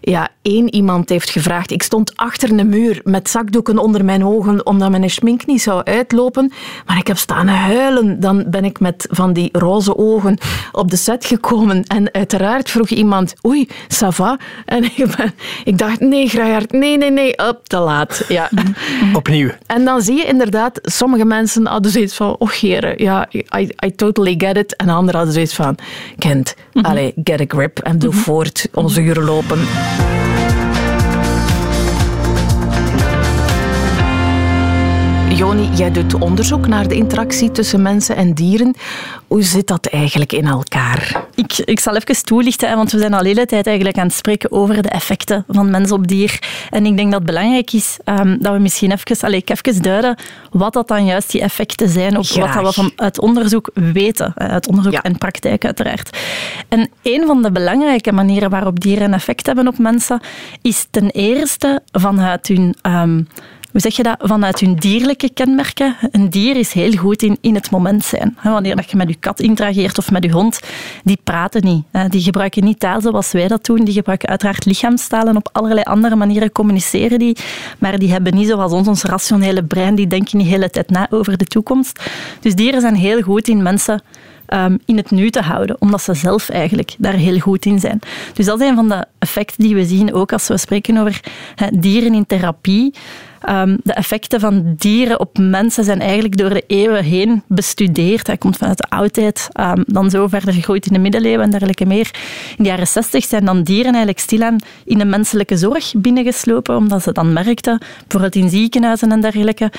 Ja, 0.00 0.28
één 0.42 0.74
iemand 0.74 1.08
heeft 1.08 1.30
gevraagd. 1.30 1.70
Ik 1.70 1.82
stond 1.82 2.16
achter 2.16 2.50
een 2.50 2.68
muur 2.68 3.00
met 3.04 3.30
zakdoeken 3.30 3.78
onder 3.78 4.04
mijn 4.04 4.24
ogen 4.24 4.66
omdat 4.66 4.90
mijn 4.90 5.10
schmink 5.10 5.46
niet 5.46 5.62
zou 5.62 5.84
uitlopen. 5.84 6.52
Maar 6.86 6.98
ik 6.98 7.06
heb 7.06 7.16
staan 7.16 7.48
huilen. 7.48 8.20
Dan 8.20 8.44
ben 8.48 8.64
ik 8.64 8.80
met 8.80 9.06
van 9.10 9.32
die 9.32 9.48
roze 9.52 9.96
ogen 9.96 10.38
op 10.72 10.90
de 10.90 10.96
set 10.96 11.24
gekomen. 11.24 11.84
En 11.84 12.12
uiteraard 12.12 12.70
vroeg 12.70 12.88
iemand, 12.88 13.34
oei, 13.46 13.68
ça 13.88 14.08
va? 14.08 14.38
En 14.64 14.84
ik, 14.96 15.14
ben, 15.16 15.34
ik 15.64 15.78
dacht, 15.78 16.00
nee, 16.00 16.28
Graaiaard, 16.28 16.72
nee, 16.72 16.98
nee, 16.98 17.10
nee, 17.10 17.38
op, 17.38 17.60
te 17.68 17.78
laat. 17.78 18.24
Ja. 18.28 18.50
Opnieuw. 19.14 19.50
En 19.66 19.84
dan 19.84 20.02
zie 20.02 20.16
je 20.16 20.24
inderdaad, 20.24 20.78
sommige 20.82 21.24
mensen 21.24 21.66
hadden 21.66 21.90
zoiets 21.90 22.14
van, 22.14 22.36
oh 22.38 22.50
heren, 22.50 23.02
ja, 23.02 23.28
I, 23.32 23.70
I 23.84 23.94
totally 23.94 24.34
get 24.38 24.56
it. 24.56 24.65
En 24.72 24.88
anderen 24.88 25.14
hadden 25.14 25.34
zoiets 25.34 25.54
van, 25.54 25.78
Kent, 26.18 26.54
mm 26.72 26.84
allez, 26.84 27.12
get 27.24 27.40
a 27.40 27.44
grip 27.48 27.78
en 27.78 27.98
doe 27.98 28.12
mm 28.12 28.18
voort, 28.18 28.68
onze 28.74 29.00
uren 29.00 29.24
lopen. 29.24 29.58
Joni, 35.36 35.68
jij 35.74 35.90
doet 35.90 36.14
onderzoek 36.14 36.66
naar 36.66 36.88
de 36.88 36.94
interactie 36.94 37.50
tussen 37.50 37.82
mensen 37.82 38.16
en 38.16 38.34
dieren. 38.34 38.74
Hoe 39.26 39.42
zit 39.42 39.66
dat 39.66 39.86
eigenlijk 39.86 40.32
in 40.32 40.46
elkaar? 40.46 41.24
Ik, 41.34 41.58
ik 41.58 41.80
zal 41.80 41.96
even 41.96 42.24
toelichten, 42.24 42.76
want 42.76 42.92
we 42.92 42.98
zijn 42.98 43.14
al 43.14 43.22
de 43.22 43.28
hele 43.28 43.46
tijd 43.46 43.66
eigenlijk 43.66 43.98
aan 43.98 44.06
het 44.06 44.14
spreken 44.14 44.52
over 44.52 44.82
de 44.82 44.88
effecten 44.88 45.44
van 45.48 45.70
mens 45.70 45.92
op 45.92 46.06
dier. 46.06 46.38
En 46.70 46.86
ik 46.86 46.96
denk 46.96 47.10
dat 47.10 47.20
het 47.20 47.30
belangrijk 47.30 47.72
is 47.72 47.98
um, 48.04 48.38
dat 48.40 48.52
we 48.52 48.58
misschien 48.58 48.92
even, 48.92 49.26
allez, 49.26 49.40
ik 49.40 49.50
even 49.50 49.82
duiden 49.82 50.16
wat 50.50 50.72
dat 50.72 50.88
dan 50.88 51.04
juist 51.04 51.30
die 51.30 51.40
effecten 51.40 51.88
zijn, 51.88 52.18
of 52.18 52.34
wat 52.34 52.52
dat 52.52 52.62
we 52.66 52.72
van 52.72 52.92
het 52.96 53.20
onderzoek 53.20 53.70
weten. 53.74 54.32
Uit 54.34 54.68
onderzoek 54.68 54.92
en 54.92 55.18
praktijk 55.18 55.64
uiteraard. 55.64 56.18
En 56.68 56.90
een 57.02 57.26
van 57.26 57.42
de 57.42 57.52
belangrijke 57.52 58.12
manieren 58.12 58.50
waarop 58.50 58.80
dieren 58.80 59.04
een 59.04 59.14
effect 59.14 59.46
hebben 59.46 59.68
op 59.68 59.78
mensen, 59.78 60.20
is 60.62 60.86
ten 60.90 61.10
eerste 61.10 61.82
vanuit 61.92 62.46
hun... 62.46 62.76
Um, 62.82 63.28
hoe 63.76 63.84
zeg 63.84 63.96
je 63.96 64.02
dat, 64.02 64.16
vanuit 64.28 64.60
hun 64.60 64.74
dierlijke 64.74 65.30
kenmerken. 65.30 65.96
Een 66.10 66.30
dier 66.30 66.56
is 66.56 66.72
heel 66.72 66.92
goed 66.92 67.22
in, 67.22 67.38
in 67.40 67.54
het 67.54 67.70
moment 67.70 68.04
zijn. 68.04 68.36
Wanneer 68.42 68.84
je 68.86 68.96
met 68.96 69.08
je 69.08 69.14
kat 69.14 69.40
interageert 69.40 69.98
of 69.98 70.10
met 70.10 70.24
je 70.24 70.30
hond, 70.30 70.60
die 71.04 71.18
praten 71.24 71.64
niet. 71.64 71.84
Die 72.12 72.20
gebruiken 72.20 72.64
niet 72.64 72.80
taal 72.80 73.00
zoals 73.00 73.32
wij 73.32 73.48
dat 73.48 73.64
doen. 73.64 73.84
Die 73.84 73.94
gebruiken 73.94 74.28
uiteraard 74.28 74.64
lichaamstaal 74.64 75.26
en 75.26 75.36
op 75.36 75.48
allerlei 75.52 75.82
andere 75.82 76.16
manieren 76.16 76.52
communiceren 76.52 77.18
die. 77.18 77.36
Maar 77.78 77.98
die 77.98 78.10
hebben 78.10 78.34
niet 78.34 78.48
zoals 78.48 78.72
ons, 78.72 78.88
ons 78.88 79.02
rationele 79.02 79.64
brein, 79.64 79.94
die 79.94 80.06
denken 80.06 80.38
niet 80.38 80.46
de 80.46 80.52
hele 80.52 80.70
tijd 80.70 80.90
na 80.90 81.06
over 81.10 81.36
de 81.36 81.46
toekomst. 81.46 82.00
Dus 82.40 82.54
dieren 82.54 82.80
zijn 82.80 82.94
heel 82.94 83.22
goed 83.22 83.48
in 83.48 83.62
mensen 83.62 84.02
um, 84.48 84.78
in 84.84 84.96
het 84.96 85.10
nu 85.10 85.30
te 85.30 85.40
houden, 85.40 85.76
omdat 85.78 86.02
ze 86.02 86.14
zelf 86.14 86.48
eigenlijk 86.48 86.94
daar 86.98 87.14
heel 87.14 87.38
goed 87.38 87.64
in 87.64 87.78
zijn. 87.78 87.98
Dus 88.34 88.46
dat 88.46 88.60
is 88.60 88.68
een 88.68 88.74
van 88.74 88.88
de 88.88 89.04
effecten 89.18 89.64
die 89.64 89.74
we 89.74 89.84
zien, 89.84 90.14
ook 90.14 90.32
als 90.32 90.48
we 90.48 90.58
spreken 90.58 90.96
over 90.96 91.20
dieren 91.72 92.14
in 92.14 92.26
therapie. 92.26 92.94
Um, 93.50 93.78
de 93.82 93.92
effecten 93.92 94.40
van 94.40 94.74
dieren 94.78 95.20
op 95.20 95.38
mensen 95.38 95.84
zijn 95.84 96.00
eigenlijk 96.00 96.36
door 96.36 96.48
de 96.48 96.64
eeuwen 96.66 97.04
heen 97.04 97.42
bestudeerd. 97.46 98.26
Hij 98.26 98.36
komt 98.36 98.56
vanuit 98.56 98.76
de 98.76 98.86
oudheid, 98.88 99.48
um, 99.60 99.84
dan 99.86 100.10
zo 100.10 100.26
verder 100.26 100.52
gegroeid 100.52 100.86
in 100.86 100.92
de 100.92 100.98
middeleeuwen 100.98 101.44
en 101.44 101.50
dergelijke 101.50 101.86
meer. 101.86 102.10
In 102.56 102.64
de 102.64 102.68
jaren 102.68 102.86
zestig 102.86 103.24
zijn 103.24 103.44
dan 103.44 103.62
dieren 103.62 103.94
eigenlijk 103.94 104.18
stilaan 104.18 104.56
in 104.84 104.98
de 104.98 105.04
menselijke 105.04 105.56
zorg 105.56 105.92
binnengeslopen, 105.96 106.76
omdat 106.76 107.02
ze 107.02 107.12
dan 107.12 107.32
merkten, 107.32 107.78
bijvoorbeeld 108.00 108.34
in 108.34 108.50
ziekenhuizen 108.50 109.12
en 109.12 109.20
dergelijke, 109.20 109.72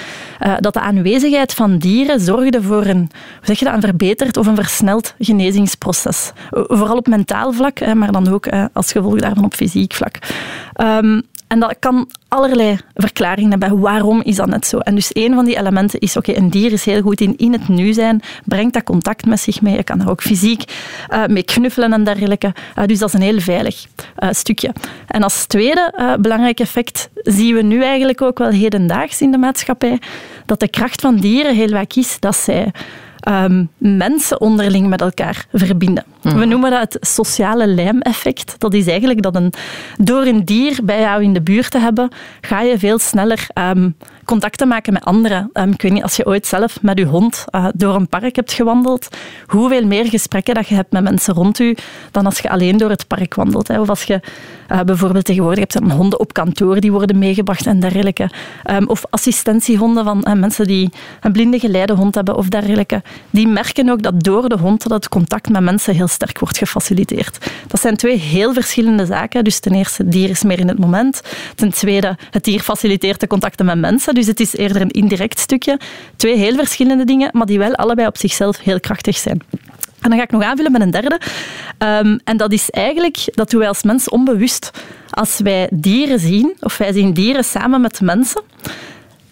uh, 0.45 0.53
dat 0.59 0.73
de 0.73 0.79
aanwezigheid 0.79 1.53
van 1.53 1.77
dieren 1.77 2.19
zorgde 2.19 2.61
voor 2.61 2.85
een, 2.85 3.09
zeg 3.41 3.59
je 3.59 3.65
dat, 3.65 3.73
een 3.73 3.81
verbeterd 3.81 4.37
of 4.37 4.47
een 4.47 4.55
versneld 4.55 5.13
genezingsproces. 5.19 6.31
Vooral 6.49 6.97
op 6.97 7.07
mentaal 7.07 7.53
vlak, 7.53 7.93
maar 7.95 8.11
dan 8.11 8.27
ook 8.27 8.45
uh, 8.45 8.65
als 8.73 8.91
gevolg 8.91 9.19
daarvan 9.19 9.45
op 9.45 9.53
fysiek 9.53 9.93
vlak. 9.93 10.17
Um, 10.81 11.21
en 11.47 11.59
dat 11.59 11.75
kan 11.79 12.09
allerlei 12.27 12.77
verklaringen 12.93 13.51
hebben. 13.51 13.79
Waarom 13.79 14.21
is 14.21 14.35
dat 14.35 14.47
net 14.47 14.65
zo? 14.65 14.77
En 14.77 14.95
dus 14.95 15.09
een 15.13 15.33
van 15.33 15.45
die 15.45 15.57
elementen 15.57 15.99
is, 15.99 16.17
oké, 16.17 16.35
een 16.35 16.49
dier 16.49 16.71
is 16.71 16.85
heel 16.85 17.01
goed 17.01 17.21
in 17.21 17.37
in 17.37 17.51
het 17.51 17.67
nu 17.67 17.93
zijn, 17.93 18.21
brengt 18.45 18.73
dat 18.73 18.83
contact 18.83 19.25
met 19.25 19.39
zich 19.39 19.61
mee. 19.61 19.75
Je 19.75 19.83
kan 19.83 20.01
er 20.01 20.09
ook 20.09 20.21
fysiek 20.21 20.63
uh, 21.09 21.25
mee 21.25 21.43
knuffelen 21.43 21.93
en 21.93 22.03
dergelijke. 22.03 22.53
Uh, 22.77 22.85
dus 22.85 22.99
dat 22.99 23.07
is 23.07 23.13
een 23.13 23.21
heel 23.21 23.39
veilig 23.39 23.85
uh, 24.19 24.29
stukje. 24.31 24.73
En 25.07 25.23
als 25.23 25.45
tweede 25.45 26.15
belangrijk 26.19 26.59
effect 26.59 27.09
zien 27.13 27.55
we 27.55 27.61
nu 27.61 27.83
eigenlijk 27.83 28.21
ook 28.21 28.37
wel 28.37 28.49
hedendaags 28.49 29.21
in 29.21 29.31
de 29.31 29.37
maatschappij, 29.37 29.99
dat 30.45 30.59
de 30.59 30.67
kracht 30.67 31.01
van 31.01 31.15
dieren 31.15 31.55
heel 31.55 31.69
vaak 31.69 31.93
is 31.93 32.19
dat 32.19 32.35
zij 32.35 32.71
um, 33.29 33.69
mensen 33.77 34.41
onderling 34.41 34.87
met 34.87 35.01
elkaar 35.01 35.45
verbinden. 35.53 36.03
We 36.33 36.39
mhm. 36.39 36.49
noemen 36.49 36.71
dat 36.71 36.93
het 36.93 37.07
sociale 37.07 37.67
lijmeffect. 37.67 38.55
Dat 38.57 38.73
is 38.73 38.87
eigenlijk 38.87 39.21
dat 39.21 39.35
een, 39.35 39.53
door 39.97 40.25
een 40.25 40.45
dier 40.45 40.79
bij 40.83 40.99
jou 40.99 41.23
in 41.23 41.33
de 41.33 41.41
buurt 41.41 41.71
te 41.71 41.79
hebben, 41.79 42.09
ga 42.41 42.61
je 42.61 42.79
veel 42.79 42.99
sneller 42.99 43.47
um, 43.53 43.95
contacten 44.25 44.67
maken 44.67 44.93
met 44.93 45.05
anderen. 45.05 45.49
Um, 45.53 45.71
ik 45.71 45.81
weet 45.81 45.91
niet, 45.91 46.03
als 46.03 46.15
je 46.15 46.25
ooit 46.25 46.47
zelf 46.47 46.81
met 46.81 46.97
je 46.97 47.05
hond 47.05 47.45
uh, 47.51 47.67
door 47.75 47.95
een 47.95 48.07
park 48.07 48.35
hebt 48.35 48.53
gewandeld, 48.53 49.07
hoeveel 49.45 49.85
meer 49.85 50.05
gesprekken 50.05 50.55
dat 50.55 50.67
je 50.67 50.75
hebt 50.75 50.91
met 50.91 51.03
mensen 51.03 51.33
rond 51.33 51.59
u 51.59 51.75
dan 52.11 52.25
als 52.25 52.39
je 52.39 52.49
alleen 52.49 52.77
door 52.77 52.89
het 52.89 53.07
park 53.07 53.35
wandelt. 53.35 53.67
Hè. 53.67 53.79
Of 53.79 53.89
als 53.89 54.03
je 54.03 54.21
uh, 54.71 54.79
bijvoorbeeld 54.81 55.25
tegenwoordig 55.25 55.59
hebt 55.59 55.75
een 55.75 55.91
honden 55.91 56.19
op 56.19 56.33
kantoor 56.33 56.79
die 56.79 56.91
worden 56.91 57.17
meegebracht 57.17 57.65
en 57.65 57.79
dergelijke. 57.79 58.29
Um, 58.71 58.87
of 58.87 59.03
assistentiehonden 59.09 60.03
van 60.03 60.25
uh, 60.27 60.33
mensen 60.33 60.65
die 60.65 60.89
een 61.21 61.31
blinde 61.31 61.59
geleidehond 61.59 62.15
hebben 62.15 62.35
of 62.35 62.47
dergelijke. 62.47 63.01
Die 63.29 63.47
merken 63.47 63.89
ook 63.89 64.01
dat 64.01 64.23
door 64.23 64.49
de 64.49 64.57
hond 64.57 64.83
dat 64.83 64.91
het 64.91 65.09
contact 65.09 65.49
met 65.49 65.61
mensen 65.61 65.95
heel 65.95 66.07
sterk 66.17 66.39
wordt 66.39 66.57
gefaciliteerd. 66.57 67.37
Dat 67.67 67.81
zijn 67.81 67.95
twee 67.95 68.17
heel 68.17 68.53
verschillende 68.53 69.05
zaken. 69.05 69.43
Dus 69.43 69.59
ten 69.59 69.73
eerste, 69.73 70.01
het 70.03 70.11
dier 70.11 70.29
is 70.29 70.43
meer 70.43 70.59
in 70.59 70.67
het 70.67 70.79
moment. 70.79 71.21
Ten 71.55 71.71
tweede, 71.71 72.17
het 72.31 72.43
dier 72.43 72.61
faciliteert 72.61 73.19
de 73.19 73.27
contacten 73.27 73.65
met 73.65 73.77
mensen. 73.77 74.13
Dus 74.13 74.27
het 74.27 74.39
is 74.39 74.55
eerder 74.55 74.81
een 74.81 74.89
indirect 74.89 75.39
stukje. 75.39 75.79
Twee 76.15 76.37
heel 76.37 76.55
verschillende 76.55 77.05
dingen, 77.05 77.29
maar 77.33 77.45
die 77.45 77.59
wel 77.59 77.75
allebei 77.75 78.07
op 78.07 78.17
zichzelf 78.17 78.59
heel 78.59 78.79
krachtig 78.79 79.17
zijn. 79.17 79.41
En 80.01 80.09
dan 80.09 80.17
ga 80.17 80.23
ik 80.23 80.31
nog 80.31 80.43
aanvullen 80.43 80.71
met 80.71 80.81
een 80.81 80.91
derde. 80.91 81.19
Um, 81.77 82.19
en 82.23 82.37
dat 82.37 82.51
is 82.51 82.69
eigenlijk, 82.69 83.17
dat 83.25 83.49
doen 83.49 83.59
wij 83.59 83.69
als 83.69 83.83
mens 83.83 84.09
onbewust. 84.09 84.71
Als 85.09 85.39
wij 85.39 85.69
dieren 85.71 86.19
zien, 86.19 86.55
of 86.59 86.77
wij 86.77 86.93
zien 86.93 87.13
dieren 87.13 87.43
samen 87.43 87.81
met 87.81 88.01
mensen, 88.01 88.41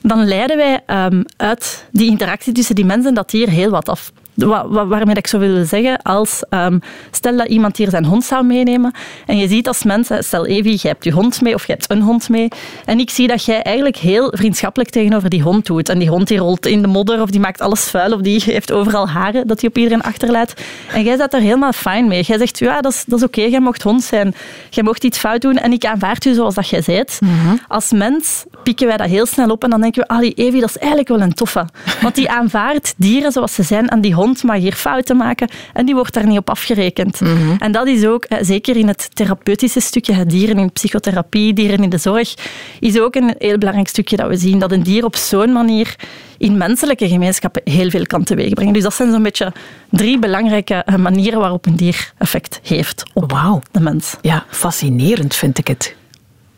dan 0.01 0.25
leiden 0.25 0.58
wij 0.58 0.80
um, 1.06 1.25
uit 1.38 1.86
die 1.92 2.10
interactie 2.10 2.54
tussen 2.54 2.75
die 2.75 2.86
mensen 2.86 3.10
en 3.10 3.15
dat 3.15 3.30
dier 3.30 3.50
heel 3.50 3.70
wat 3.70 3.89
af 3.89 4.12
waarmee 4.36 5.15
ik 5.15 5.27
zo 5.27 5.39
wil 5.39 5.65
zeggen, 5.65 6.01
als 6.01 6.44
um, 6.50 6.80
stel 7.12 7.38
dat 7.38 7.48
iemand 7.48 7.77
hier 7.77 7.89
zijn 7.89 8.06
hond 8.06 8.24
zou 8.24 8.46
meenemen 8.46 8.94
en 9.25 9.38
je 9.38 9.48
ziet 9.48 9.68
als 9.68 9.84
mensen, 9.84 10.24
stel 10.24 10.46
Evie, 10.46 10.80
je 10.82 10.88
hebt 10.88 11.04
je 11.04 11.12
hond 11.12 11.42
mee 11.42 11.54
of 11.54 11.65
je 11.65 11.72
hebt 11.72 11.92
een 11.92 12.01
hond 12.01 12.30
mee 12.30 12.48
en 12.86 13.00
ik 13.00 13.10
zie 13.10 13.27
dat 13.27 13.46
jij 13.46 13.62
eigenlijk 13.62 13.98
heel 13.98 14.34
vriendschappelijk 14.36 14.89
tegenover 14.89 15.30
die 15.30 15.42
hond 15.42 15.65
doet 15.65 15.89
en 15.89 16.00
die 16.00 16.10
hond 16.10 16.27
die 16.27 16.38
rolt 16.38 16.65
in 16.65 16.82
de 16.82 16.88
modder 16.88 17.22
of 17.22 17.30
die 17.30 17.39
maakt 17.39 17.62
alles 17.62 17.84
vuil 17.84 18.13
of 18.13 18.22
die 18.22 18.42
heeft 18.46 18.72
overal 18.72 19.10
haren 19.10 19.48
dat 19.48 19.60
hij 19.60 19.70
op 19.70 19.77
iedereen 19.77 20.01
achterlaat 20.01 20.54
en 20.94 21.04
jij 21.04 21.18
zit 21.18 21.34
er 21.34 21.39
helemaal 21.39 21.72
fijn 21.72 22.08
mee. 22.08 22.24
Jij 22.24 22.38
zegt, 22.38 22.60
ja, 22.60 22.82
dat 22.82 22.92
is, 22.92 23.04
dat 23.08 23.20
is 23.20 23.25
oké, 23.25 23.42
jij 23.42 23.60
mocht 23.60 23.82
hond 23.82 24.04
zijn, 24.04 24.36
jij 24.70 24.84
mocht 24.84 25.04
iets 25.04 25.18
fout 25.18 25.42
doen 25.42 25.58
en 25.58 25.72
ik 25.72 25.86
aanvaard 25.86 26.25
u 26.25 26.34
zoals 26.34 26.56
dat 26.56 26.70
jij 26.70 26.84
bent. 26.86 27.18
Mhm. 27.20 27.56
Als 27.68 27.92
mens 27.92 28.44
pikken 28.63 28.88
wij 28.88 28.98
dat 28.98 29.08
heel 29.08 29.25
snel 29.25 29.50
op 29.50 29.63
en 29.63 29.70
dan 29.70 29.82
denken 29.82 30.01
we, 30.01 30.08
ah, 30.08 30.20
die 30.20 30.34
Evie, 30.34 30.60
dat 30.60 30.70
is 30.70 30.77
eigenlijk 30.77 31.08
wel 31.08 31.22
een 31.22 31.34
toffe. 31.34 31.65
Want 32.01 32.15
die 32.15 32.30
aanvaardt 32.30 32.94
dieren 32.98 33.32
zoals 33.32 33.54
ze 33.54 33.63
zijn 33.63 33.88
en 33.88 34.01
die 34.01 34.13
hond 34.13 34.25
hond 34.25 34.44
mag 34.44 34.58
hier 34.58 34.74
fouten 34.74 35.17
maken 35.17 35.50
en 35.74 35.86
die 35.86 35.96
wordt 35.96 36.13
daar 36.13 36.27
niet 36.27 36.38
op 36.38 36.50
afgerekend. 36.50 37.22
Mhm. 37.22 37.55
En 37.58 37.72
dat 37.72 37.88
is 37.88 38.05
ook, 38.05 38.24
eh, 38.24 38.38
zeker 38.41 38.75
in 38.75 38.88
het 38.88 39.10
therapeutische 39.13 39.79
stukje, 39.79 40.25
dieren 40.25 40.58
in 40.58 40.72
psychotherapie, 40.72 41.53
dieren 41.53 41.84
in 41.84 41.89
de 41.89 41.98
zorg, 41.98 42.34
is 42.79 43.00
ook 43.00 43.15
een 43.15 43.36
heel 43.38 43.58
belangrijk 43.58 43.88
stukje 43.88 44.15
dat 44.15 44.27
we 44.27 44.38
zien, 44.38 44.60
dat 44.60 44.72
een 44.72 44.84
dier 44.84 45.05
op 45.05 45.15
zo'n 45.15 45.51
manier 45.51 45.96
in 46.38 46.58
menselijke 46.58 47.08
gemeenschappen 47.08 47.62
heel 47.63 47.89
veel 47.89 48.05
kan 48.05 48.24
teweegbrengen. 48.24 48.74
Dus 48.74 48.84
dat 48.84 48.94
zijn 48.94 49.12
zo'n 49.12 49.24
beetje 49.24 49.53
drie 49.89 50.20
belangrijke 50.20 50.74
eh, 50.74 50.96
manieren 50.96 51.39
waarop 51.39 51.65
een 51.65 51.75
dier 51.75 52.13
effect 52.17 52.60
heeft 52.63 53.03
op 53.13 53.32
wow. 53.32 53.62
de 53.72 53.79
mens. 53.79 54.15
Ja, 54.22 54.46
fascinerend 54.50 55.36
vind 55.36 55.58
ik 55.58 55.67
het. 55.67 55.96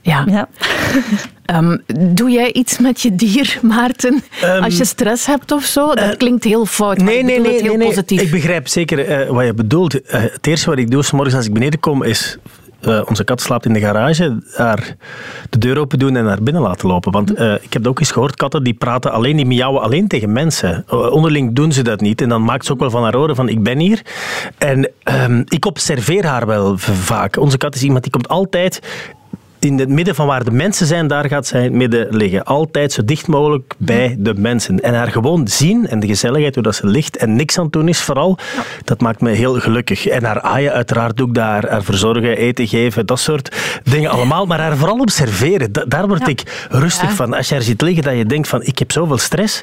Ja. 0.07 0.25
ja. 0.25 0.47
um, 1.57 1.83
doe 2.15 2.29
jij 2.29 2.53
iets 2.53 2.77
met 2.77 3.01
je 3.01 3.15
dier, 3.15 3.59
Maarten? 3.73 4.23
Um, 4.43 4.63
als 4.63 4.77
je 4.77 4.85
stress 4.85 5.25
hebt 5.25 5.51
of 5.51 5.63
zo? 5.63 5.87
Dat 5.95 5.99
uh, 6.05 6.17
klinkt 6.17 6.43
heel 6.43 6.65
fout, 6.65 6.97
nee, 6.97 7.23
nee, 7.23 7.39
nee, 7.39 7.61
heel 7.61 7.75
nee, 7.75 7.87
positief. 7.87 8.21
Ik 8.21 8.31
begrijp 8.31 8.67
zeker 8.67 9.21
uh, 9.21 9.29
wat 9.29 9.45
je 9.45 9.53
bedoelt. 9.53 9.95
Uh, 9.95 10.01
het 10.11 10.47
eerste 10.47 10.69
wat 10.69 10.79
ik 10.79 10.91
doe 10.91 11.03
s 11.03 11.11
morgens 11.11 11.35
als 11.35 11.45
ik 11.45 11.53
beneden 11.53 11.79
kom 11.79 12.03
is 12.03 12.37
uh, 12.81 13.01
onze 13.05 13.23
kat 13.23 13.41
slaapt 13.41 13.65
in 13.65 13.73
de 13.73 13.79
garage, 13.79 14.39
haar 14.55 14.95
de 15.49 15.57
deur 15.57 15.77
open 15.77 15.99
doen 15.99 16.15
en 16.15 16.23
naar 16.23 16.43
binnen 16.43 16.61
laten 16.61 16.87
lopen. 16.87 17.11
Want 17.11 17.39
uh, 17.39 17.53
ik 17.53 17.73
heb 17.73 17.87
ook 17.87 17.99
eens 17.99 18.11
gehoord, 18.11 18.35
katten 18.35 18.63
die 18.63 18.73
praten 18.73 19.11
alleen, 19.11 19.35
die 19.35 19.45
miauwen 19.45 19.81
alleen 19.81 20.07
tegen 20.07 20.31
mensen. 20.31 20.85
Uh, 20.93 21.11
onderling 21.11 21.55
doen 21.55 21.71
ze 21.71 21.81
dat 21.81 22.01
niet. 22.01 22.21
En 22.21 22.29
dan 22.29 22.43
maakt 22.43 22.65
ze 22.65 22.71
ook 22.71 22.79
wel 22.79 22.89
van 22.89 23.03
haar 23.03 23.15
oren 23.15 23.35
van 23.35 23.49
ik 23.49 23.63
ben 23.63 23.79
hier. 23.79 24.01
En 24.57 24.91
um, 25.03 25.43
ik 25.45 25.65
observeer 25.65 26.25
haar 26.25 26.45
wel 26.45 26.77
vaak. 26.77 27.37
Onze 27.37 27.57
kat 27.57 27.75
is 27.75 27.83
iemand 27.83 28.03
die 28.03 28.11
komt 28.11 28.27
altijd 28.27 28.81
in 29.67 29.79
het 29.79 29.89
midden 29.89 30.15
van 30.15 30.27
waar 30.27 30.43
de 30.43 30.51
mensen 30.51 30.85
zijn, 30.85 31.07
daar 31.07 31.27
gaat 31.27 31.47
zij 31.47 31.59
in 31.59 31.65
het 31.65 31.73
midden 31.73 32.15
liggen. 32.15 32.45
Altijd 32.45 32.91
zo 32.91 33.05
dicht 33.05 33.27
mogelijk 33.27 33.73
bij 33.77 34.15
de 34.19 34.33
mensen. 34.33 34.79
En 34.79 34.93
haar 34.93 35.11
gewoon 35.11 35.47
zien 35.47 35.87
en 35.87 35.99
de 35.99 36.07
gezelligheid, 36.07 36.53
hoe 36.53 36.63
dat 36.63 36.75
ze 36.75 36.87
ligt 36.87 37.17
en 37.17 37.35
niks 37.35 37.57
aan 37.57 37.63
het 37.63 37.73
doen 37.73 37.87
is 37.87 38.01
vooral, 38.01 38.37
dat 38.83 39.01
maakt 39.01 39.21
me 39.21 39.31
heel 39.31 39.59
gelukkig. 39.59 40.07
En 40.07 40.23
haar 40.23 40.41
aaien 40.41 40.73
uiteraard 40.73 41.21
ook 41.21 41.33
daar, 41.33 41.69
haar 41.69 41.83
verzorgen, 41.83 42.37
eten 42.37 42.67
geven, 42.67 43.05
dat 43.05 43.19
soort 43.19 43.55
dingen 43.83 44.09
allemaal. 44.09 44.45
Maar 44.45 44.59
haar 44.59 44.77
vooral 44.77 44.99
observeren, 44.99 45.71
daar 45.87 46.07
word 46.07 46.27
ik 46.27 46.67
rustig 46.69 47.11
van. 47.13 47.33
Als 47.33 47.47
je 47.47 47.53
haar 47.53 47.63
ziet 47.63 47.81
liggen, 47.81 48.03
dat 48.03 48.17
je 48.17 48.25
denkt 48.25 48.47
van, 48.47 48.63
ik 48.63 48.79
heb 48.79 48.91
zoveel 48.91 49.17
stress. 49.17 49.61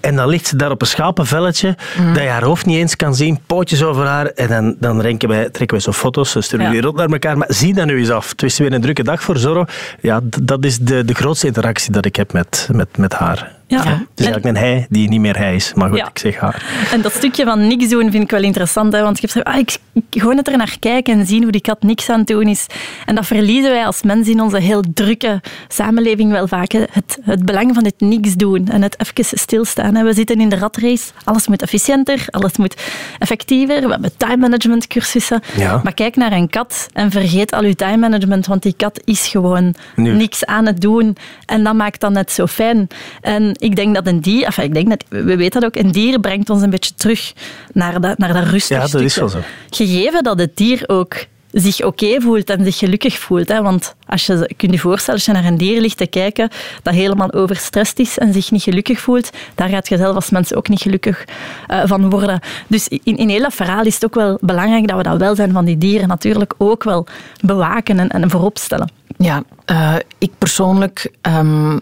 En 0.00 0.16
dan 0.16 0.28
ligt 0.28 0.46
ze 0.46 0.56
daar 0.56 0.70
op 0.70 0.80
een 0.80 0.86
schapenvelletje, 0.86 1.76
mm. 1.98 2.14
dat 2.14 2.22
je 2.22 2.28
haar 2.28 2.44
hoofd 2.44 2.66
niet 2.66 2.76
eens 2.76 2.96
kan 2.96 3.14
zien, 3.14 3.38
pootjes 3.46 3.82
over 3.82 4.06
haar. 4.06 4.26
En 4.26 4.48
dan, 4.48 4.76
dan 4.78 5.02
wij, 5.02 5.48
trekken 5.48 5.70
wij 5.70 5.80
zo 5.80 5.92
foto's, 5.92 6.36
sturen 6.38 6.70
die 6.70 6.80
rond 6.80 6.96
naar 6.96 7.08
elkaar. 7.08 7.38
Maar 7.38 7.52
zie 7.52 7.74
dat 7.74 7.86
nu 7.86 7.98
eens 7.98 8.10
af. 8.10 8.30
Het 8.30 8.42
is 8.42 8.58
weer 8.58 8.72
een 8.72 8.80
drukke 8.80 9.02
dag 9.02 9.22
voor 9.22 9.38
Zorro, 9.40 9.64
ja, 10.00 10.20
dat 10.42 10.64
is 10.64 10.78
de, 10.78 11.04
de 11.04 11.14
grootste 11.14 11.46
interactie 11.46 11.92
dat 11.92 12.04
ik 12.04 12.16
heb 12.16 12.32
met, 12.32 12.68
met, 12.72 12.96
met 12.96 13.12
haar. 13.12 13.59
Ja. 13.70 13.78
Het 13.78 14.08
is 14.14 14.24
eigenlijk 14.26 14.44
een 14.44 14.62
hij 14.62 14.86
die 14.88 15.08
niet 15.08 15.20
meer 15.20 15.36
hij 15.36 15.54
is. 15.54 15.74
Maar 15.74 15.88
goed, 15.88 15.98
ik 15.98 16.18
zeg 16.18 16.36
haar. 16.36 16.64
En 16.92 17.00
dat 17.00 17.12
stukje 17.12 17.44
van 17.44 17.66
niks 17.66 17.88
doen 17.88 18.10
vind 18.10 18.22
ik 18.22 18.30
wel 18.30 18.42
interessant. 18.42 18.92
Hè? 18.92 19.02
Want 19.02 19.20
je 19.20 19.28
hebt 19.32 19.46
ah, 19.46 19.58
ik, 19.58 19.78
gewoon 20.10 20.36
het 20.36 20.48
er 20.48 20.56
naar 20.56 20.76
kijken 20.80 21.18
en 21.18 21.26
zien 21.26 21.42
hoe 21.42 21.52
die 21.52 21.60
kat 21.60 21.82
niks 21.82 22.08
aan 22.08 22.18
het 22.18 22.26
doen 22.26 22.46
is. 22.46 22.66
En 23.06 23.14
dat 23.14 23.26
verliezen 23.26 23.70
wij 23.70 23.86
als 23.86 24.02
mensen 24.02 24.32
in 24.32 24.40
onze 24.40 24.58
heel 24.58 24.82
drukke 24.94 25.40
samenleving 25.68 26.30
wel 26.30 26.48
vaak. 26.48 26.72
Het, 26.72 27.18
het 27.22 27.44
belang 27.44 27.74
van 27.74 27.84
het 27.84 28.00
niks 28.00 28.34
doen 28.34 28.68
en 28.68 28.82
het 28.82 28.96
even 28.98 29.38
stilstaan. 29.38 30.04
We 30.04 30.12
zitten 30.12 30.40
in 30.40 30.48
de 30.48 30.56
ratrace. 30.56 31.10
Alles 31.24 31.48
moet 31.48 31.62
efficiënter, 31.62 32.24
alles 32.30 32.56
moet 32.56 32.76
effectiever. 33.18 33.80
We 33.80 33.90
hebben 33.90 34.16
time 34.16 34.36
management 34.36 34.86
cursussen. 34.86 35.40
Maar 35.82 35.94
kijk 35.94 36.16
naar 36.16 36.32
een 36.32 36.50
kat 36.50 36.88
en 36.92 37.10
vergeet 37.10 37.52
al 37.52 37.64
je 37.64 37.74
time 37.74 37.96
management, 37.96 38.46
want 38.46 38.62
die 38.62 38.74
kat 38.76 39.00
is 39.04 39.26
gewoon 39.26 39.74
niks 39.94 40.46
aan 40.46 40.66
het 40.66 40.80
doen. 40.80 41.16
En 41.46 41.64
dat 41.64 41.74
maakt 41.74 42.00
dan 42.00 42.12
net 42.12 42.32
zo 42.32 42.46
fijn. 42.46 42.88
En 43.20 43.54
ik 43.60 43.76
denk 43.76 43.94
dat 43.94 44.06
een 44.06 44.20
dier, 44.20 44.44
enfin, 44.44 44.64
ik 44.64 44.74
denk 44.74 44.88
dat, 44.88 45.04
we 45.08 45.36
weten 45.36 45.60
dat 45.60 45.76
ook, 45.76 45.84
een 45.84 45.92
dier 45.92 46.20
brengt 46.20 46.50
ons 46.50 46.62
een 46.62 46.70
beetje 46.70 46.94
terug 46.94 47.32
naar 47.72 48.00
dat, 48.00 48.18
naar 48.18 48.32
dat 48.32 48.44
rustige 48.44 48.80
Ja, 48.80 48.86
dat 48.86 49.00
is 49.00 49.16
wel 49.16 49.28
zo. 49.28 49.38
Gegeven 49.70 50.22
dat 50.22 50.38
het 50.38 50.56
dier 50.56 50.82
ook 50.86 51.26
zich 51.52 51.82
oké 51.84 52.20
voelt 52.20 52.50
en 52.50 52.64
zich 52.64 52.78
gelukkig 52.78 53.18
voelt. 53.18 53.48
Hè? 53.48 53.62
Want 53.62 53.94
als 54.06 54.26
je 54.26 54.50
kunt 54.56 54.72
je 54.72 54.78
voorstellen, 54.78 55.14
als 55.14 55.24
je 55.24 55.32
naar 55.32 55.44
een 55.44 55.58
dier 55.58 55.80
ligt 55.80 55.96
te 55.96 56.06
kijken 56.06 56.48
dat 56.82 56.94
helemaal 56.94 57.32
overstrest 57.32 57.98
is 57.98 58.18
en 58.18 58.32
zich 58.32 58.50
niet 58.50 58.62
gelukkig 58.62 59.00
voelt, 59.00 59.30
daar 59.54 59.68
gaat 59.68 59.88
je 59.88 59.96
zelf 59.96 60.14
als 60.14 60.30
mens 60.30 60.54
ook 60.54 60.68
niet 60.68 60.82
gelukkig 60.82 61.24
uh, 61.68 61.82
van 61.84 62.10
worden. 62.10 62.40
Dus 62.66 62.88
in, 62.88 63.16
in 63.16 63.28
heel 63.28 63.42
dat 63.42 63.54
verhaal 63.54 63.84
is 63.84 63.94
het 63.94 64.04
ook 64.04 64.14
wel 64.14 64.38
belangrijk 64.40 64.88
dat 64.88 64.96
we 64.96 65.02
dat 65.02 65.18
welzijn 65.18 65.52
van 65.52 65.64
die 65.64 65.78
dieren 65.78 66.08
natuurlijk 66.08 66.54
ook 66.58 66.84
wel 66.84 67.06
bewaken 67.40 67.98
en, 67.98 68.08
en 68.08 68.30
voorop 68.30 68.58
stellen. 68.58 68.90
Ja, 69.16 69.42
uh, 69.70 69.94
ik 70.18 70.30
persoonlijk 70.38 71.12
um, 71.22 71.78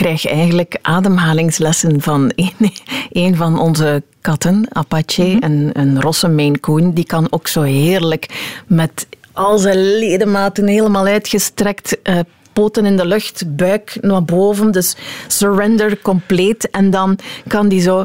krijg 0.00 0.26
eigenlijk 0.26 0.78
ademhalingslessen 0.82 2.00
van 2.00 2.32
een, 2.36 2.72
een 3.10 3.36
van 3.36 3.58
onze 3.58 4.02
katten, 4.20 4.66
Apache, 4.72 5.22
mm 5.22 5.38
een, 5.40 5.70
een 5.72 6.00
rosse 6.00 6.28
Maine 6.28 6.60
Coon. 6.60 6.92
Die 6.92 7.04
kan 7.04 7.26
ook 7.30 7.48
zo 7.48 7.62
heerlijk 7.62 8.52
met 8.66 9.06
al 9.32 9.58
zijn 9.58 9.98
ledematen 9.98 10.66
helemaal 10.66 11.06
uitgestrekt... 11.06 11.96
Uh, 12.04 12.18
poten 12.52 12.86
in 12.86 12.96
de 12.96 13.06
lucht, 13.06 13.56
buik 13.56 13.98
naar 14.00 14.24
boven, 14.24 14.70
dus 14.70 14.96
surrender 15.26 16.00
compleet. 16.02 16.70
En 16.70 16.90
dan 16.90 17.18
kan 17.46 17.68
die 17.68 17.80
zo 17.80 18.04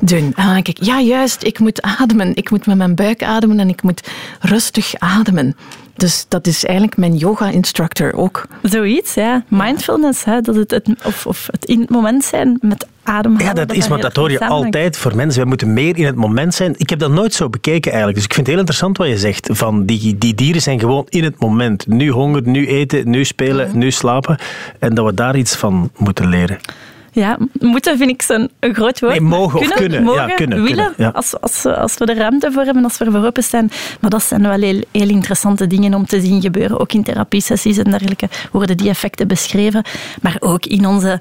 doen. 0.00 0.32
En 0.36 0.44
dan 0.44 0.54
denk 0.54 0.68
ik, 0.68 0.82
ja 0.82 1.00
juist, 1.00 1.42
ik 1.42 1.58
moet 1.58 1.82
ademen. 1.82 2.36
Ik 2.36 2.50
moet 2.50 2.66
met 2.66 2.76
mijn 2.76 2.94
buik 2.94 3.22
ademen 3.22 3.58
en 3.58 3.68
ik 3.68 3.82
moet 3.82 4.08
rustig 4.40 4.94
ademen. 4.98 5.56
Dus 5.96 6.26
dat 6.28 6.46
is 6.46 6.64
eigenlijk 6.64 6.96
mijn 6.96 7.16
yoga-instructor 7.16 8.14
ook. 8.14 8.46
Zoiets, 8.62 9.14
ja. 9.14 9.44
Mindfulness, 9.48 10.24
hè, 10.24 10.40
dat 10.40 10.54
het, 10.54 10.70
het, 10.70 10.88
of, 11.04 11.26
of 11.26 11.48
het 11.50 11.64
in 11.64 11.80
het 11.80 11.90
moment 11.90 12.24
zijn 12.24 12.58
met 12.60 12.86
ademhalen. 13.02 13.46
Ja, 13.46 13.52
dat, 13.52 13.72
is, 13.72 13.88
maar 13.88 14.00
dat 14.00 14.16
hoor 14.16 14.30
je 14.30 14.46
altijd 14.46 14.96
voor 14.96 15.16
mensen. 15.16 15.42
We 15.42 15.48
moeten 15.48 15.72
meer 15.72 15.98
in 15.98 16.06
het 16.06 16.14
moment 16.14 16.54
zijn. 16.54 16.74
Ik 16.76 16.90
heb 16.90 16.98
dat 16.98 17.10
nooit 17.10 17.34
zo 17.34 17.48
bekeken 17.48 17.90
eigenlijk. 17.90 18.14
Dus 18.14 18.24
ik 18.24 18.34
vind 18.34 18.46
het 18.46 18.56
heel 18.56 18.64
interessant 18.64 18.96
wat 18.96 19.08
je 19.08 19.18
zegt. 19.18 19.48
Van 19.52 19.84
die, 19.84 20.18
die 20.18 20.34
dieren 20.34 20.62
zijn 20.62 20.80
gewoon 20.80 21.06
in 21.08 21.24
het 21.24 21.40
moment. 21.40 21.86
Nu 21.86 22.10
honger, 22.10 22.42
nu 22.44 22.66
eten, 22.66 23.10
nu 23.10 23.24
spelen, 23.24 23.68
mhm. 23.68 23.78
nu 23.78 23.90
slapen. 23.90 24.38
En 24.78 24.94
dat 24.94 25.04
we 25.04 25.14
daar 25.14 25.36
iets 25.36 25.56
van 25.56 25.90
moeten 25.96 26.28
leren. 26.28 26.58
Ja, 27.16 27.38
moeten 27.60 27.98
vind 27.98 28.10
ik 28.10 28.22
zo'n 28.22 28.50
groot 28.60 29.00
woord. 29.00 29.12
Nee, 29.12 29.20
mogen 29.20 29.58
kunnen, 29.58 29.74
of 29.74 29.80
kunnen. 29.80 30.02
Mogen, 30.02 30.28
ja, 30.28 30.34
kunnen, 30.34 30.62
willen, 30.62 30.92
ja. 30.96 31.08
Als, 31.08 31.40
als, 31.40 31.64
als 31.64 31.98
we 31.98 32.04
er 32.04 32.16
ruimte 32.16 32.52
voor 32.52 32.62
hebben, 32.62 32.84
als 32.84 32.98
we 32.98 33.04
ervoor 33.04 33.24
openstaan. 33.24 33.70
Maar 34.00 34.10
dat 34.10 34.22
zijn 34.22 34.42
wel 34.42 34.60
heel, 34.60 34.82
heel 34.92 35.08
interessante 35.08 35.66
dingen 35.66 35.94
om 35.94 36.06
te 36.06 36.20
zien 36.20 36.40
gebeuren. 36.40 36.80
Ook 36.80 36.92
in 36.92 37.02
therapiesessies 37.02 37.78
en 37.78 37.90
dergelijke 37.90 38.28
worden 38.52 38.76
die 38.76 38.88
effecten 38.88 39.28
beschreven. 39.28 39.84
Maar 40.22 40.36
ook 40.40 40.66
in, 40.66 40.86
onze, 40.86 41.20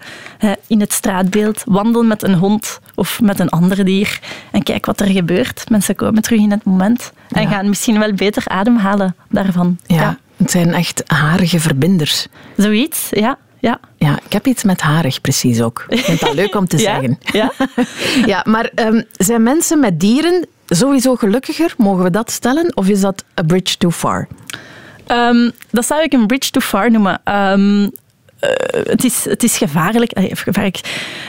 in 0.68 0.80
het 0.80 0.94
straatbeeld. 0.94 1.64
Wandel 1.66 2.04
met 2.04 2.24
een 2.24 2.36
hond 2.36 2.80
of 2.96 3.22
met 3.22 3.40
een 3.40 3.50
ander 3.50 3.86
dier 3.86 4.20
en 4.52 4.64
kijk 4.64 4.86
wat 4.86 5.00
er 5.00 5.10
gebeurt. 5.10 5.70
Mensen 5.70 5.96
komen 5.96 6.22
terug 6.22 6.40
in 6.40 6.52
het 6.52 6.64
moment 6.64 7.12
en 7.30 7.48
gaan 7.48 7.70
misschien 7.70 8.00
wel 8.00 8.14
beter 8.14 8.44
ademhalen 8.46 9.16
daarvan. 9.30 9.78
ja. 9.86 10.18
Het 10.36 10.52
zijn 10.52 10.74
echt 10.74 11.04
harige 11.06 11.60
verbinders. 11.60 12.28
Zoiets, 12.58 13.08
ja. 13.12 13.38
Ja. 13.66 13.80
ja, 13.98 14.20
ik 14.26 14.34
heb 14.34 14.48
iets 14.48 14.64
met 14.64 14.82
harig 14.82 15.22
precies 15.22 15.62
ook. 15.62 15.86
Ik 15.88 16.00
vind 16.00 16.20
dat 16.20 16.34
leuk 16.34 16.56
om 16.56 16.68
te 16.68 16.78
zeggen. 16.90 17.20
Ja, 17.22 17.52
ja 18.34 18.44
maar 18.48 18.72
um, 18.76 19.04
zijn 19.12 19.44
mensen 19.44 19.80
met 19.80 20.00
dieren 20.00 20.48
sowieso 20.68 21.16
gelukkiger? 21.16 21.74
Mogen 21.78 22.04
we 22.04 22.10
dat 22.10 22.32
stellen? 22.32 22.76
Of 22.76 22.88
is 22.88 23.02
dat 23.02 23.24
a 23.40 23.44
bridge 23.44 23.78
too 23.78 23.92
far? 23.92 24.28
Um, 25.08 25.52
dat 25.70 25.86
zou 25.86 26.02
ik 26.02 26.14
een 26.14 26.28
bridge 26.28 26.52
too 26.52 26.62
far 26.62 26.92
noemen. 26.92 27.22
Um, 27.26 27.84
eh, 27.84 27.90
het, 28.84 29.04
is, 29.04 29.26
het 29.26 29.44
is 29.44 29.58
gevaarlijk, 29.58 30.12
gevaarlijk. 30.16 30.80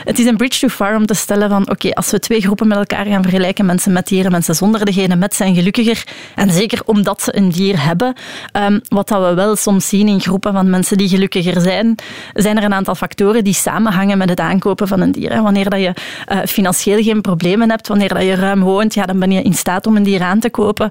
Het 0.05 0.19
is 0.19 0.25
een 0.25 0.37
bridge 0.37 0.59
too 0.59 0.69
far 0.69 0.95
om 0.95 1.05
te 1.05 1.13
stellen 1.13 1.49
van 1.49 1.69
oké, 1.69 1.93
als 1.93 2.11
we 2.11 2.19
twee 2.19 2.41
groepen 2.41 2.67
met 2.67 2.77
elkaar 2.77 3.05
gaan 3.05 3.21
vergelijken, 3.21 3.65
mensen 3.65 3.93
met 3.93 4.07
dieren, 4.07 4.31
mensen 4.31 4.55
zonder 4.55 4.85
degene 4.85 5.15
met 5.15 5.35
zijn 5.35 5.55
gelukkiger. 5.55 6.03
En 6.35 6.51
zeker 6.51 6.81
omdat 6.85 7.21
ze 7.21 7.37
een 7.37 7.49
dier 7.49 7.83
hebben. 7.83 8.15
Um, 8.53 8.81
wat 8.87 9.07
dat 9.07 9.27
we 9.29 9.33
wel 9.33 9.55
soms 9.55 9.89
zien 9.89 10.07
in 10.07 10.19
groepen 10.19 10.53
van 10.53 10.69
mensen 10.69 10.97
die 10.97 11.09
gelukkiger 11.09 11.61
zijn, 11.61 11.95
zijn 12.33 12.57
er 12.57 12.63
een 12.63 12.73
aantal 12.73 12.95
factoren 12.95 13.43
die 13.43 13.53
samenhangen 13.53 14.17
met 14.17 14.29
het 14.29 14.39
aankopen 14.39 14.87
van 14.87 15.01
een 15.01 15.11
dier. 15.11 15.41
Wanneer 15.41 15.69
dat 15.69 15.79
je 15.79 15.93
uh, 16.31 16.39
financieel 16.45 17.03
geen 17.03 17.21
problemen 17.21 17.69
hebt, 17.69 17.87
wanneer 17.87 18.13
dat 18.13 18.23
je 18.23 18.35
ruim 18.35 18.61
woont, 18.61 18.93
ja, 18.93 19.05
dan 19.05 19.19
ben 19.19 19.31
je 19.31 19.41
in 19.41 19.53
staat 19.53 19.87
om 19.87 19.95
een 19.95 20.03
dier 20.03 20.21
aan 20.21 20.39
te 20.39 20.49
kopen. 20.49 20.89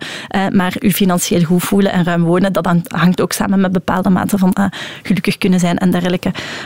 Maar 0.53 0.75
je 0.79 0.93
financieel 0.93 1.43
goed 1.43 1.63
voelen 1.63 1.93
en 1.93 2.05
ruim 2.05 2.23
wonen, 2.23 2.53
dat 2.53 2.69
hangt 2.89 3.21
ook 3.21 3.33
samen 3.33 3.61
met 3.61 3.73
bepaalde 3.73 4.11
mate 4.11 4.39
van 4.39 4.55
gelukkig 5.03 5.39
kunnen 5.39 5.61
zijn 5.61 5.79
en 5.79 5.91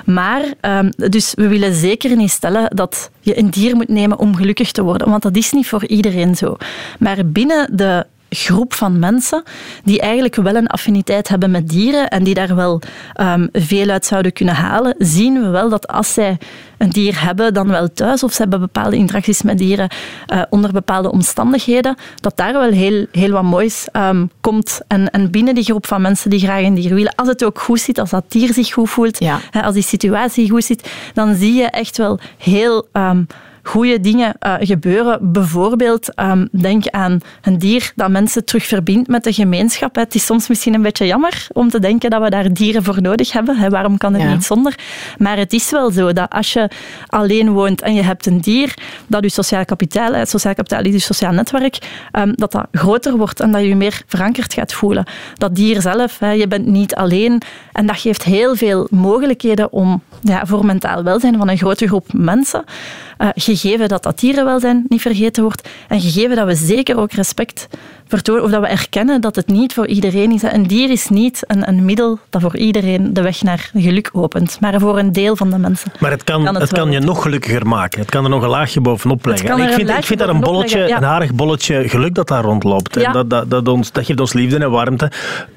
Maar, 0.05 0.42
um, 0.61 0.90
dus 1.11 1.33
we 1.35 1.48
willen 1.48 1.74
zeker 1.74 2.16
niet 2.16 2.31
stellen 2.31 2.76
dat 2.76 3.11
je 3.20 3.38
een 3.38 3.50
dier 3.50 3.76
moet 3.76 3.88
nemen 3.88 4.18
om 4.18 4.37
gelukkig 4.37 4.72
te 4.72 4.83
worden, 4.83 5.09
want 5.11 5.22
dat 5.22 5.37
is 5.37 5.53
niet 5.53 5.66
voor 5.66 5.87
iedereen 5.87 6.37
zo. 6.37 6.57
Maar 6.98 7.26
binnen 7.26 7.76
de 7.76 8.07
groep 8.30 8.74
van 8.74 8.98
mensen 8.98 9.42
die 9.84 10.00
eigenlijk 10.00 10.34
wel 10.34 10.54
een 10.54 10.66
affiniteit 10.66 11.28
hebben 11.28 11.50
met 11.50 11.68
dieren 11.68 12.08
en 12.08 12.24
die 12.24 12.34
daar 12.34 12.54
wel 12.54 12.80
um, 13.20 13.48
veel 13.52 13.88
uit 13.88 14.06
zouden 14.06 14.32
kunnen 14.32 14.54
halen, 14.54 14.94
zien 14.98 15.42
we 15.42 15.48
wel 15.48 15.68
dat 15.68 15.88
als 15.88 16.12
zij 16.12 16.38
een 16.78 16.90
dier 16.90 17.22
hebben, 17.22 17.54
dan 17.54 17.68
wel 17.68 17.92
thuis, 17.92 18.22
of 18.22 18.32
ze 18.32 18.42
hebben 18.42 18.60
bepaalde 18.60 18.96
interacties 18.96 19.42
met 19.42 19.58
dieren 19.58 19.90
uh, 20.32 20.42
onder 20.50 20.72
bepaalde 20.72 21.12
omstandigheden, 21.12 21.96
dat 22.20 22.36
daar 22.36 22.52
wel 22.52 22.70
heel, 22.70 23.06
heel 23.12 23.30
wat 23.30 23.42
moois 23.42 23.88
um, 23.92 24.30
komt. 24.40 24.80
En, 24.86 25.10
en 25.10 25.30
binnen 25.30 25.54
die 25.54 25.64
groep 25.64 25.86
van 25.86 26.00
mensen 26.00 26.30
die 26.30 26.40
graag 26.40 26.62
een 26.62 26.74
dier 26.74 26.94
willen, 26.94 27.14
als 27.14 27.28
het 27.28 27.44
ook 27.44 27.60
goed 27.60 27.80
zit, 27.80 27.98
als 27.98 28.10
dat 28.10 28.24
dier 28.28 28.52
zich 28.52 28.72
goed 28.72 28.90
voelt, 28.90 29.18
ja. 29.18 29.40
hè, 29.50 29.62
als 29.62 29.74
die 29.74 29.82
situatie 29.82 30.50
goed 30.50 30.64
zit, 30.64 30.90
dan 31.14 31.34
zie 31.34 31.54
je 31.54 31.66
echt 31.66 31.96
wel 31.96 32.18
heel... 32.38 32.86
Um, 32.92 33.26
goede 33.62 34.01
dingen 34.01 34.35
uh, 34.46 34.55
gebeuren. 34.59 35.33
Bijvoorbeeld, 35.33 36.20
um, 36.20 36.49
denk 36.53 36.87
aan 36.87 37.20
een 37.42 37.59
dier 37.59 37.92
dat 37.94 38.09
mensen 38.11 38.44
terug 38.44 38.64
verbindt 38.66 39.09
met 39.09 39.25
de 39.25 39.33
gemeenschap. 39.33 39.94
Het 39.96 40.14
is 40.14 40.27
soms 40.27 40.49
misschien 40.49 40.75
een 40.75 40.83
beetje 40.83 41.07
jammer 41.07 41.46
om 41.53 41.70
te 41.70 41.79
denken 41.79 42.11
dat 42.11 42.23
we 42.23 42.31
daar 42.31 42.53
dieren 42.53 42.85
voor 42.85 43.03
nodig 43.03 43.33
hebben. 43.33 43.57
Hè. 43.57 43.68
Waarom 43.68 43.99
kan 43.99 44.12
het 44.12 44.23
ja. 44.23 44.33
niet 44.33 44.44
zonder? 44.44 44.79
Maar 45.18 45.37
het 45.37 45.53
is 45.53 45.70
wel 45.70 45.90
zo 45.90 46.12
dat 46.12 46.31
als 46.31 46.53
je 46.53 46.70
alleen 47.07 47.51
woont 47.51 47.83
en 47.83 47.94
je 47.94 48.03
hebt 48.03 48.27
een 48.27 48.40
dier, 48.40 48.75
dat 49.07 49.23
je 49.23 49.31
sociaal 49.31 49.64
kapitaal, 49.64 50.12
het 50.12 50.29
sociaal 50.29 50.55
kapitaal 50.55 50.83
is 50.85 50.92
je 50.92 50.99
sociaal 50.99 51.33
netwerk, 51.33 51.79
um, 52.12 52.33
dat 52.37 52.53
dat 52.53 52.66
groter 52.73 53.16
wordt 53.16 53.40
en 53.40 53.51
dat 53.51 53.61
je 53.61 53.68
je 53.68 53.77
meer 53.77 54.03
verankerd 54.07 54.55
gaat 54.55 54.73
voelen. 54.73 55.05
Dat 55.35 55.55
dier 55.55 55.81
zelf, 55.81 56.18
hè, 56.18 56.31
je 56.31 56.49
bent 56.49 56.66
niet 56.66 56.94
alleen. 56.94 57.42
En 57.73 57.87
dat 57.87 57.96
geeft 57.96 58.23
heel 58.23 58.57
veel 58.57 58.88
mogelijkheden 58.90 59.73
om 59.73 60.03
ja, 60.23 60.46
voor 60.46 60.64
mentaal 60.64 61.03
welzijn 61.03 61.37
van 61.37 61.49
een 61.49 61.59
grote 61.59 61.87
groep 61.87 62.12
mensen. 62.12 62.64
Uh, 63.18 63.29
gegeven 63.56 63.88
dat 63.88 64.02
dat 64.02 64.18
dierenwelzijn 64.20 64.84
niet 64.88 65.00
vergeten 65.00 65.42
wordt 65.42 65.68
en 65.88 66.00
gegeven 66.00 66.36
dat 66.36 66.46
we 66.46 66.54
zeker 66.54 66.98
ook 66.98 67.12
respect 67.12 67.68
of 68.12 68.51
dat 68.51 68.61
we 68.61 68.66
erkennen 68.66 69.20
dat 69.20 69.37
het 69.37 69.46
niet 69.46 69.75
voor 69.75 69.87
iedereen 69.87 70.33
is. 70.33 70.42
Een 70.42 70.66
dier 70.66 70.90
is 70.90 71.09
niet 71.09 71.42
een, 71.46 71.68
een 71.68 71.85
middel 71.85 72.18
dat 72.31 72.40
voor 72.40 72.57
iedereen 72.57 73.14
de 73.14 73.23
weg 73.23 73.42
naar 73.42 73.70
geluk 73.75 74.11
opent, 74.12 74.57
maar 74.61 74.81
voor 74.81 74.99
een 74.99 75.12
deel 75.12 75.37
van 75.37 75.51
de 75.51 75.59
mensen. 75.59 75.92
Maar 75.99 76.11
het 76.11 76.25
kan, 76.25 76.44
kan 76.44 76.55
het, 76.55 76.62
het 76.62 76.73
kan 76.73 76.90
je 76.90 77.01
nog 77.01 77.23
gelukkiger 77.23 77.66
maken. 77.66 78.01
Het 78.01 78.11
kan 78.11 78.25
er 78.25 78.31
nog 78.31 78.42
een 78.42 78.49
laagje 78.49 78.81
bovenop 78.81 79.27
leggen. 79.27 79.51
er 79.51 79.68
ik 79.68 79.75
vind, 79.75 79.88
ik 79.88 80.05
vind 80.05 80.18
dat 80.18 80.29
een 80.29 80.40
bolletje, 80.40 80.79
leggen, 80.79 80.96
ja. 80.96 81.03
een 81.03 81.14
aardig 81.14 81.35
bolletje 81.35 81.88
geluk 81.88 82.14
dat 82.14 82.29
daar 82.29 82.42
rondloopt. 82.42 82.96
En 82.96 83.12
dat, 83.12 83.31
dat, 83.31 83.51
dat, 83.51 83.68
ons, 83.68 83.92
dat 83.92 84.07
geeft 84.07 84.20
ons 84.20 84.33
liefde 84.33 84.59
en 84.59 84.70
warmte. 84.70 85.11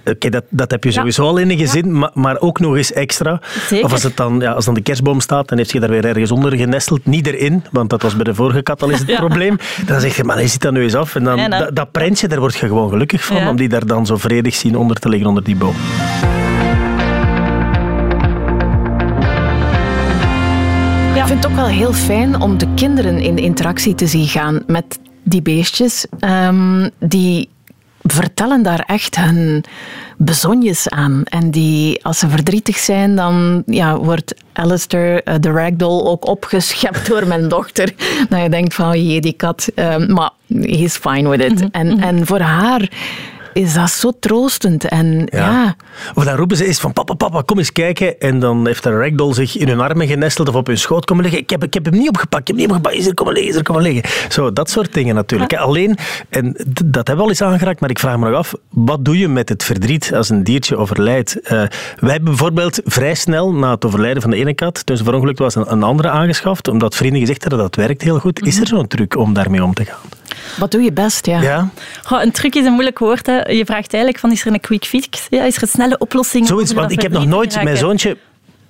Oké, 0.05 0.29
dat, 0.29 0.43
dat 0.49 0.71
heb 0.71 0.83
je 0.83 0.91
sowieso 0.91 1.23
al 1.23 1.37
in 1.37 1.49
een 1.49 1.57
gezin, 1.57 1.99
maar, 1.99 2.11
maar 2.13 2.39
ook 2.39 2.59
nog 2.59 2.75
eens 2.75 2.93
extra. 2.93 3.41
Zeker. 3.67 3.85
Of 3.85 3.91
als, 3.91 4.03
het 4.03 4.17
dan, 4.17 4.39
ja, 4.39 4.51
als 4.51 4.65
dan 4.65 4.73
de 4.73 4.81
kerstboom 4.81 5.19
staat, 5.19 5.47
dan 5.47 5.57
heeft 5.57 5.71
je 5.71 5.79
daar 5.79 5.89
weer 5.89 6.05
ergens 6.05 6.31
onder 6.31 6.57
genesteld. 6.57 7.05
Niet 7.05 7.27
erin, 7.27 7.63
want 7.71 7.89
dat 7.89 8.01
was 8.01 8.15
bij 8.15 8.23
de 8.23 8.35
vorige 8.35 8.61
kat 8.61 8.83
al 8.83 8.89
het 8.89 9.15
probleem. 9.15 9.57
Dan 9.85 9.99
zeg 9.99 10.15
je, 10.15 10.23
maar 10.23 10.35
hij 10.35 10.47
zit 10.47 10.61
dat 10.61 10.73
nu 10.73 10.81
eens 10.81 10.95
af. 10.95 11.15
En 11.15 11.23
dan, 11.23 11.49
dat, 11.49 11.75
dat 11.75 11.91
prentje, 11.91 12.27
daar 12.27 12.39
word 12.43 12.55
je 12.55 12.67
gewoon 12.67 12.89
gelukkig 12.89 13.25
van, 13.25 13.35
Ja. 13.37 13.49
om 13.49 13.55
die 13.55 13.69
daar 13.69 13.85
dan 13.85 14.05
zo 14.05 14.17
vredig 14.17 14.55
zien 14.55 14.77
onder 14.77 14.99
te 14.99 15.09
liggen 15.09 15.27
onder 15.27 15.43
die 15.43 15.55
boom. 15.55 15.75
Ik 21.15 21.29
vind 21.29 21.43
het 21.43 21.47
ook 21.47 21.55
wel 21.55 21.67
heel 21.67 21.93
fijn 21.93 22.41
om 22.41 22.57
de 22.57 22.67
kinderen 22.75 23.19
in 23.19 23.37
interactie 23.37 23.95
te 23.95 24.07
zien 24.07 24.27
gaan 24.27 24.63
met 24.67 24.99
die 25.23 25.41
beestjes. 25.41 26.05
Ehm, 26.19 26.89
die 26.99 27.49
vertellen 28.03 28.63
daar 28.63 28.83
echt 28.87 29.15
hun 29.15 29.63
bezonjes 30.17 30.89
aan. 30.89 31.21
En 31.23 31.51
die, 31.51 32.05
als 32.05 32.19
ze 32.19 32.29
verdrietig 32.29 32.77
zijn, 32.77 33.15
dan 33.15 33.63
ja, 33.65 33.97
wordt 33.97 34.35
Alistair, 34.53 35.23
eh, 35.23 35.35
de 35.39 35.51
ragdoll, 35.51 36.05
ook 36.05 36.27
opgeschept 36.27 37.07
door 37.07 37.27
mijn 37.27 37.47
dochter. 37.47 37.93
Dat 38.29 38.41
je 38.43 38.49
denkt 38.49 38.73
van, 38.73 38.89
oh 38.89 38.95
jee, 38.95 39.21
die 39.21 39.33
kat. 39.33 39.67
ehm, 39.75 40.13
maar 40.13 40.31
he's 40.47 40.97
fine 40.97 41.29
with 41.29 41.51
it. 41.51 41.69
en, 41.71 41.99
en 41.99 42.25
voor 42.25 42.39
haar 42.39 42.89
is 43.53 43.73
dat 43.73 43.91
zo 43.91 44.11
troostend. 44.19 44.85
En 44.85 45.27
ja, 45.31 45.75
Of 46.13 46.23
dan 46.23 46.35
roepen 46.35 46.57
ze 46.57 46.65
eens 46.65 46.79
van 46.79 46.93
papa, 46.93 47.13
papa, 47.13 47.41
kom 47.41 47.57
eens 47.57 47.71
kijken. 47.71 48.19
En 48.19 48.39
dan 48.39 48.65
heeft 48.65 48.83
de 48.83 48.97
ragdoll 48.97 49.33
zich 49.33 49.57
in 49.57 49.67
hun 49.67 49.79
armen 49.79 50.07
genesteld 50.07 50.49
of 50.49 50.55
op 50.55 50.67
hun 50.67 50.77
schoot 50.77 51.05
komen 51.05 51.23
liggen. 51.23 51.41
Ik 51.41 51.49
heb, 51.49 51.63
ik 51.63 51.73
heb 51.73 51.85
hem 51.85 51.93
niet 51.93 52.07
opgepakt, 52.07 52.41
ik 52.41 52.47
heb 52.47 52.55
hem 52.55 52.65
niet 52.65 52.75
opgepakt. 52.75 52.95
Is 53.01 53.07
er 53.07 53.13
komen 53.13 53.33
liggen, 53.33 53.51
is 53.51 53.57
er 53.57 53.63
komen 53.63 53.81
liggen. 53.81 54.31
Zo, 54.31 54.53
dat 54.53 54.69
soort 54.69 54.93
dingen 54.93 55.15
natuurlijk. 55.15 55.53
Alleen, 55.53 55.97
en 56.29 56.55
dat 56.85 57.07
hebben 57.07 57.15
we 57.15 57.21
al 57.21 57.29
eens 57.29 57.41
aangeraakt, 57.41 57.79
maar 57.79 57.89
ik 57.89 57.99
vraag 57.99 58.17
me 58.17 58.29
nog 58.29 58.37
af, 58.37 58.53
wat 58.69 59.05
doe 59.05 59.17
je 59.17 59.27
met 59.27 59.49
het 59.49 59.63
verdriet 59.63 60.13
als 60.13 60.29
een 60.29 60.43
diertje 60.43 60.77
overlijdt? 60.77 61.41
Eh, 61.41 61.49
wij 61.99 62.11
hebben 62.11 62.23
bijvoorbeeld 62.23 62.81
vrij 62.85 63.15
snel 63.15 63.53
na 63.53 63.71
het 63.71 63.85
overlijden 63.85 64.21
van 64.21 64.31
de 64.31 64.37
ene 64.37 64.53
kat, 64.53 64.85
toen 64.85 64.97
ze 64.97 65.03
verongelukt 65.03 65.39
was, 65.39 65.55
een, 65.55 65.71
een 65.71 65.83
andere 65.83 66.09
aangeschaft, 66.09 66.67
omdat 66.67 66.95
vrienden 66.95 67.19
gezegd 67.19 67.41
hadden 67.41 67.59
dat 67.59 67.75
werkt 67.75 68.01
heel 68.01 68.19
goed. 68.19 68.45
Is 68.45 68.59
er 68.59 68.67
zo'n 68.67 68.87
truc 68.87 69.17
om 69.17 69.33
daarmee 69.33 69.63
om 69.63 69.73
te 69.73 69.85
gaan? 69.85 70.22
Wat 70.57 70.71
doe 70.71 70.81
je 70.81 70.91
best? 70.91 71.25
Ja. 71.25 71.41
Ja? 71.41 71.69
Goh, 72.03 72.21
een 72.21 72.31
truc 72.31 72.55
is 72.55 72.65
een 72.65 72.71
moeilijk 72.71 72.99
woord. 72.99 73.25
Hè. 73.25 73.41
Je 73.41 73.65
vraagt 73.65 73.93
eigenlijk 73.93 74.19
van, 74.19 74.31
is 74.31 74.45
er 74.45 74.53
een 74.53 74.59
quick 74.59 74.85
fix? 74.85 75.27
Ja, 75.29 75.43
is 75.43 75.55
er 75.55 75.61
een 75.61 75.67
snelle 75.67 75.97
oplossing? 75.97 76.47
Zoiets, 76.47 76.73
want 76.73 76.91
ik 76.91 77.01
heb 77.01 77.11
nog 77.11 77.25
nooit, 77.25 77.63
mijn 77.63 77.77
zoontje 77.77 78.17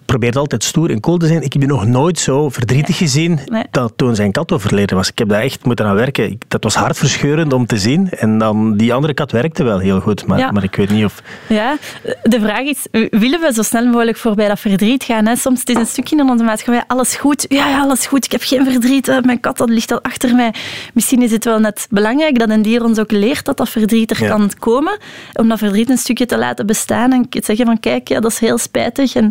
probeert 0.05 0.35
altijd 0.35 0.63
stoer 0.63 0.89
en 0.89 0.99
cool 0.99 1.17
te 1.17 1.27
zijn. 1.27 1.41
Ik 1.41 1.53
heb 1.53 1.61
die 1.61 1.71
nog 1.71 1.85
nooit 1.85 2.19
zo 2.19 2.49
verdrietig 2.49 2.97
gezien 2.97 3.39
Nee. 3.45 3.63
dat 3.71 3.93
toen 3.95 4.15
zijn 4.15 4.31
kat 4.31 4.51
overleden 4.51 4.95
was. 4.97 5.09
Ik 5.09 5.17
heb 5.17 5.29
daar 5.29 5.41
echt 5.41 5.65
moeten 5.65 5.85
aan 5.85 5.95
werken. 5.95 6.37
Dat 6.47 6.63
was 6.63 6.75
hartverscheurend 6.75 7.53
om 7.53 7.65
te 7.65 7.77
zien. 7.77 8.09
En 8.09 8.37
dan, 8.37 8.77
die 8.77 8.93
andere 8.93 9.13
kat 9.13 9.31
werkte 9.31 9.63
wel 9.63 9.79
heel 9.79 9.99
goed, 9.99 10.25
maar, 10.25 10.37
Ja. 10.39 10.51
maar 10.51 10.63
ik 10.63 10.75
weet 10.75 10.89
niet 10.89 11.05
of... 11.05 11.21
Ja, 11.47 11.77
de 12.23 12.39
vraag 12.39 12.61
is, 12.61 12.87
willen 13.09 13.39
we 13.41 13.49
zo 13.53 13.61
snel 13.61 13.85
mogelijk 13.85 14.17
voorbij 14.17 14.47
dat 14.47 14.59
verdriet 14.59 15.03
gaan? 15.03 15.25
Hè? 15.25 15.35
Soms 15.35 15.59
het 15.59 15.69
is 15.69 15.75
een 15.75 15.85
stukje 15.85 16.17
in 16.17 16.29
onze 16.29 16.43
maatschappij, 16.43 16.83
alles 16.87 17.15
goed, 17.15 17.45
ja, 17.49 17.67
ja, 17.69 17.79
alles 17.81 18.05
goed, 18.05 18.25
ik 18.25 18.31
heb 18.31 18.41
geen 18.43 18.65
verdriet, 18.71 19.19
mijn 19.25 19.39
kat 19.39 19.57
dat 19.57 19.69
ligt 19.69 19.91
al 19.91 20.01
achter 20.01 20.35
mij. 20.35 20.53
Misschien 20.93 21.21
is 21.21 21.31
het 21.31 21.45
wel 21.45 21.59
net 21.59 21.87
belangrijk 21.89 22.39
dat 22.39 22.49
een 22.49 22.61
dier 22.61 22.83
ons 22.83 22.99
ook 22.99 23.11
leert 23.11 23.45
dat 23.45 23.57
dat 23.57 23.69
verdriet 23.69 24.11
er 24.11 24.21
Ja. 24.23 24.27
kan 24.29 24.51
komen, 24.59 24.97
om 25.33 25.49
dat 25.49 25.57
verdriet 25.57 25.89
een 25.89 25.97
stukje 25.97 26.25
te 26.25 26.37
laten 26.37 26.65
bestaan 26.65 27.11
en 27.11 27.29
te 27.29 27.41
zeggen 27.43 27.65
van 27.65 27.79
kijk, 27.79 28.07
ja, 28.07 28.19
dat 28.19 28.31
is 28.31 28.39
heel 28.39 28.57
spijtig. 28.57 29.15
En 29.15 29.29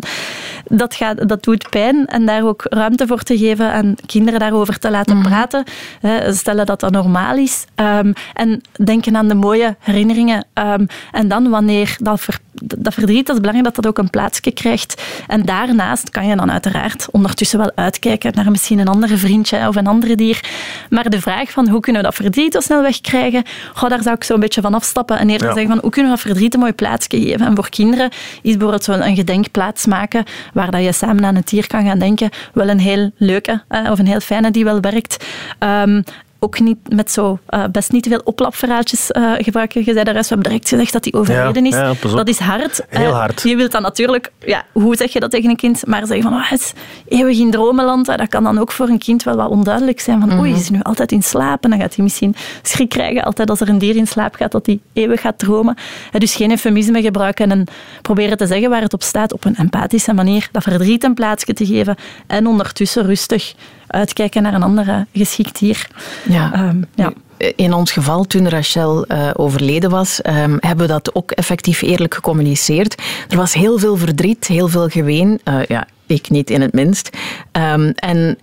dat, 0.63 0.95
gaat, 0.95 1.27
dat 1.29 1.43
doet 1.43 1.69
pijn. 1.69 2.05
En 2.05 2.25
daar 2.25 2.43
ook 2.45 2.65
ruimte 2.69 3.07
voor 3.07 3.23
te 3.23 3.37
geven 3.37 3.71
en 3.71 3.95
kinderen 4.05 4.39
daarover 4.39 4.79
te 4.79 4.91
laten 4.91 5.17
mhm. 5.17 5.27
praten. 5.27 5.63
Hè, 5.99 6.33
stellen 6.33 6.65
dat 6.65 6.79
dat 6.79 6.91
normaal 6.91 7.37
is. 7.37 7.65
Um, 7.75 8.13
en 8.33 8.61
denken 8.83 9.15
aan 9.15 9.27
de 9.27 9.35
mooie 9.35 9.75
herinneringen. 9.79 10.45
Um, 10.53 10.87
en 11.11 11.27
dan 11.27 11.49
wanneer 11.49 11.97
dat, 11.99 12.21
ver, 12.21 12.39
dat 12.53 12.93
verdriet, 12.93 13.25
dat 13.25 13.35
is 13.35 13.41
belangrijk 13.41 13.75
dat 13.75 13.83
dat 13.83 13.91
ook 13.91 13.97
een 13.97 14.09
plaatsje 14.09 14.51
krijgt. 14.51 15.01
En 15.27 15.41
daarnaast 15.45 16.09
kan 16.09 16.27
je 16.27 16.35
dan 16.35 16.51
uiteraard 16.51 17.07
ondertussen 17.11 17.59
wel 17.59 17.71
uitkijken 17.75 18.31
naar 18.35 18.51
misschien 18.51 18.79
een 18.79 18.87
andere 18.87 19.17
vriendje 19.17 19.67
of 19.67 19.75
een 19.75 19.87
andere 19.87 20.15
dier. 20.15 20.43
Maar 20.89 21.09
de 21.09 21.21
vraag 21.21 21.51
van 21.51 21.67
hoe 21.67 21.79
kunnen 21.79 22.01
we 22.01 22.07
dat 22.07 22.15
verdriet 22.15 22.53
zo 22.53 22.59
snel 22.59 22.81
wegkrijgen, 22.81 23.43
goh, 23.73 23.89
daar 23.89 24.01
zou 24.01 24.15
ik 24.15 24.23
zo 24.23 24.33
een 24.33 24.39
beetje 24.39 24.61
van 24.61 24.73
afstappen 24.73 25.17
en 25.17 25.29
eerder 25.29 25.53
zeggen 25.53 25.67
van 25.67 25.79
hoe 25.81 25.91
kunnen 25.91 26.11
we 26.11 26.17
dat 26.17 26.27
verdriet 26.27 26.53
een 26.53 26.59
mooi 26.59 26.73
plaatsje 26.73 27.19
geven. 27.19 27.45
En 27.45 27.55
voor 27.55 27.69
kinderen 27.69 28.09
is 28.41 28.51
bijvoorbeeld 28.51 28.83
zo'n 28.83 29.15
gedenkplaats 29.15 29.85
maken 29.85 30.23
waar 30.53 30.71
dat 30.71 30.83
je 30.83 30.91
samen 30.91 31.25
aan 31.25 31.35
het 31.35 31.49
dier 31.49 31.67
kan 31.67 31.85
gaan 31.85 31.99
denken, 31.99 32.29
wel 32.53 32.69
een 32.69 32.79
heel 32.79 33.11
leuke 33.17 33.63
of 33.89 33.99
een 33.99 34.07
heel 34.07 34.19
fijne 34.19 34.51
die 34.51 34.63
wel 34.63 34.79
werkt. 34.79 35.25
Um, 35.59 36.03
ook 36.43 36.59
niet 36.59 36.77
met 36.89 37.11
zo 37.11 37.39
uh, 37.49 37.63
best 37.71 37.91
niet 37.91 38.03
te 38.03 38.09
veel 38.09 38.21
oplapverhaaltjes 38.23 39.11
uh, 39.11 39.31
gebruiken. 39.37 39.81
Je 39.85 39.93
zei 39.93 40.03
de 40.03 40.11
rest, 40.11 40.29
we 40.29 40.35
hebben 40.35 40.51
direct 40.51 40.69
gezegd 40.69 40.93
dat 40.93 41.03
hij 41.03 41.13
overleden 41.19 41.65
is. 41.65 41.75
dat 42.01 42.27
is 42.27 42.39
hard. 42.39 42.81
Heel 42.89 43.09
uh, 43.09 43.17
hard. 43.17 43.41
Je 43.41 43.55
wilt 43.55 43.71
dan 43.71 43.81
natuurlijk, 43.81 44.31
ja, 44.39 44.65
hoe 44.71 44.95
zeg 44.95 45.13
je 45.13 45.19
dat 45.19 45.31
tegen 45.31 45.49
een 45.49 45.55
kind? 45.55 45.85
Maar 45.85 46.05
zeggen 46.05 46.21
van, 46.21 46.33
oh, 46.33 46.49
het 46.49 46.59
is 46.59 46.73
eeuwig 47.07 47.37
in 47.37 47.51
dromenland. 47.51 48.05
Dat 48.05 48.27
kan 48.27 48.43
dan 48.43 48.59
ook 48.59 48.71
voor 48.71 48.87
een 48.87 48.97
kind 48.97 49.23
wel 49.23 49.35
wat 49.35 49.49
onduidelijk 49.49 49.99
zijn. 49.99 50.19
Van, 50.19 50.39
oei, 50.39 50.49
mhm. 50.49 50.59
is 50.59 50.69
nu 50.69 50.79
altijd 50.81 51.11
in 51.11 51.23
slaap? 51.23 51.63
En 51.63 51.69
dan 51.69 51.79
gaat 51.79 51.95
hij 51.95 52.03
misschien 52.03 52.35
schrik 52.61 52.89
krijgen, 52.89 53.23
altijd 53.23 53.49
als 53.49 53.61
er 53.61 53.69
een 53.69 53.77
dier 53.77 53.95
in 53.95 54.07
slaap 54.07 54.35
gaat, 54.35 54.51
dat 54.51 54.65
hij 54.65 54.79
eeuwig 54.93 55.21
gaat 55.21 55.39
dromen. 55.39 55.75
Dus 56.17 56.35
geen 56.35 56.49
eufemisme 56.49 57.01
gebruiken 57.01 57.51
en 57.51 57.65
proberen 58.01 58.37
te 58.37 58.47
zeggen 58.47 58.69
waar 58.69 58.81
het 58.81 58.93
op 58.93 59.03
staat, 59.03 59.33
op 59.33 59.45
een 59.45 59.55
empathische 59.55 60.13
manier, 60.13 60.49
dat 60.51 60.63
verdriet 60.63 61.03
een 61.03 61.13
plaatsje 61.13 61.53
te 61.53 61.65
geven 61.65 61.95
en 62.27 62.47
ondertussen 62.47 63.05
rustig 63.05 63.53
uitkijken 63.93 64.43
naar 64.43 64.53
een 64.53 64.63
andere 64.63 65.05
geschikt 65.13 65.59
dier. 65.59 65.87
Ja. 66.29 66.53
Ehm, 66.53 66.81
ja. 66.95 67.13
In 67.55 67.73
ons 67.73 67.91
geval, 67.91 68.23
toen 68.23 68.49
Rachel 68.49 69.05
uh, 69.07 69.29
overleden 69.33 69.89
was, 69.89 70.19
um, 70.23 70.57
hebben 70.59 70.87
we 70.87 70.93
dat 70.93 71.15
ook 71.15 71.31
effectief 71.31 71.81
eerlijk 71.81 72.13
gecommuniceerd. 72.13 73.01
Er 73.29 73.37
was 73.37 73.53
heel 73.53 73.79
veel 73.79 73.97
verdriet, 73.97 74.47
heel 74.47 74.67
veel 74.67 74.87
geween. 74.87 75.41
Uh, 75.45 75.63
ja, 75.65 75.87
ik 76.05 76.29
niet 76.29 76.49
in 76.49 76.61
het 76.61 76.73
minst. 76.73 77.17
Um, 77.51 77.91
en 77.95 78.37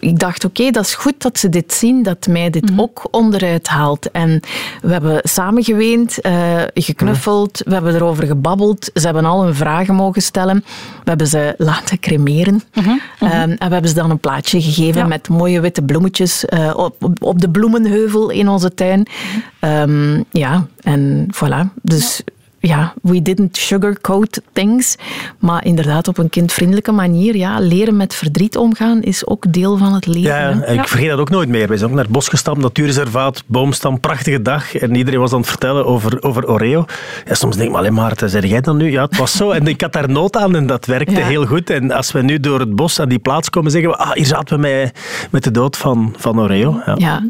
ik 0.00 0.18
dacht, 0.18 0.44
oké, 0.44 0.70
dat 0.70 0.84
is 0.84 0.94
goed 0.94 1.14
dat 1.18 1.38
ze 1.38 1.48
dit 1.48 1.72
zien, 1.72 2.02
dat 2.02 2.26
mij 2.26 2.50
dit 2.50 2.70
mhm. 2.70 2.80
ook 2.80 3.08
onderuit 3.10 3.68
haalt. 3.68 4.10
En 4.10 4.40
we 4.82 4.92
hebben 4.92 5.20
samen 5.22 5.64
geweend, 5.64 6.26
uh, 6.26 6.62
geknuffeld, 6.74 7.60
we 7.64 7.72
hebben 7.72 7.94
erover 7.94 8.26
gebabbeld. 8.26 8.90
Ze 8.94 9.04
hebben 9.04 9.24
al 9.24 9.44
hun 9.44 9.54
vragen 9.54 9.94
mogen 9.94 10.22
stellen. 10.22 10.64
We 11.04 11.08
hebben 11.08 11.26
ze 11.26 11.54
laten 11.58 12.00
cremeren. 12.00 12.62
Mhm. 12.74 12.88
Mhm. 12.88 12.98
Ehm, 13.18 13.50
en 13.50 13.56
we 13.66 13.72
hebben 13.72 13.88
ze 13.88 13.94
dan 13.94 14.10
een 14.10 14.18
plaatje 14.18 14.62
gegeven 14.62 15.08
met 15.08 15.28
mooie 15.28 15.60
witte 15.60 15.82
bloemetjes 15.82 16.44
uh, 16.48 16.72
op, 16.76 17.10
op, 17.20 17.40
de 17.40 17.50
bloemenheuvel 17.50 18.30
in 18.30 18.48
onze 18.48 18.74
tuin. 18.74 19.06
Um, 19.60 20.24
ja, 20.30 20.66
en 20.80 21.26
voilà. 21.34 21.72
Dus 21.82 22.22
ja, 22.24 22.37
we 23.02 23.22
didn't 23.22 23.56
sugarcoat 23.56 24.40
things. 24.52 24.96
Maar 25.38 25.64
inderdaad, 25.64 26.08
op 26.08 26.18
een 26.18 26.30
kindvriendelijke 26.30 26.92
manier. 26.92 27.36
Ja, 27.36 27.60
leren 27.60 27.96
met 27.96 28.14
verdriet 28.14 28.56
omgaan 28.56 29.02
is 29.02 29.26
ook 29.26 29.52
deel 29.52 29.76
van 29.76 29.94
het 29.94 30.06
leven. 30.06 30.22
Ja, 30.22 30.64
ik 30.64 30.88
vergeet 30.88 31.08
dat 31.08 31.18
ook 31.18 31.30
nooit 31.30 31.48
meer. 31.48 31.68
We 31.68 31.76
zijn 31.76 31.88
ook 31.90 31.96
naar 31.96 32.04
het 32.04 32.12
bos 32.12 32.28
gestapt, 32.28 32.58
natuurreservaat, 32.58 33.42
boomstam, 33.46 34.00
prachtige 34.00 34.42
dag. 34.42 34.74
En 34.74 34.94
iedereen 34.94 35.20
was 35.20 35.32
aan 35.32 35.38
het 35.38 35.48
vertellen 35.48 35.86
over, 35.86 36.22
over 36.22 36.48
Oreo. 36.48 36.84
Ja, 37.26 37.34
soms 37.34 37.54
denk 37.54 37.66
ik, 37.66 37.72
maar 37.72 37.80
alleen 37.80 37.94
Maarten, 37.94 38.30
zeg 38.30 38.44
jij 38.44 38.60
dan 38.60 38.76
nu? 38.76 38.90
Ja, 38.90 39.02
het 39.02 39.16
was 39.16 39.36
zo. 39.36 39.50
En 39.50 39.66
ik 39.66 39.80
had 39.80 39.92
daar 39.92 40.10
nood 40.10 40.36
aan 40.36 40.56
en 40.56 40.66
dat 40.66 40.86
werkte 40.86 41.20
heel 41.20 41.46
goed. 41.46 41.70
En 41.70 41.90
als 41.90 42.12
we 42.12 42.22
nu 42.22 42.40
door 42.40 42.60
het 42.60 42.76
bos 42.76 43.00
aan 43.00 43.08
die 43.08 43.18
plaats 43.18 43.50
komen, 43.50 43.70
zeggen 43.70 43.90
we, 43.90 43.96
ah, 43.96 44.12
hier 44.12 44.26
zaten 44.26 44.54
we 44.54 44.60
met, 44.60 44.98
met 45.30 45.44
de 45.44 45.50
dood 45.50 45.76
van, 45.76 46.14
van 46.16 46.40
Oreo. 46.40 46.82
Ja. 46.86 46.94
ja. 46.96 47.24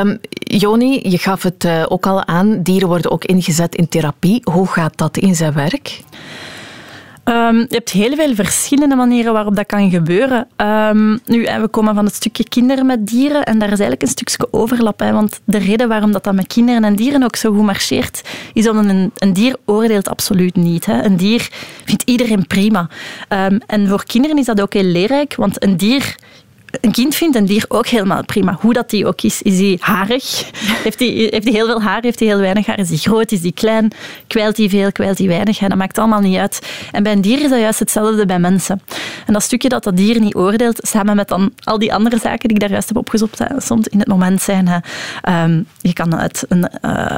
Um, 0.00 0.18
Joni, 0.32 1.00
je 1.10 1.18
gaf 1.18 1.42
het 1.42 1.64
uh, 1.64 1.82
ook 1.88 2.06
al 2.06 2.26
aan, 2.26 2.62
dieren 2.62 2.88
worden 2.88 3.10
ook 3.10 3.24
ingezet 3.24 3.74
in 3.74 3.88
therapie. 3.88 4.40
Hoe 4.50 4.61
gaat 4.66 4.96
dat 4.96 5.16
in 5.16 5.34
zijn 5.34 5.52
werk? 5.52 6.00
Um, 7.24 7.58
je 7.58 7.66
hebt 7.68 7.90
heel 7.90 8.14
veel 8.14 8.34
verschillende 8.34 8.94
manieren 8.94 9.32
waarop 9.32 9.56
dat 9.56 9.66
kan 9.66 9.90
gebeuren. 9.90 10.48
Um, 10.56 11.20
nu, 11.24 11.42
we 11.60 11.68
komen 11.70 11.94
van 11.94 12.04
het 12.04 12.14
stukje 12.14 12.48
kinderen 12.48 12.86
met 12.86 13.06
dieren 13.06 13.44
en 13.44 13.58
daar 13.58 13.72
is 13.72 13.78
eigenlijk 13.78 14.02
een 14.02 14.08
stukje 14.08 14.48
overlap. 14.50 15.00
Hè, 15.00 15.12
want 15.12 15.40
de 15.44 15.58
reden 15.58 15.88
waarom 15.88 16.12
dat, 16.12 16.24
dat 16.24 16.34
met 16.34 16.46
kinderen 16.46 16.84
en 16.84 16.96
dieren 16.96 17.22
ook 17.22 17.36
zo 17.36 17.52
goed 17.52 17.64
marcheert, 17.64 18.22
is 18.52 18.68
omdat 18.68 18.84
een, 18.84 19.10
een 19.14 19.32
dier 19.32 19.56
oordeelt 19.64 20.08
absoluut 20.08 20.56
niet. 20.56 20.86
Hè. 20.86 21.02
Een 21.02 21.16
dier 21.16 21.48
vindt 21.84 22.02
iedereen 22.02 22.46
prima. 22.46 22.88
Um, 23.28 23.60
en 23.66 23.88
voor 23.88 24.04
kinderen 24.04 24.38
is 24.38 24.46
dat 24.46 24.60
ook 24.60 24.72
heel 24.72 24.82
leerrijk, 24.82 25.34
want 25.34 25.62
een 25.62 25.76
dier 25.76 26.16
een 26.80 26.92
kind 26.92 27.14
vindt 27.14 27.36
een 27.36 27.46
dier 27.46 27.64
ook 27.68 27.86
helemaal 27.86 28.24
prima. 28.24 28.56
Hoe 28.60 28.72
dat 28.72 28.90
die 28.90 29.06
ook 29.06 29.22
is. 29.22 29.42
Is 29.42 29.58
hij 29.58 29.76
harig? 29.80 30.50
Heeft 30.84 30.98
hij, 30.98 31.08
heeft 31.08 31.44
hij 31.44 31.52
heel 31.52 31.66
veel 31.66 31.82
haar? 31.82 32.02
Heeft 32.02 32.18
hij 32.18 32.28
heel 32.28 32.38
weinig 32.38 32.66
haar? 32.66 32.78
Is 32.78 32.88
hij 32.88 32.98
groot? 32.98 33.32
Is 33.32 33.42
hij 33.42 33.52
klein? 33.52 33.90
Kwijlt 34.26 34.56
hij 34.56 34.68
veel? 34.68 34.92
Kwijlt 34.92 35.18
hij 35.18 35.26
weinig? 35.26 35.58
Dat 35.58 35.74
maakt 35.74 35.98
allemaal 35.98 36.20
niet 36.20 36.36
uit. 36.36 36.66
En 36.92 37.02
bij 37.02 37.12
een 37.12 37.20
dier 37.20 37.40
is 37.42 37.50
dat 37.50 37.58
juist 37.58 37.78
hetzelfde 37.78 38.26
bij 38.26 38.38
mensen. 38.38 38.80
En 39.26 39.32
dat 39.32 39.42
stukje 39.42 39.68
dat 39.68 39.84
dat 39.84 39.96
dier 39.96 40.20
niet 40.20 40.34
oordeelt, 40.34 40.78
samen 40.82 41.16
met 41.16 41.28
dan 41.28 41.52
al 41.64 41.78
die 41.78 41.94
andere 41.94 42.18
zaken 42.18 42.48
die 42.48 42.56
ik 42.56 42.60
daar 42.60 42.70
juist 42.70 42.88
heb 42.88 42.96
opgezocht, 42.96 43.40
soms 43.56 43.88
in 43.88 43.98
het 43.98 44.08
moment 44.08 44.42
zijn. 44.42 44.82
Um, 45.28 45.66
je 45.80 45.92
kan 45.92 46.16
uit 46.16 46.44
een, 46.48 46.70
uh, 46.84 47.16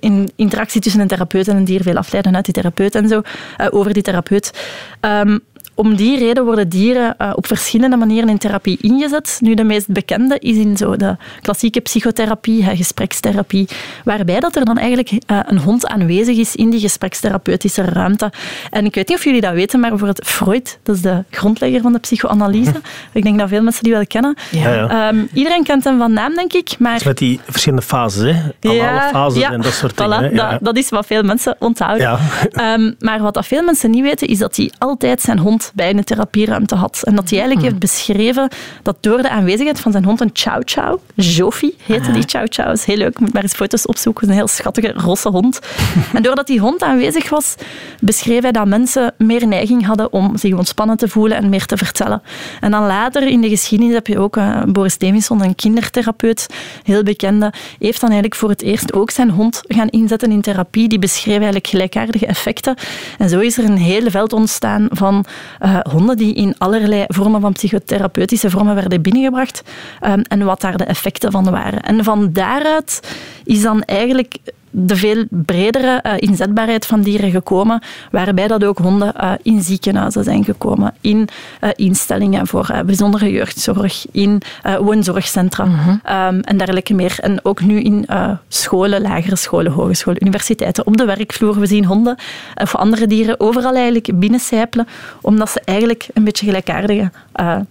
een, 0.00 0.30
interactie 0.36 0.80
tussen 0.80 1.00
een 1.00 1.08
therapeut 1.08 1.48
en 1.48 1.56
een 1.56 1.64
dier 1.64 1.82
veel 1.82 1.96
afleiden 1.96 2.34
uit 2.34 2.44
die 2.44 2.54
therapeut 2.54 2.94
en 2.94 3.08
zo, 3.08 3.22
uh, 3.60 3.66
over 3.70 3.92
die 3.92 4.02
therapeut. 4.02 4.52
Um, 5.00 5.40
om 5.78 5.96
die 5.96 6.18
reden 6.18 6.44
worden 6.44 6.68
dieren 6.68 7.14
uh, 7.18 7.32
op 7.34 7.46
verschillende 7.46 7.96
manieren 7.96 8.28
in 8.28 8.38
therapie 8.38 8.78
ingezet. 8.80 9.38
Nu, 9.40 9.54
de 9.54 9.64
meest 9.64 9.88
bekende 9.88 10.38
is 10.38 10.56
in 10.56 10.76
zo 10.76 10.96
de 10.96 11.16
klassieke 11.42 11.80
psychotherapie, 11.80 12.62
gesprekstherapie, 12.62 13.68
waarbij 14.04 14.40
dat 14.40 14.56
er 14.56 14.64
dan 14.64 14.78
eigenlijk 14.78 15.10
uh, 15.10 15.40
een 15.46 15.58
hond 15.58 15.86
aanwezig 15.86 16.36
is 16.36 16.56
in 16.56 16.70
die 16.70 16.80
gesprekstherapeutische 16.80 17.82
ruimte. 17.82 18.32
En 18.70 18.84
ik 18.84 18.94
weet 18.94 19.08
niet 19.08 19.18
of 19.18 19.24
jullie 19.24 19.40
dat 19.40 19.52
weten, 19.52 19.80
maar 19.80 19.98
voor 19.98 20.08
het 20.08 20.26
Freud, 20.26 20.78
dat 20.82 20.96
is 20.96 21.02
de 21.02 21.24
grondlegger 21.30 21.80
van 21.80 21.92
de 21.92 21.98
psychoanalyse, 21.98 22.80
ik 23.12 23.22
denk 23.22 23.38
dat 23.38 23.48
veel 23.48 23.62
mensen 23.62 23.82
die 23.82 23.92
wel 23.92 24.06
kennen. 24.06 24.36
Ja, 24.50 24.74
ja. 24.74 25.08
Um, 25.08 25.28
iedereen 25.32 25.62
kent 25.62 25.84
hem 25.84 25.98
van 25.98 26.12
naam, 26.12 26.34
denk 26.34 26.52
ik. 26.52 26.78
Maar... 26.78 27.00
met 27.04 27.18
die 27.18 27.40
verschillende 27.46 27.84
fases, 27.84 28.34
hè? 28.34 28.70
Ja, 28.72 29.08
fases 29.12 29.42
en 29.42 29.60
dat 29.60 29.72
soort 29.72 29.96
dingen. 29.96 30.36
dat, 30.36 30.58
dat, 30.60 30.76
is 30.76 30.88
wat 30.88 31.06
veel 31.06 31.22
mensen 31.22 31.56
onthouden. 31.58 32.18
Um, 32.52 32.94
maar 32.98 33.22
wat 33.22 33.34
dat 33.34 33.46
veel 33.46 33.62
mensen 33.62 33.90
niet 33.90 34.02
weten, 34.02 34.28
is 34.28 34.38
dat 34.38 34.56
hij 34.56 34.70
altijd 34.78 35.20
zijn 35.20 35.38
hond 35.38 35.67
bij 35.74 35.90
een 35.90 36.04
therapieruimte 36.04 36.74
had. 36.74 37.00
En 37.04 37.14
dat 37.14 37.30
hij 37.30 37.38
eigenlijk 37.38 37.68
heeft 37.68 37.80
beschreven 37.80 38.48
dat 38.82 38.96
door 39.00 39.22
de 39.22 39.28
aanwezigheid 39.28 39.80
van 39.80 39.92
zijn 39.92 40.04
hond 40.04 40.20
een 40.20 40.30
chow 40.32 40.62
chow, 40.64 40.98
Joffie 41.14 41.76
heette 41.82 42.10
die 42.10 42.22
chow 42.26 42.46
chow, 42.48 42.72
is 42.72 42.84
heel 42.84 42.96
leuk, 42.96 43.18
moet 43.18 43.32
maar 43.32 43.42
eens 43.42 43.54
foto's 43.54 43.86
opzoeken, 43.86 44.28
een 44.28 44.34
heel 44.34 44.48
schattige 44.48 44.92
rosse 44.96 45.28
hond. 45.28 45.58
en 46.14 46.22
doordat 46.22 46.46
die 46.46 46.60
hond 46.60 46.82
aanwezig 46.82 47.28
was, 47.28 47.54
beschreef 48.00 48.42
hij 48.42 48.52
dat 48.52 48.66
mensen 48.66 49.14
meer 49.18 49.46
neiging 49.46 49.86
hadden 49.86 50.12
om 50.12 50.36
zich 50.36 50.54
ontspannen 50.54 50.96
te 50.96 51.08
voelen 51.08 51.36
en 51.36 51.48
meer 51.48 51.66
te 51.66 51.76
vertellen. 51.76 52.22
En 52.60 52.70
dan 52.70 52.86
later 52.86 53.26
in 53.26 53.40
de 53.40 53.48
geschiedenis 53.48 53.94
heb 53.94 54.06
je 54.06 54.18
ook 54.18 54.36
uh, 54.36 54.62
Boris 54.62 54.98
Davidson, 54.98 55.42
een 55.42 55.54
kindertherapeut, 55.54 56.46
heel 56.82 57.02
bekende, 57.02 57.52
heeft 57.78 58.00
dan 58.00 58.10
eigenlijk 58.10 58.40
voor 58.40 58.48
het 58.48 58.62
eerst 58.62 58.92
ook 58.92 59.10
zijn 59.10 59.30
hond 59.30 59.62
gaan 59.66 59.88
inzetten 59.88 60.32
in 60.32 60.40
therapie. 60.40 60.88
Die 60.88 60.98
beschreef 60.98 61.34
eigenlijk 61.34 61.66
gelijkaardige 61.66 62.26
effecten. 62.26 62.76
En 63.18 63.28
zo 63.28 63.38
is 63.38 63.58
er 63.58 63.64
een 63.64 63.76
hele 63.76 64.10
veld 64.10 64.32
ontstaan 64.32 64.88
van 64.90 65.24
uh, 65.60 65.78
honden 65.90 66.16
die 66.16 66.34
in 66.34 66.54
allerlei 66.58 67.04
vormen 67.08 67.40
van 67.40 67.52
psychotherapeutische 67.52 68.50
vormen 68.50 68.74
werden 68.74 69.02
binnengebracht 69.02 69.62
um, 70.06 70.22
en 70.22 70.44
wat 70.44 70.60
daar 70.60 70.76
de 70.76 70.84
effecten 70.84 71.32
van 71.32 71.50
waren. 71.50 71.80
En 71.80 72.04
van 72.04 72.32
daaruit 72.32 73.16
is 73.44 73.62
dan 73.62 73.82
eigenlijk 73.82 74.38
de 74.70 74.96
veel 74.96 75.24
bredere 75.28 76.02
uh, 76.06 76.12
inzetbaarheid 76.16 76.86
van 76.86 77.00
dieren 77.00 77.30
gekomen, 77.30 77.82
waarbij 78.10 78.46
dat 78.46 78.64
ook 78.64 78.78
honden 78.78 79.14
uh, 79.16 79.32
in 79.42 79.62
ziekenhuizen 79.62 80.24
zijn 80.24 80.44
gekomen, 80.44 80.94
in 81.00 81.28
uh, 81.60 81.70
instellingen 81.74 82.46
voor 82.46 82.82
bijzondere 82.86 83.30
jeugdzorg, 83.30 84.06
in 84.12 84.42
woonzorgcentra 84.80 85.64
mm 85.64 85.76
um, 85.88 86.40
en 86.40 86.56
dergelijke 86.56 86.94
meer. 86.94 87.18
En 87.20 87.44
ook 87.44 87.60
nu 87.60 87.80
in 87.80 88.06
scholen, 88.48 89.00
lagere 89.00 89.36
scholen, 89.36 89.72
hogescholen, 89.72 90.22
universiteiten, 90.22 90.86
op 90.86 90.96
de 90.96 91.04
werkvloer. 91.04 91.60
We 91.60 91.66
zien 91.66 91.84
honden 91.84 92.16
of 92.54 92.76
andere 92.76 93.06
dieren 93.06 93.40
overal 93.40 93.74
eigenlijk 93.74 94.10
binnencijpelen, 94.14 94.88
omdat 95.20 95.50
ze 95.50 95.60
eigenlijk 95.64 96.08
een 96.14 96.24
beetje 96.24 96.46
gelijkaardige 96.46 97.10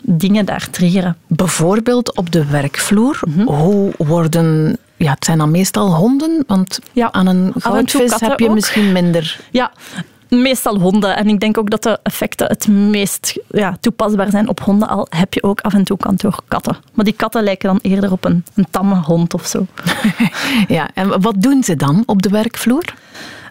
dingen 0.01 0.45
daar 0.45 0.67
triggeren. 0.69 1.15
Bijvoorbeeld 1.27 2.15
op 2.15 2.31
de 2.31 2.45
werkvloer. 2.45 3.19
Mhm. 3.27 3.47
Hoe 3.47 3.91
worden 3.97 4.77
ja, 4.97 5.11
het 5.11 5.25
zijn 5.25 5.37
dan 5.37 5.51
meestal 5.51 5.95
honden, 5.95 6.43
want 6.47 6.79
ja, 6.93 7.11
aan 7.11 7.27
een 7.27 7.53
goudvis 7.57 8.19
heb 8.19 8.39
je 8.39 8.49
misschien 8.49 8.91
minder. 8.91 9.39
Ja, 9.51 9.71
meestal 10.29 10.79
honden. 10.79 11.15
En 11.17 11.27
ik 11.27 11.39
denk 11.39 11.57
ook 11.57 11.69
dat 11.69 11.83
de 11.83 11.99
effecten 12.03 12.47
het 12.47 12.67
meest 12.67 13.39
ja, 13.49 13.77
toepasbaar 13.79 14.29
zijn 14.29 14.47
op 14.47 14.59
honden. 14.59 14.87
Al 14.87 15.07
heb 15.09 15.33
je 15.33 15.43
ook 15.43 15.61
af 15.61 15.73
en 15.73 15.83
toe 15.83 15.97
kantoor 15.97 16.39
katten. 16.47 16.77
Maar 16.93 17.05
die 17.05 17.13
katten 17.13 17.43
lijken 17.43 17.69
dan 17.69 17.79
eerder 17.81 18.11
op 18.11 18.25
een, 18.25 18.45
een 18.53 18.67
tamme 18.71 18.95
hond 18.95 19.33
of 19.33 19.45
zo. 19.45 19.65
ja, 20.77 20.89
en 20.93 21.21
wat 21.21 21.35
doen 21.37 21.63
ze 21.63 21.75
dan 21.75 22.03
op 22.05 22.21
de 22.21 22.29
werkvloer? 22.29 22.83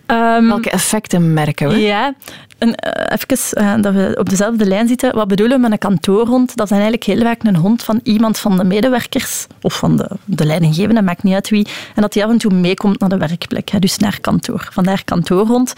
Um, 0.07 0.49
Welke 0.49 0.71
effecten 0.71 1.33
merken 1.33 1.69
we? 1.69 1.81
Ja, 1.81 2.15
en, 2.59 2.69
uh, 2.69 2.75
even 3.09 3.63
uh, 3.63 3.83
dat 3.83 3.95
we 3.95 4.17
op 4.19 4.29
dezelfde 4.29 4.67
lijn 4.67 4.89
zitten. 4.89 5.15
Wat 5.15 5.29
bedoelen 5.29 5.57
we 5.57 5.63
met 5.63 5.73
een 5.73 5.79
kantoorhond? 5.79 6.57
Dat 6.57 6.67
is 6.67 6.71
eigenlijk 6.71 7.05
heel 7.05 7.21
vaak 7.21 7.43
een 7.43 7.57
hond 7.57 7.83
van 7.83 8.01
iemand 8.03 8.39
van 8.39 8.57
de 8.57 8.65
medewerkers 8.65 9.47
of 9.61 9.75
van 9.75 9.97
de, 9.97 10.09
de 10.25 10.45
leidinggevende, 10.45 11.03
maakt 11.03 11.23
niet 11.23 11.35
uit 11.35 11.49
wie. 11.49 11.67
En 11.95 12.03
dat 12.03 12.13
die 12.13 12.25
af 12.25 12.31
en 12.31 12.39
toe 12.39 12.55
meekomt 12.55 13.01
naar 13.01 13.09
de 13.09 13.17
werkplek, 13.17 13.71
hè, 13.71 13.79
dus 13.79 13.99
naar 13.99 14.21
kantoor. 14.21 14.69
Vandaar 14.73 15.05
kantoorhond. 15.05 15.73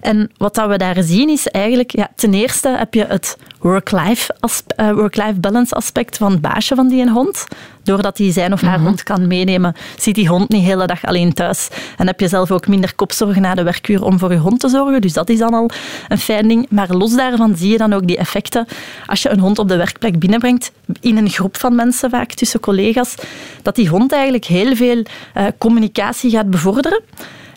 En 0.00 0.30
wat 0.36 0.54
dat 0.54 0.68
we 0.68 0.76
daar 0.76 1.02
zien 1.02 1.28
is 1.28 1.48
eigenlijk, 1.48 1.96
ja, 1.96 2.08
ten 2.14 2.34
eerste 2.34 2.68
heb 2.68 2.94
je 2.94 3.04
het 3.04 3.36
work-life 3.60 4.34
uh, 4.76 4.92
work 4.92 5.40
balance 5.40 5.74
aspect 5.74 6.16
van 6.16 6.30
het 6.32 6.40
baasje 6.40 6.74
van 6.74 6.88
die 6.88 7.10
hond. 7.10 7.46
Doordat 7.82 8.18
hij 8.18 8.32
zijn 8.32 8.52
of 8.52 8.60
haar 8.60 8.78
mhm. 8.78 8.86
hond 8.86 9.02
kan 9.02 9.26
meenemen, 9.26 9.74
zit 9.98 10.14
die 10.14 10.28
hond 10.28 10.48
niet 10.48 10.60
de 10.60 10.66
hele 10.66 10.86
dag 10.86 11.04
alleen 11.04 11.32
thuis. 11.32 11.68
En 11.96 12.06
heb 12.06 12.20
je 12.20 12.28
zelf 12.28 12.50
ook 12.50 12.66
minder 12.66 12.94
kopzorgen 12.94 13.42
na 13.42 13.54
de 13.54 13.62
werkuur 13.62 14.04
om 14.04 14.18
voor 14.18 14.32
je 14.32 14.38
hond 14.38 14.60
te 14.60 14.68
zorgen. 14.68 15.00
Dus 15.00 15.12
dat 15.12 15.28
is 15.28 15.38
dan 15.38 15.54
al 15.54 15.70
een 16.08 16.18
fijn 16.18 16.48
ding. 16.48 16.66
Maar 16.70 16.90
los 16.90 17.14
daarvan 17.14 17.56
zie 17.56 17.70
je 17.70 17.78
dan 17.78 17.92
ook 17.92 18.06
die 18.06 18.16
effecten. 18.16 18.66
Als 19.06 19.22
je 19.22 19.28
een 19.28 19.40
hond 19.40 19.58
op 19.58 19.68
de 19.68 19.76
werkplek 19.76 20.18
binnenbrengt, 20.18 20.72
in 21.00 21.16
een 21.16 21.30
groep 21.30 21.56
van 21.56 21.74
mensen 21.74 22.10
vaak, 22.10 22.32
tussen 22.32 22.60
collega's, 22.60 23.14
dat 23.62 23.74
die 23.74 23.88
hond 23.88 24.12
eigenlijk 24.12 24.44
heel 24.44 24.76
veel 24.76 25.02
uh, 25.36 25.44
communicatie 25.58 26.30
gaat 26.30 26.50
bevorderen. 26.50 27.02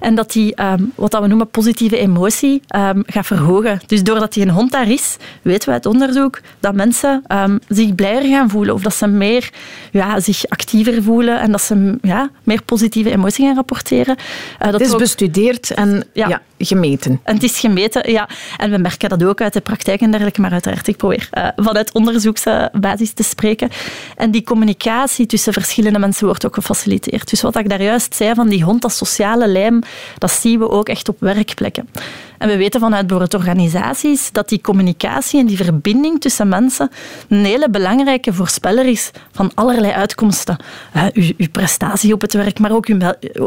En 0.01 0.15
dat 0.15 0.31
die, 0.31 0.61
um, 0.63 0.91
wat 0.95 1.19
we 1.19 1.27
noemen 1.27 1.49
positieve 1.49 1.97
emotie, 1.97 2.61
um, 2.75 3.03
gaat 3.05 3.25
verhogen. 3.25 3.79
Dus 3.87 4.03
doordat 4.03 4.33
die 4.33 4.43
een 4.43 4.49
hond 4.49 4.71
daar 4.71 4.89
is, 4.89 5.17
weten 5.41 5.67
we 5.67 5.73
uit 5.73 5.85
onderzoek 5.85 6.39
dat 6.59 6.75
mensen 6.75 7.23
um, 7.27 7.59
zich 7.67 7.95
blijer 7.95 8.23
gaan 8.23 8.49
voelen. 8.49 8.73
Of 8.73 8.81
dat 8.81 8.95
ze 8.95 9.07
meer, 9.07 9.49
ja, 9.91 10.19
zich 10.19 10.47
actiever 10.47 11.03
voelen 11.03 11.39
en 11.39 11.51
dat 11.51 11.61
ze 11.61 11.97
ja, 12.01 12.29
meer 12.43 12.61
positieve 12.61 13.11
emotie 13.11 13.45
gaan 13.45 13.55
rapporteren. 13.55 14.15
Uh, 14.17 14.71
dat 14.71 14.73
het 14.73 14.81
is 14.81 14.95
bestudeerd 14.95 15.71
en 15.71 16.03
ja, 16.13 16.41
gemeten. 16.65 17.19
En 17.23 17.33
het 17.33 17.43
is 17.43 17.59
gemeten, 17.59 18.11
ja. 18.11 18.29
En 18.57 18.71
we 18.71 18.77
merken 18.77 19.09
dat 19.09 19.23
ook 19.23 19.41
uit 19.41 19.53
de 19.53 19.61
praktijk 19.61 20.01
en 20.01 20.09
dergelijke, 20.11 20.41
maar 20.41 20.51
uiteraard, 20.51 20.87
ik 20.87 20.97
probeer 20.97 21.29
uh, 21.33 21.47
vanuit 21.55 21.91
onderzoeksbasis 21.91 23.13
te 23.13 23.23
spreken. 23.23 23.69
En 24.17 24.31
die 24.31 24.43
communicatie 24.43 25.25
tussen 25.25 25.53
verschillende 25.53 25.99
mensen 25.99 26.25
wordt 26.25 26.45
ook 26.45 26.55
gefaciliteerd. 26.55 27.29
Dus 27.29 27.41
wat 27.41 27.55
ik 27.55 27.69
daar 27.69 27.81
juist 27.81 28.15
zei 28.15 28.33
van 28.33 28.49
die 28.49 28.63
hond, 28.63 28.81
dat 28.81 28.93
sociale 28.93 29.47
lijm, 29.47 29.81
dat 30.17 30.31
zien 30.31 30.59
we 30.59 30.69
ook 30.69 30.89
echt 30.89 31.09
op 31.09 31.19
werkplekken. 31.19 31.89
En 32.41 32.47
we 32.47 32.57
weten 32.57 32.79
vanuit 32.79 33.07
bijvoorbeeld 33.07 33.41
organisaties 33.41 34.31
dat 34.31 34.49
die 34.49 34.61
communicatie 34.61 35.39
en 35.39 35.45
die 35.45 35.57
verbinding 35.57 36.21
tussen 36.21 36.47
mensen 36.47 36.91
een 37.27 37.45
hele 37.45 37.69
belangrijke 37.69 38.33
voorspeller 38.33 38.85
is 38.85 39.11
van 39.31 39.51
allerlei 39.53 39.93
uitkomsten. 39.93 40.57
Uh, 40.95 41.03
uw, 41.13 41.31
uw, 41.37 41.49
prestatie 41.51 42.13
op 42.13 42.21
het 42.21 42.33
werk, 42.33 42.59
maar 42.59 42.71
ook 42.71 42.85
uw, 42.85 42.97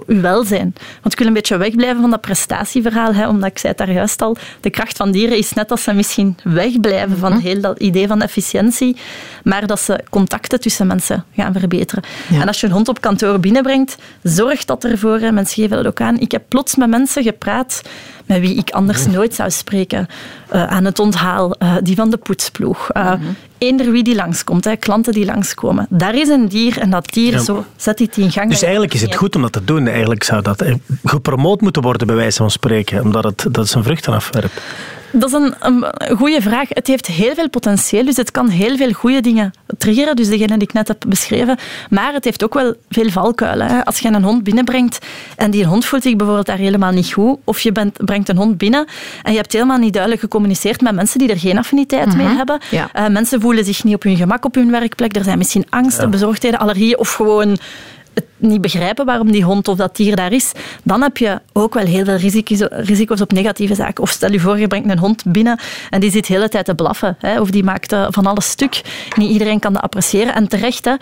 uw, 0.07 0.21
welzijn. 0.21 0.75
Want 1.01 1.13
ik 1.13 1.19
wil 1.19 1.27
een 1.27 1.33
beetje 1.33 1.57
wegblijven 1.57 2.01
van 2.01 2.11
dat 2.11 2.21
prestatieverhaal, 2.21 3.15
hè, 3.15 3.29
omdat 3.29 3.51
ik 3.51 3.59
zei 3.59 3.73
het 3.77 3.87
daar 3.87 3.97
juist 3.97 4.23
al, 4.23 4.37
de 4.61 4.71
kracht 4.71 4.97
van 4.97 5.11
dieren 5.11 5.39
is 5.39 5.53
net 5.53 5.69
dat 5.69 5.81
ze 5.81 5.93
misschien 5.93 6.37
wegblijven 6.43 7.19
van 7.19 7.33
mhm. 7.33 7.41
heel 7.41 7.61
dat 7.61 7.79
idee 7.79 8.07
van 8.07 8.23
efficiëntie, 8.23 8.97
maar 9.45 9.67
dat 9.67 9.81
ze 9.81 10.05
contacten 10.11 10.61
tussen 10.61 10.87
mensen 10.87 11.25
gaan 11.37 11.53
verbeteren. 11.53 12.05
En 12.33 12.47
als 12.47 12.61
je 12.61 12.67
een 12.67 12.73
hond 12.73 12.89
op 12.89 13.01
kantoor 13.01 13.41
binnenbrengt, 13.41 13.97
zorg 14.23 14.65
dat 14.65 14.85
ervoor, 14.85 15.19
hè, 15.19 15.33
mensen 15.33 15.63
geven 15.63 15.77
dat 15.77 15.87
ook 15.87 16.01
aan, 16.01 16.19
ik 16.19 16.33
heb 16.33 16.43
plots 16.49 16.75
met 16.75 16.89
mensen 16.89 17.23
gepraat 17.23 17.83
met 18.27 18.41
wie 18.41 18.57
ik 18.57 18.71
anders 18.71 19.07
nooit 19.07 19.35
zou 19.35 19.51
spreken. 19.51 20.07
Uh, 20.55 20.67
aan 20.67 20.85
het 20.85 20.99
onthaal, 20.99 21.55
uh, 21.63 21.77
die 21.83 21.97
van 21.97 22.11
de 22.11 22.17
poetsploeg. 22.17 22.89
Uh, 22.97 23.13
Eender 23.59 23.91
wie 23.91 24.03
die 24.03 24.15
langskomt, 24.15 24.65
hè, 24.65 24.77
klanten 24.77 25.13
die 25.13 25.25
langskomen. 25.25 25.87
Daar 25.91 26.15
is 26.15 26.29
een 26.29 26.49
dier 26.49 26.79
en 26.79 26.91
dat 26.91 27.13
dier, 27.13 27.39
zo 27.39 27.65
zet 27.77 27.99
hij 27.99 28.09
die 28.15 28.25
in 28.25 28.33
gang. 28.33 28.51
Dus 28.51 28.63
eigenlijk 28.63 28.95
is 28.95 29.03
het 29.03 29.15
goed 29.15 29.37
om 29.37 29.43
dat 29.43 29.53
te 29.53 29.65
doen. 29.65 29.87
Eigenlijk 29.87 30.25
zou 30.25 30.43
dat 30.43 30.65
gepromoot 31.05 31.61
moeten 31.61 31.83
worden, 31.83 32.07
bij 32.07 32.17
wijze 32.17 32.37
van 32.37 32.51
spreken, 32.51 33.03
omdat 33.03 33.25
het 33.25 33.47
dat 33.51 33.69
zijn 33.69 33.85
vruchten 33.85 34.13
afwerpt. 34.13 34.61
Dat 35.17 35.29
is 35.29 35.33
een, 35.33 35.55
een 35.61 35.85
goede 36.17 36.43
vraag. 36.43 36.69
Het 36.69 36.87
heeft 36.87 37.07
heel 37.07 37.35
veel 37.35 37.49
potentieel, 37.49 38.05
dus 38.05 38.17
het 38.17 38.31
kan 38.31 38.49
heel 38.49 38.77
veel 38.77 38.93
goede 38.93 39.21
dingen 39.21 39.53
triggeren, 39.79 40.17
dus 40.17 40.29
degene 40.29 40.59
die 40.59 40.69
ik 40.69 40.73
net 40.73 40.89
heb 40.89 41.05
beschreven. 41.09 41.59
Maar 41.91 42.13
het 42.13 42.25
heeft 42.25 42.45
ook 42.45 42.55
wel 42.55 42.75
veel 42.89 43.11
valkuilen. 43.11 43.67
Hè. 43.67 43.85
Als 43.85 43.99
je 43.99 44.09
een 44.09 44.23
hond 44.23 44.43
binnenbrengt 44.43 44.99
en 45.37 45.51
die 45.51 45.65
hond 45.65 45.85
voelt 45.85 46.03
zich 46.03 46.17
bijvoorbeeld 46.17 46.47
daar 46.47 46.59
helemaal 46.59 46.93
niet 46.93 47.13
goed, 47.13 47.39
of 47.45 47.61
je 47.61 47.73
bent, 47.73 48.05
brengt 48.05 48.29
een 48.29 48.37
hond 48.37 48.59
binnen 48.59 48.87
en 49.23 49.31
je 49.31 49.39
hebt 49.39 49.53
helemaal 49.53 49.79
niet 49.79 49.93
duidelijk 49.93 50.23
gecommuniceerd 50.23 50.81
met 50.81 50.95
mensen 50.95 51.19
die 51.19 51.29
er 51.29 51.39
geen 51.39 51.59
affiniteit 51.59 52.17
mee 52.17 52.27
mhm. 52.27 52.37
hebben. 52.37 52.61
Uh, 52.73 53.07
mensen 53.09 53.41
voelen 53.41 53.65
zich 53.65 53.85
niet 53.85 53.95
op 53.95 54.03
hun 54.03 54.17
gemak 54.17 54.45
op 54.45 54.55
hun 54.55 54.71
werkplek. 54.71 55.17
Er 55.17 55.25
zijn 55.25 55.39
misschien 55.39 55.67
angsten, 55.71 56.11
bezorgdheden, 56.11 56.59
allergieën 56.59 56.99
of 56.99 57.13
gewoon 57.13 57.59
het 58.15 58.25
niet 58.37 58.61
begrijpen 58.61 59.07
waarom 59.07 59.33
die 59.33 59.45
hond 59.45 59.69
of 59.69 59.77
dat 59.77 59.97
dier 59.97 60.17
daar 60.17 60.33
is, 60.33 60.53
dan 60.83 61.03
heb 61.03 61.17
je 61.17 61.41
ook 61.53 61.75
wel 61.75 61.85
heel 61.87 62.05
veel 62.05 62.17
risico's, 62.71 63.21
op 63.21 63.33
negatieve 63.33 63.75
zaken. 63.75 64.03
Of 64.03 64.11
stel 64.11 64.33
je 64.33 64.41
voor, 64.41 64.59
je 64.59 64.67
brengt 64.67 64.91
een 64.91 64.99
hond 64.99 65.25
binnen 65.27 65.59
en 65.91 66.01
die 66.01 66.11
zit 66.11 66.27
de 66.27 66.33
hele 66.33 66.49
tijd 66.49 66.65
te 66.65 66.75
blaffen. 66.75 67.17
Hè, 67.19 67.41
of 67.41 67.51
die 67.51 67.65
maakt 67.65 67.93
eh, 67.93 68.07
van 68.11 68.27
alles 68.27 68.49
stuk. 68.49 68.81
Niet 69.17 69.31
iedereen 69.31 69.59
kan 69.59 69.73
dat 69.73 69.83
appreciëren 69.83 70.35
en 70.35 70.49
terecht. 70.49 70.85
Hè. 70.85 70.95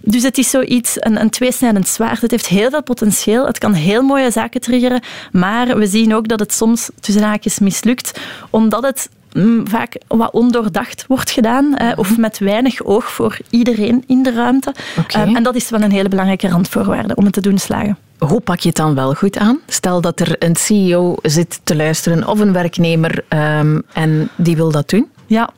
Dus 0.00 0.22
het 0.22 0.38
is 0.38 0.50
zoiets, 0.50 0.96
een, 0.98 1.20
een 1.20 1.30
tweesnijdend 1.30 1.88
zwaard. 1.88 2.20
Het 2.20 2.30
heeft 2.30 2.46
heel 2.46 2.70
veel 2.70 2.82
potentieel. 2.82 3.46
Het 3.46 3.58
kan 3.58 3.72
heel 3.72 4.02
mooie 4.02 4.30
zaken 4.30 4.60
triggeren. 4.60 5.00
Maar 5.32 5.78
we 5.78 5.86
zien 5.86 6.14
ook 6.14 6.28
dat 6.28 6.40
het 6.40 6.52
soms 6.52 6.90
tussen 7.00 7.22
haakjes 7.22 7.58
mislukt, 7.58 8.20
omdat 8.50 8.82
het 8.82 9.08
vaak 9.64 9.98
wat 10.06 10.32
ondoordacht 10.32 11.04
wordt 11.08 11.30
gedaan 11.30 11.68
mhm. 11.68 11.92
of 11.96 12.16
met 12.18 12.38
weinig 12.38 12.84
oog 12.84 13.10
voor 13.10 13.38
iedereen 13.50 14.04
in 14.06 14.22
de 14.22 14.32
ruimte. 14.32 14.74
Ehm, 15.08 15.36
en 15.36 15.42
dat 15.42 15.54
is 15.54 15.70
wel 15.70 15.82
een 15.82 15.90
hele 15.90 16.08
belangrijke 16.08 16.48
randvoorwaarde 16.48 17.14
om 17.14 17.24
het 17.24 17.32
te 17.32 17.40
doen 17.40 17.58
slagen. 17.58 17.98
Hoe 18.18 18.40
pak 18.40 18.58
je 18.58 18.68
het 18.68 18.76
dan 18.76 18.94
wel 18.94 19.14
goed 19.14 19.38
aan? 19.38 19.58
Stel 19.66 20.00
dat 20.00 20.20
er 20.20 20.36
een 20.38 20.56
CEO 20.56 21.16
zit 21.22 21.60
te 21.64 21.76
luisteren 21.76 22.28
of 22.28 22.38
een 22.40 22.52
werknemer 22.52 23.24
um, 23.28 23.82
en 23.92 24.28
die 24.36 24.56
wil 24.56 24.70
dat 24.70 24.88
doen. 24.88 25.08
Ja, 25.26 25.50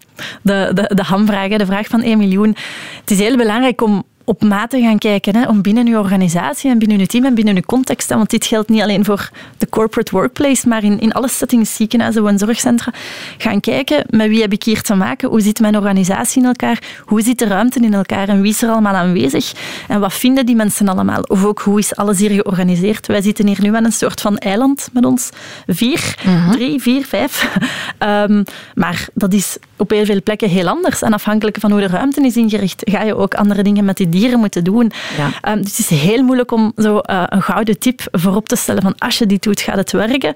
de, 0.43 0.71
de, 0.75 0.95
de 0.95 1.03
hamvraag, 1.03 1.49
de 1.49 1.67
vraag 1.67 1.87
van 1.87 2.03
1 2.03 2.19
miljoen. 2.19 2.57
Het 3.01 3.11
is 3.11 3.19
heel 3.19 3.37
belangrijk 3.37 3.83
om 3.83 4.05
op 4.29 4.43
maat 4.43 4.71
te 4.71 4.81
gaan 4.81 4.99
kijken. 4.99 5.37
Hè, 5.37 5.49
om 5.49 5.63
binnen 5.63 5.87
uw 5.87 5.99
organisatie 5.99 6.71
en 6.71 6.79
binnen 6.79 6.99
uw 6.99 7.07
team 7.07 7.25
en 7.25 7.35
binnen 7.35 7.57
uw 7.57 7.63
context. 7.67 8.09
Hè, 8.09 8.17
want 8.17 8.31
dit 8.31 8.47
geldt 8.47 8.69
niet 8.69 8.83
alleen 8.83 9.05
voor 9.05 9.31
de 9.59 9.69
corporate 9.69 10.13
workplace, 10.13 10.69
maar 10.69 10.85
in, 10.85 11.01
in 11.01 11.13
alle 11.13 11.29
settings, 11.29 11.75
ziekenhuizen 11.75 12.27
en 12.27 12.39
zorgcentra. 12.39 12.93
Gaan 13.39 13.61
kijken 13.61 14.05
met 14.11 14.29
wie 14.29 14.41
heb 14.41 14.53
ik 14.53 14.63
hier 14.63 14.83
te 14.83 14.95
maken? 14.95 15.29
Hoe 15.29 15.41
zit 15.41 15.61
mijn 15.61 15.77
organisatie 15.77 16.43
in 16.43 16.49
elkaar? 16.49 16.83
Hoe 17.05 17.23
zit 17.23 17.39
de 17.39 17.47
ruimte 17.47 17.81
in 17.81 17.95
elkaar? 17.95 18.29
En 18.29 18.41
wie 18.41 18.51
is 18.51 18.63
er 18.63 18.71
allemaal 18.71 18.95
aanwezig? 18.95 19.53
En 19.89 20.01
wat 20.01 20.13
vinden 20.13 20.47
die 20.47 20.57
mensen 20.57 20.89
allemaal? 20.89 21.23
Of 21.23 21.45
ook 21.45 21.61
hoe 21.61 21.79
is 21.79 21.97
alles 21.97 22.19
hier 22.19 22.31
georganiseerd? 22.31 23.07
Wij 23.07 23.23
zitten 23.23 23.47
hier 23.47 23.61
nu 23.61 23.77
aan 23.77 23.85
een 23.85 23.93
soort 23.93 24.21
van 24.21 24.39
eiland 24.39 24.89
met 24.93 25.05
ons. 25.05 25.31
Vier, 25.67 26.15
mhm. 26.25 26.51
drie, 26.51 26.81
vier, 26.81 27.05
vijf. 27.07 27.57
um, 27.99 28.45
maar 28.75 29.09
dat 29.15 29.33
is 29.33 29.57
op 29.77 29.91
heel 29.91 30.05
veel 30.05 30.23
plekken 30.23 30.49
heel 30.49 30.69
anders. 30.69 31.03
En 31.03 31.13
afhankelijk 31.13 31.57
van 31.61 31.71
hoe 31.71 31.81
de 31.81 31.87
ruimte 31.87 32.27
is 32.27 32.37
ingericht, 32.37 32.83
ga 32.85 33.03
je 33.03 33.17
ook 33.17 33.35
andere 33.35 33.63
dingen 33.63 33.85
met 33.85 33.97
die 33.97 34.09
dieren 34.19 34.39
moeten 34.39 34.65
doen. 34.65 34.93
Ja. 35.17 35.53
Um, 35.53 35.63
dus 35.63 35.77
het 35.77 35.91
is 35.91 36.01
heel 36.01 36.23
moeilijk 36.23 36.53
om 36.53 36.73
zo 36.77 36.95
uh, 36.95 37.23
een 37.27 37.43
gouden 37.43 37.79
tip 37.79 38.01
voorop 38.13 38.49
te 38.49 38.57
stellen 38.57 38.83
van 38.83 38.95
als 38.99 39.19
je 39.19 39.27
dit 39.27 39.43
doet, 39.43 39.61
gaat 39.61 39.77
het 39.77 39.93
werken. 39.93 40.35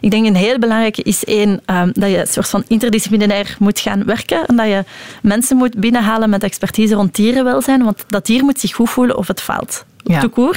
Ik 0.00 0.10
denk 0.10 0.26
een 0.26 0.34
heel 0.36 0.58
belangrijke 0.58 1.02
is 1.02 1.24
één, 1.24 1.60
um, 1.66 1.90
dat 1.92 2.10
je 2.10 2.20
een 2.20 2.26
soort 2.26 2.48
van 2.48 2.64
interdisciplinair 2.68 3.56
moet 3.58 3.80
gaan 3.80 4.04
werken 4.04 4.46
en 4.46 4.56
dat 4.56 4.66
je 4.66 4.84
mensen 5.22 5.56
moet 5.56 5.80
binnenhalen 5.80 6.30
met 6.30 6.42
expertise 6.42 6.94
rond 6.94 7.14
dierenwelzijn, 7.14 7.84
want 7.84 8.04
dat 8.08 8.26
dier 8.26 8.44
moet 8.44 8.60
zich 8.60 8.74
goed 8.74 8.90
voelen 8.90 9.16
of 9.16 9.28
het 9.28 9.40
faalt. 9.40 9.84
Ja. 9.96 10.20
Toekoer. 10.20 10.56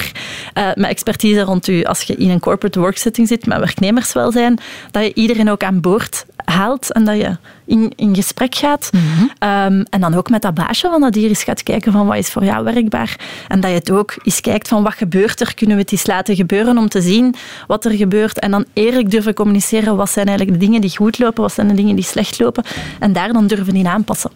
Uh, 0.54 0.64
met 0.74 0.90
expertise 0.90 1.40
rond 1.40 1.68
u, 1.68 1.82
als 1.84 2.02
je 2.02 2.14
in 2.16 2.30
een 2.30 2.40
corporate 2.40 2.80
worksetting 2.80 3.28
zit, 3.28 3.46
met 3.46 3.58
werknemerswelzijn, 3.58 4.58
dat 4.90 5.02
je 5.02 5.14
iedereen 5.14 5.50
ook 5.50 5.62
aan 5.62 5.80
boord 5.80 6.26
haalt 6.50 6.92
en 6.92 7.04
dat 7.04 7.16
je 7.16 7.36
in, 7.66 7.92
in 7.96 8.14
gesprek 8.14 8.54
gaat. 8.54 8.90
Mhm. 8.92 9.26
Ehm, 9.38 9.84
en 9.90 10.00
dan 10.00 10.14
ook 10.14 10.30
met 10.30 10.42
dat 10.42 10.54
baasje 10.54 10.88
van 10.88 11.00
dat 11.00 11.12
dier 11.12 11.28
eens 11.28 11.44
gaat 11.44 11.62
kijken 11.62 11.92
van 11.92 12.06
wat 12.06 12.16
is 12.16 12.28
voor 12.28 12.44
jou 12.44 12.64
werkbaar. 12.64 13.16
En 13.48 13.60
dat 13.60 13.70
je 13.70 13.76
het 13.76 13.90
ook 13.90 14.16
eens 14.22 14.40
kijkt 14.40 14.68
van 14.68 14.82
wat 14.82 14.94
gebeurt 14.94 15.40
er, 15.40 15.54
kunnen 15.54 15.76
we 15.76 15.82
het 15.82 15.92
eens 15.92 16.06
laten 16.06 16.36
gebeuren 16.36 16.78
om 16.78 16.88
te 16.88 17.00
zien 17.00 17.34
wat 17.66 17.84
er 17.84 17.90
gebeurt. 17.90 18.38
En 18.38 18.50
dan 18.50 18.64
eerlijk 18.72 19.10
durven 19.10 19.34
communiceren 19.34 19.96
wat 19.96 20.10
zijn 20.10 20.26
eigenlijk 20.26 20.58
de 20.58 20.66
dingen 20.66 20.80
die 20.80 20.96
goed 20.96 21.18
lopen, 21.18 21.42
wat 21.42 21.52
zijn 21.52 21.68
de 21.68 21.74
dingen 21.74 21.94
die 21.94 22.04
slecht 22.04 22.38
lopen. 22.38 22.64
En 22.98 23.12
daar 23.12 23.32
dan 23.32 23.46
durven 23.46 23.76
in 23.76 23.86
aanpassen. 23.86 24.30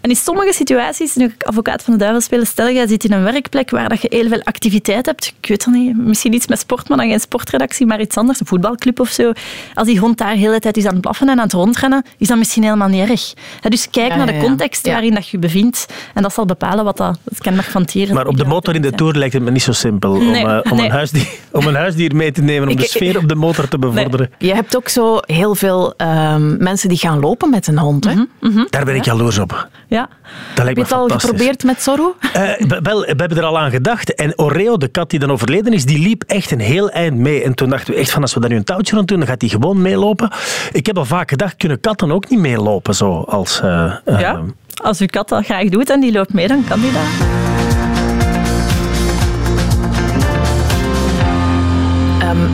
En 0.00 0.10
in 0.10 0.16
sommige 0.16 0.52
situaties, 0.52 1.14
nu 1.14 1.24
ik 1.24 1.42
advocaat 1.42 1.82
van 1.82 1.92
de 1.92 1.98
duivel 1.98 2.20
spelen, 2.20 2.46
stel 2.46 2.68
je 2.68 2.88
zit 2.88 3.04
in 3.04 3.12
een 3.12 3.22
werkplek 3.22 3.70
waar 3.70 3.88
dat 3.88 4.02
je 4.02 4.08
heel 4.10 4.28
veel 4.28 4.42
activiteit 4.42 5.06
hebt. 5.06 5.34
Ik 5.40 5.48
weet 5.48 5.64
het 5.64 5.74
niet, 5.74 5.96
misschien 5.96 6.32
iets 6.32 6.46
met 6.46 6.58
sport, 6.58 6.88
maar 6.88 6.98
dan 6.98 7.08
geen 7.08 7.20
sportredactie, 7.20 7.86
maar 7.86 8.00
iets 8.00 8.16
anders, 8.16 8.40
een 8.40 8.46
voetbalclub 8.46 9.00
of 9.00 9.10
zo. 9.10 9.32
Als 9.74 9.86
die 9.86 9.98
hond 9.98 10.18
daar 10.18 10.32
de 10.32 10.38
hele 10.38 10.58
tijd 10.58 10.76
is 10.76 10.84
aan 10.86 10.92
het 10.92 11.00
blaffen 11.00 11.28
en 11.28 11.38
aan 11.38 11.44
het 11.44 11.52
rondrennen, 11.58 12.04
is 12.18 12.28
dat 12.28 12.38
misschien 12.38 12.62
helemaal 12.62 12.88
niet 12.88 13.08
erg. 13.08 13.34
dus 13.68 13.90
kijk 13.90 14.16
naar 14.16 14.26
de 14.26 14.38
context 14.38 14.86
waarin 14.86 15.14
dat 15.14 15.24
je 15.28 15.36
je 15.36 15.38
bevindt. 15.38 15.86
En 16.14 16.22
dat 16.22 16.34
zal 16.34 16.46
bepalen 16.46 16.84
wat 16.84 16.96
dat 16.96 17.18
het 17.24 17.38
kenmerk 17.38 17.66
van 17.66 17.82
het 17.82 17.92
dier 17.92 18.02
is. 18.02 18.12
Maar 18.12 18.26
op 18.26 18.36
de 18.36 18.44
motor 18.44 18.74
in 18.74 18.82
de 18.82 18.92
Tour 18.92 19.14
lijkt 19.14 19.34
het 19.34 19.42
me 19.42 19.50
niet 19.50 19.62
zo 19.62 19.72
simpel 19.72 20.10
om, 20.10 20.34
uh, 20.34 20.58
om, 20.70 20.78
een 20.78 20.90
huisdier, 20.90 21.28
om 21.52 21.66
een 21.66 21.74
huisdier 21.74 22.16
mee 22.16 22.32
te 22.32 22.42
nemen, 22.42 22.68
om 22.68 22.76
de 22.76 22.86
sfeer 22.86 23.18
op 23.18 23.28
de 23.28 23.34
motor 23.34 23.68
te 23.68 23.78
bevorderen. 23.78 24.30
Je 24.38 24.54
hebt 24.54 24.76
ook 24.76 24.88
zo 24.88 25.18
heel 25.20 25.54
veel 25.54 25.94
um, 25.96 26.56
mensen 26.62 26.88
die 26.88 26.98
gaan 26.98 27.20
lopen 27.20 27.50
met 27.50 27.66
een 27.66 27.78
hond. 27.78 28.04
Hè? 28.04 28.14
Mm 28.14 28.28
-hmm. 28.40 28.66
Daar 28.70 28.84
ben 28.84 28.94
ik 28.94 29.04
jaloers 29.04 29.38
op. 29.38 29.68
Ja, 29.88 30.08
Heb 30.54 30.76
je 30.76 30.82
het 30.82 30.92
al 30.92 31.08
geprobeerd 31.08 31.64
met 31.64 31.82
Zorro? 31.82 32.16
Uh, 32.36 32.80
wel, 32.82 33.00
we 33.00 33.14
hebben 33.16 33.36
er 33.36 33.44
al 33.44 33.58
aan 33.58 33.70
gedacht. 33.70 34.14
En 34.14 34.38
Oreo, 34.38 34.76
de 34.76 34.88
kat 34.88 35.10
die 35.10 35.18
dan 35.18 35.30
overleden 35.30 35.72
is, 35.72 35.84
die 35.84 35.98
liep 35.98 36.22
echt 36.26 36.50
een 36.50 36.60
heel 36.60 36.90
eind 36.90 37.16
mee. 37.16 37.42
En 37.42 37.54
toen 37.54 37.68
dachten 37.68 37.94
we 37.94 38.00
echt 38.00 38.10
van, 38.10 38.22
als 38.22 38.34
we 38.34 38.40
daar 38.40 38.50
nu 38.50 38.56
een 38.56 38.64
touwtje 38.64 38.96
rond 38.96 39.08
doen, 39.08 39.18
dan 39.18 39.28
gaat 39.28 39.40
hij 39.40 39.50
gewoon 39.50 39.82
meelopen. 39.82 40.30
Ik 40.72 40.86
heb 40.86 40.98
al 40.98 41.04
vaak 41.04 41.30
gedacht, 41.30 41.56
kunnen 41.56 41.80
katten 41.80 42.12
ook 42.12 42.28
niet 42.28 42.40
meelopen 42.40 42.94
zo 42.94 43.20
als... 43.20 43.60
Uh, 43.64 43.94
ja, 44.04 44.40
als 44.82 45.00
uw 45.00 45.06
kat 45.06 45.28
dat 45.28 45.44
graag 45.44 45.68
doet 45.68 45.90
en 45.90 46.00
die 46.00 46.12
loopt 46.12 46.32
mee, 46.32 46.48
dan 46.48 46.64
kan 46.68 46.80
die 46.80 46.92
dat. 46.92 47.47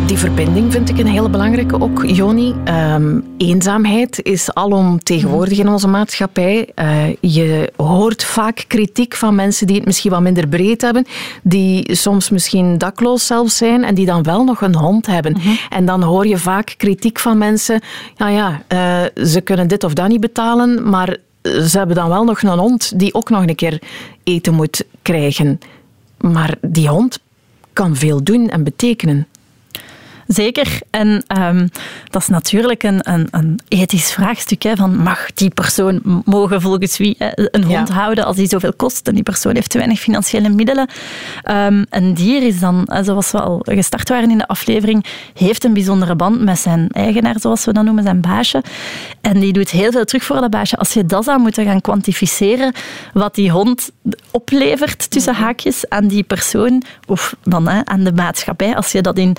Die 0.07 0.19
verbinding 0.19 0.73
vind 0.73 0.89
ik 0.89 0.99
een 0.99 1.07
hele 1.07 1.29
belangrijke 1.29 1.81
ook, 1.81 2.05
Joni. 2.07 2.55
Ehm, 2.65 3.21
eenzaamheid 3.39 4.23
is 4.23 4.55
alom 4.55 5.03
tegenwoordig 5.03 5.59
in 5.59 5.69
onze 5.69 5.89
maatschappij. 5.89 6.69
Uh, 6.79 7.15
je 7.21 7.73
hoort 7.77 8.25
vaak 8.25 8.65
kritiek 8.69 9.15
van 9.15 9.35
mensen 9.35 9.67
die 9.67 9.77
het 9.77 9.85
misschien 9.85 10.11
wat 10.11 10.21
minder 10.21 10.49
breed 10.49 10.83
hebben, 10.83 11.07
die 11.43 11.95
soms 11.95 12.31
misschien 12.31 12.79
dakloos 12.79 13.27
zelfs 13.27 13.57
zijn 13.57 13.85
en 13.85 13.95
die 13.95 14.07
dan 14.07 14.23
wel 14.23 14.45
nog 14.45 14.61
een 14.61 14.75
hond 14.75 15.07
hebben. 15.07 15.33
Mhm. 15.33 15.49
En 15.69 15.85
dan 15.85 16.03
hoor 16.03 16.27
je 16.27 16.39
vaak 16.39 16.75
kritiek 16.77 17.19
van 17.19 17.39
mensen, 17.39 17.81
ja 18.17 18.29
ja, 18.29 18.63
uh, 18.73 19.25
ze 19.27 19.41
kunnen 19.41 19.69
dit 19.69 19.85
of 19.85 19.95
dat 19.95 20.09
niet 20.09 20.21
betalen, 20.21 20.89
maar 20.89 21.17
ze 21.43 21.79
hebben 21.79 21.97
dan 21.97 22.09
wel 22.09 22.25
nog 22.25 22.43
een 22.43 22.59
hond 22.59 22.99
die 22.99 23.15
ook 23.15 23.31
nog 23.31 23.47
een 23.47 23.55
keer 23.55 23.83
eten 24.25 24.55
moet 24.55 24.85
krijgen. 25.03 25.59
Maar 26.19 26.55
die 26.61 26.89
hond 26.89 27.19
kan 27.73 27.97
veel 27.97 28.23
doen 28.23 28.49
en 28.49 28.65
betekenen. 28.65 29.27
Zeker. 30.27 30.79
En 30.91 31.25
um, 31.39 31.69
dat 32.11 32.23
is 32.23 32.29
natuurlijk 32.29 32.83
een, 32.83 33.01
een, 33.13 33.29
een 33.31 33.59
ethisch 33.69 34.13
vraagstuk. 34.13 34.63
Hè, 34.63 34.77
van 34.77 34.97
mag 34.97 35.33
die 35.33 35.51
persoon 35.51 36.23
mogen 36.25 36.61
volgens 36.61 36.97
wie 36.97 37.17
een 37.35 37.65
hond 37.65 37.89
houden 37.89 38.25
als 38.25 38.37
die 38.37 38.49
zoveel 38.49 38.73
kost 38.73 39.09
en 39.09 39.15
die 39.15 39.23
persoon 39.23 39.55
heeft 39.55 39.71
te 39.71 39.79
weinig 39.79 40.01
financiële 40.01 40.49
middelen. 40.49 40.89
Um, 41.51 41.87
een 41.91 42.15
dier 42.15 42.43
is 42.43 42.61
dan, 42.61 42.89
zoals 43.03 43.31
we 43.31 43.41
al 43.41 43.61
gestart 43.65 44.09
waren 44.09 44.31
in 44.31 44.39
de 44.39 44.47
aflevering, 44.47 45.05
heeft 45.35 45.65
een 45.65 45.73
bijzondere 45.73 46.17
band 46.17 46.41
met 46.41 46.59
zijn 46.59 46.89
eigenaar, 46.91 47.35
zoals 47.41 47.65
we 47.65 47.73
dat 47.73 47.85
noemen, 47.85 48.03
zijn 48.03 48.21
baasje. 48.21 48.63
En 49.21 49.41
die 49.41 49.53
doet 49.53 49.71
heel 49.71 49.91
veel 49.91 50.05
terug 50.05 50.25
voor 50.25 50.41
dat 50.41 50.51
baasje. 50.51 50.77
Als 50.77 50.93
je 50.93 51.07
dat 51.07 51.25
zou 51.25 51.41
moeten 51.41 51.65
gaan 51.65 51.81
kwantificeren, 51.81 52.73
wat 53.13 53.35
die 53.35 53.51
hond 53.51 53.91
oplevert 54.31 55.11
tussen 55.11 55.35
haakjes 55.35 55.89
aan 55.89 56.07
die 56.07 56.23
persoon, 56.23 56.83
of 57.07 57.37
dan 57.43 57.69
hè, 57.69 57.81
aan 57.85 58.05
de 58.05 58.13
maatschappij, 58.13 58.77
als 58.77 58.93
je 58.93 59.03
dat 59.03 59.19
in 59.19 59.37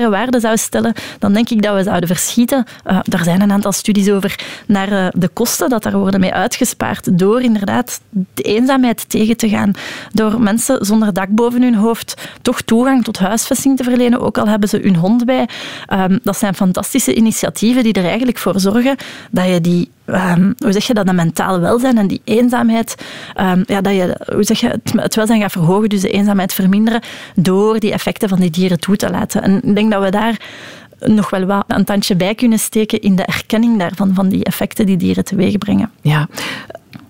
waarde 0.00 0.40
zou 0.40 0.56
stellen, 0.56 0.92
dan 1.18 1.32
denk 1.32 1.50
ik 1.50 1.62
dat 1.62 1.74
we 1.74 1.82
zouden 1.82 2.08
verschieten. 2.08 2.64
Uh, 2.86 2.98
daar 3.02 3.24
zijn 3.24 3.40
een 3.40 3.52
aantal 3.52 3.72
studies 3.72 4.10
over 4.10 4.38
naar 4.66 4.92
uh, 4.92 5.06
de 5.10 5.28
kosten 5.28 5.68
dat 5.68 5.82
daar 5.82 5.98
worden 5.98 6.20
mee 6.20 6.32
uitgespaard 6.32 7.18
door 7.18 7.42
inderdaad 7.42 8.00
de 8.10 8.42
eenzaamheid 8.42 9.08
tegen 9.08 9.36
te 9.36 9.48
gaan. 9.48 9.72
Door 10.12 10.40
mensen 10.40 10.84
zonder 10.84 11.12
dak 11.12 11.28
boven 11.28 11.62
hun 11.62 11.74
hoofd 11.74 12.28
toch 12.42 12.60
toegang 12.60 13.04
tot 13.04 13.18
huisvesting 13.18 13.76
te 13.76 13.84
verlenen, 13.84 14.20
ook 14.20 14.38
al 14.38 14.48
hebben 14.48 14.68
ze 14.68 14.80
hun 14.82 14.96
hond 14.96 15.24
bij. 15.24 15.48
Um, 15.92 16.18
dat 16.22 16.38
zijn 16.38 16.54
fantastische 16.54 17.14
initiatieven 17.14 17.82
die 17.82 17.92
er 17.92 18.04
eigenlijk 18.04 18.38
voor 18.38 18.60
zorgen 18.60 18.96
dat 19.30 19.46
je 19.46 19.60
die 19.60 19.90
Um, 20.06 20.54
hoe 20.58 20.72
zeg 20.72 20.86
je 20.86 20.94
dat, 20.94 21.06
dat 21.06 21.14
mentaal 21.14 21.60
welzijn 21.60 21.98
en 21.98 22.06
die 22.06 22.20
eenzaamheid, 22.24 22.94
um, 23.40 23.64
ja, 23.66 23.80
dat 23.80 23.92
je 23.92 24.16
hoe 24.32 24.44
zeg 24.44 24.60
je, 24.60 24.68
het, 24.68 24.92
het, 24.96 25.14
welzijn 25.14 25.40
gaat 25.40 25.52
verhogen, 25.52 25.88
dus 25.88 26.00
de 26.00 26.10
eenzaamheid 26.10 26.52
verminderen, 26.52 27.00
door 27.34 27.78
die 27.78 27.92
effecten 27.92 28.28
van 28.28 28.40
die 28.40 28.50
dieren 28.50 28.80
toe 28.80 28.96
te 28.96 29.10
laten. 29.10 29.42
En 29.42 29.76
ik 29.76 29.81
dat 29.90 30.02
we 30.02 30.10
daar 30.10 30.40
nog 30.98 31.30
wel 31.30 31.44
wat 31.44 31.64
een 31.66 31.84
tandje 31.84 32.16
bij 32.16 32.34
kunnen 32.34 32.58
steken 32.58 33.00
in 33.00 33.16
de 33.16 33.24
erkenning 33.24 33.78
daarvan, 33.78 34.14
van 34.14 34.28
die 34.28 34.44
effecten 34.44 34.86
die 34.86 34.96
dieren 34.96 35.24
teweeg 35.24 35.58
brengen. 35.58 35.90
Ja. 36.00 36.28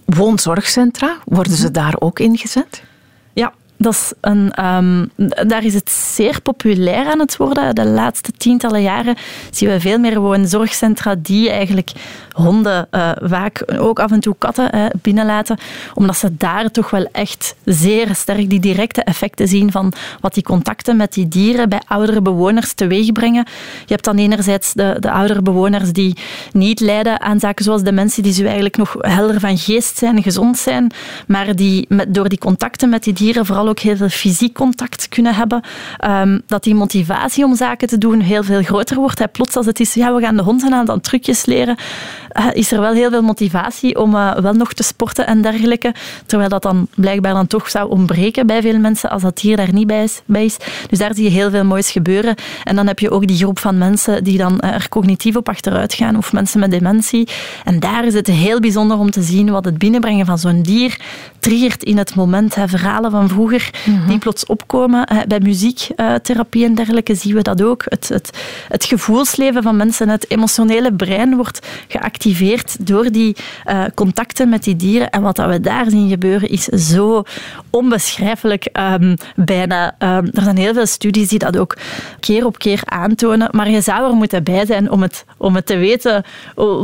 Woonzorgcentra, 0.05 1.17
worden 1.25 1.57
ze 1.57 1.71
daar 1.71 1.95
ook 1.99 2.19
ingezet? 2.19 2.83
Ja, 3.33 3.53
dat 3.77 3.93
is 3.93 4.13
een, 4.21 4.65
um, 4.65 5.11
daar 5.49 5.65
is 5.65 5.75
het 5.75 5.91
zeer 5.91 6.41
populair 6.41 7.07
aan 7.07 7.19
het 7.19 7.37
worden. 7.37 7.75
De 7.75 7.87
laatste 7.87 8.33
tientallen 8.33 8.83
jaren 8.83 9.17
zien 9.51 9.69
we 9.69 9.81
veel 9.81 9.99
meer 9.99 10.21
woonzorgcentra 10.21 11.15
die 11.19 11.51
eigenlijk 11.51 11.91
honden, 12.33 12.89
uh, 12.91 13.11
vaak 13.23 13.65
ook 13.79 14.01
af 14.01 14.11
en 14.11 14.21
toe 14.21 14.35
katten 14.39 14.77
uh, 14.77 14.85
binnenlaten, 15.03 15.59
omdat 15.95 16.17
ze 16.17 16.37
daar 16.37 16.71
toch 16.71 16.91
wel 16.91 17.09
echt 17.13 17.55
zeer 17.65 18.15
sterk 18.15 18.51
die 18.51 18.61
directe 18.61 19.03
effecten 19.03 19.49
zien 19.49 19.71
van 19.73 19.93
wat 20.21 20.35
die 20.35 20.43
contacten 20.43 20.97
met 20.97 21.13
die 21.13 21.29
dieren 21.29 21.69
bij 21.69 21.81
oudere 21.87 22.23
bewoners 22.23 22.73
teweeg 22.73 23.13
brengen. 23.13 23.45
Je 23.87 23.93
hebt 23.93 24.05
dan 24.05 24.17
enerzijds 24.17 24.73
de, 24.73 24.97
de 25.01 25.11
oudere 25.11 25.43
bewoners 25.43 25.93
die 25.93 26.17
niet 26.53 26.81
lijden 26.81 27.21
aan 27.21 27.41
zaken 27.41 27.65
zoals 27.65 27.83
dementie, 27.83 28.23
die 28.23 28.33
zo 28.33 28.45
eigenlijk 28.45 28.77
nog 28.77 28.97
helder 28.99 29.41
van 29.41 29.59
geest 29.59 29.99
zijn, 29.99 30.23
gezond 30.23 30.59
zijn, 30.59 30.93
maar 31.27 31.57
die 31.57 31.89
door 32.09 32.29
die 32.29 32.39
contacten 32.39 32.89
met 32.89 33.05
die 33.05 33.13
dieren 33.13 33.47
vooral 33.47 33.69
ook 33.69 33.79
heel 33.79 33.97
veel 33.97 34.09
fysiek 34.09 34.55
contact 34.55 35.09
kunnen 35.09 35.35
hebben, 35.35 35.63
um, 36.05 36.43
dat 36.47 36.63
die 36.63 36.75
motivatie 36.75 37.45
om 37.45 37.57
zaken 37.57 37.89
te 37.89 37.99
doen 37.99 38.21
heel 38.21 38.43
veel 38.43 38.63
groter 38.63 38.97
wordt. 38.97 39.19
Hij 39.19 39.29
plots 39.29 39.57
als 39.57 39.67
het 39.67 39.81
is, 39.81 39.95
ja, 39.95 40.15
we 40.15 40.21
gaan 40.21 40.37
de 40.37 40.43
hond 40.43 40.71
aan 40.73 40.87
dan 40.87 41.01
trucjes 41.01 41.45
leren, 41.45 41.77
is 42.53 42.73
er 42.73 42.81
wel 42.81 42.93
heel 42.93 43.11
veel 43.11 43.23
motivatie 43.23 43.99
om 43.99 44.15
uh, 44.15 44.35
wel 44.35 44.53
nog 44.53 44.73
te 44.73 44.83
sporten 44.83 45.27
en 45.27 45.43
dergelijke, 45.43 45.95
terwijl 46.27 46.49
dat 46.49 46.63
dan 46.63 46.87
blijkbaar 46.95 47.35
dan 47.35 47.47
toch 47.47 47.71
zou 47.71 47.91
ontbreken 47.91 48.47
bij 48.47 48.63
veel 48.63 48.79
mensen 48.79 49.11
als 49.11 49.23
dat 49.23 49.39
hier 49.39 49.57
daar 49.57 49.73
niet 49.73 49.87
bij 49.87 50.03
is, 50.03 50.23
bij 50.25 50.45
is. 50.45 50.57
Dus 50.89 50.99
daar 50.99 51.15
zie 51.15 51.25
je 51.25 51.31
heel 51.31 51.51
veel 51.51 51.65
moois 51.65 51.91
gebeuren. 51.91 52.35
En 52.65 52.77
dan 52.77 52.87
heb 52.87 52.99
je 52.99 53.11
ook 53.11 53.27
die 53.27 53.37
groep 53.37 53.59
van 53.59 53.79
mensen 53.79 54.25
die 54.25 54.39
dan 54.39 54.61
er 54.61 54.89
cognitief 54.89 55.37
op 55.37 55.49
achteruit 55.49 55.95
gaan, 55.95 56.17
of 56.17 56.33
mensen 56.33 56.61
met 56.61 56.71
dementie. 56.71 57.29
En 57.65 57.81
daar 57.81 58.05
is 58.05 58.15
het 58.15 58.27
heel 58.27 58.61
bijzonder 58.61 58.99
om 58.99 59.11
te 59.11 59.23
zien 59.23 59.51
wat 59.51 59.65
het 59.65 59.79
binnenbrengen 59.79 60.27
van 60.27 60.39
zo'n 60.39 60.63
dier 60.63 61.01
triggert 61.39 61.83
in 61.83 61.99
het 61.99 62.15
moment. 62.15 62.55
Hè, 62.55 62.69
verhalen 62.69 63.11
van 63.11 63.29
vroeger 63.29 63.71
Mhm. 63.87 64.09
die 64.09 64.19
plots 64.19 64.47
opkomen. 64.47 65.07
Bij 65.29 65.41
muziektherapie 65.41 66.65
en 66.65 66.75
dergelijke 66.75 67.15
zien 67.15 67.35
we 67.35 67.43
dat 67.43 67.63
ook. 67.63 67.83
Het, 67.85 68.09
het, 68.09 68.31
het 68.69 68.85
gevoelsleven 68.85 69.63
van 69.63 69.77
mensen, 69.77 70.09
het 70.09 70.31
emotionele 70.31 70.93
brein 70.93 71.37
wordt 71.37 71.67
geactiveerd 71.89 72.22
door 72.81 73.11
die 73.11 73.37
uh, 73.67 73.85
contacten 73.95 74.49
met 74.49 74.65
die 74.65 74.77
dieren. 74.77 75.11
En 75.11 75.23
wat 75.23 75.37
dat 75.37 75.49
we 75.49 75.61
daar 75.61 75.91
zien 75.91 76.09
gebeuren 76.09 76.49
is 76.49 76.65
zo 76.65 77.23
onbeschrijfelijk 77.71 78.69
um, 79.01 79.17
bijna. 79.37 79.95
Um, 79.99 80.31
er 80.33 80.43
zijn 80.43 80.57
heel 80.57 80.75
veel 80.75 80.87
studies 80.87 81.29
die 81.29 81.39
dat 81.39 81.59
ook 81.59 81.77
keer 82.21 82.47
op 82.47 82.59
keer 82.59 82.81
aantonen. 82.85 83.49
Maar 83.51 83.71
je 83.71 83.81
zou 83.81 84.11
er 84.11 84.17
moeten 84.17 84.45
bij 84.45 84.67
zijn 84.67 84.91
om 84.91 85.03
het, 85.03 85.25
om 85.37 85.55
het 85.55 85.67
te 85.67 85.77
weten 85.77 86.25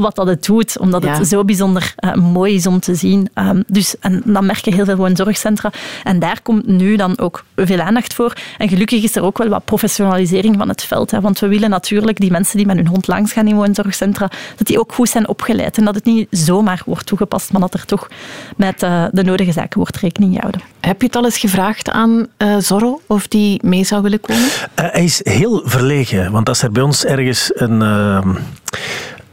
wat 0.01 0.14
dat 0.14 0.26
het 0.26 0.45
doet. 0.45 0.78
Omdat 0.78 1.03
het 1.03 1.28
zo 1.28 1.45
bijzonder 1.45 1.95
uh, 2.01 2.14
mooi 2.14 2.55
is 2.55 2.66
om 2.66 2.80
te 2.80 2.95
zien. 2.95 3.28
Um, 3.34 3.64
dus, 3.66 3.99
en 4.01 4.22
dan 4.24 4.47
merk 4.47 4.64
je 4.64 4.74
heel 4.74 4.84
veel 4.84 4.97
woonzorgcentra. 4.97 5.72
En 6.05 6.18
daar 6.18 6.41
komt 6.43 6.66
nu 6.66 6.97
dan 6.97 7.18
ook 7.18 7.45
veel 7.57 7.80
aandacht 7.80 8.14
voor. 8.14 8.32
En 8.59 8.68
gelukkig 8.68 9.03
is 9.03 9.16
er 9.16 9.22
ook 9.22 9.39
wel 9.39 9.49
wat 9.49 9.64
professionalisering 9.64 10.57
van 10.59 10.68
het 10.68 10.84
veld. 10.84 11.11
Hè, 11.11 11.20
want 11.20 11.39
we 11.39 11.49
willen 11.49 11.70
natuurlijk 11.70 12.20
die 12.20 12.30
mensen 12.30 12.57
die 12.57 12.66
met 12.66 12.76
hun 12.76 12.86
hond 12.86 13.07
langs 13.07 13.32
gaan 13.32 13.47
in 13.47 13.55
woonzorgcentra, 13.55 14.30
dat 14.57 14.66
die 14.66 14.78
ook 14.80 14.93
goed 14.93 15.09
zijn 15.09 15.27
opgeleid. 15.28 15.78
En 15.78 15.84
dat 15.84 15.94
het 15.94 16.04
niet 16.04 16.26
zomaar 16.30 16.82
wordt 16.86 17.06
toegepast, 17.06 17.52
maar 17.52 17.60
dat 17.60 17.74
er 17.74 17.84
toch 17.84 18.08
met 18.56 18.82
uh, 18.82 19.04
de 19.10 19.24
nodige 19.24 19.52
zaken 19.52 19.78
wordt 19.78 19.96
rekening 19.96 20.34
gehouden. 20.34 20.60
Heb 20.80 21.00
je 21.00 21.06
het 21.06 21.16
al 21.16 21.24
eens 21.24 21.38
gevraagd 21.38 21.90
aan 21.90 22.26
uh, 22.38 22.56
Zorro 22.58 23.00
of 23.06 23.28
die 23.28 23.60
mee 23.64 23.84
zou 23.84 24.02
willen 24.02 24.20
komen? 24.20 24.44
Uh, 24.44 24.64
hij 24.74 25.04
is 25.04 25.20
heel 25.22 25.62
verlegen, 25.64 26.32
want 26.32 26.48
als 26.48 26.62
er 26.62 26.72
bij 26.72 26.82
ons 26.82 27.04
ergens 27.04 27.50
een 27.54 27.82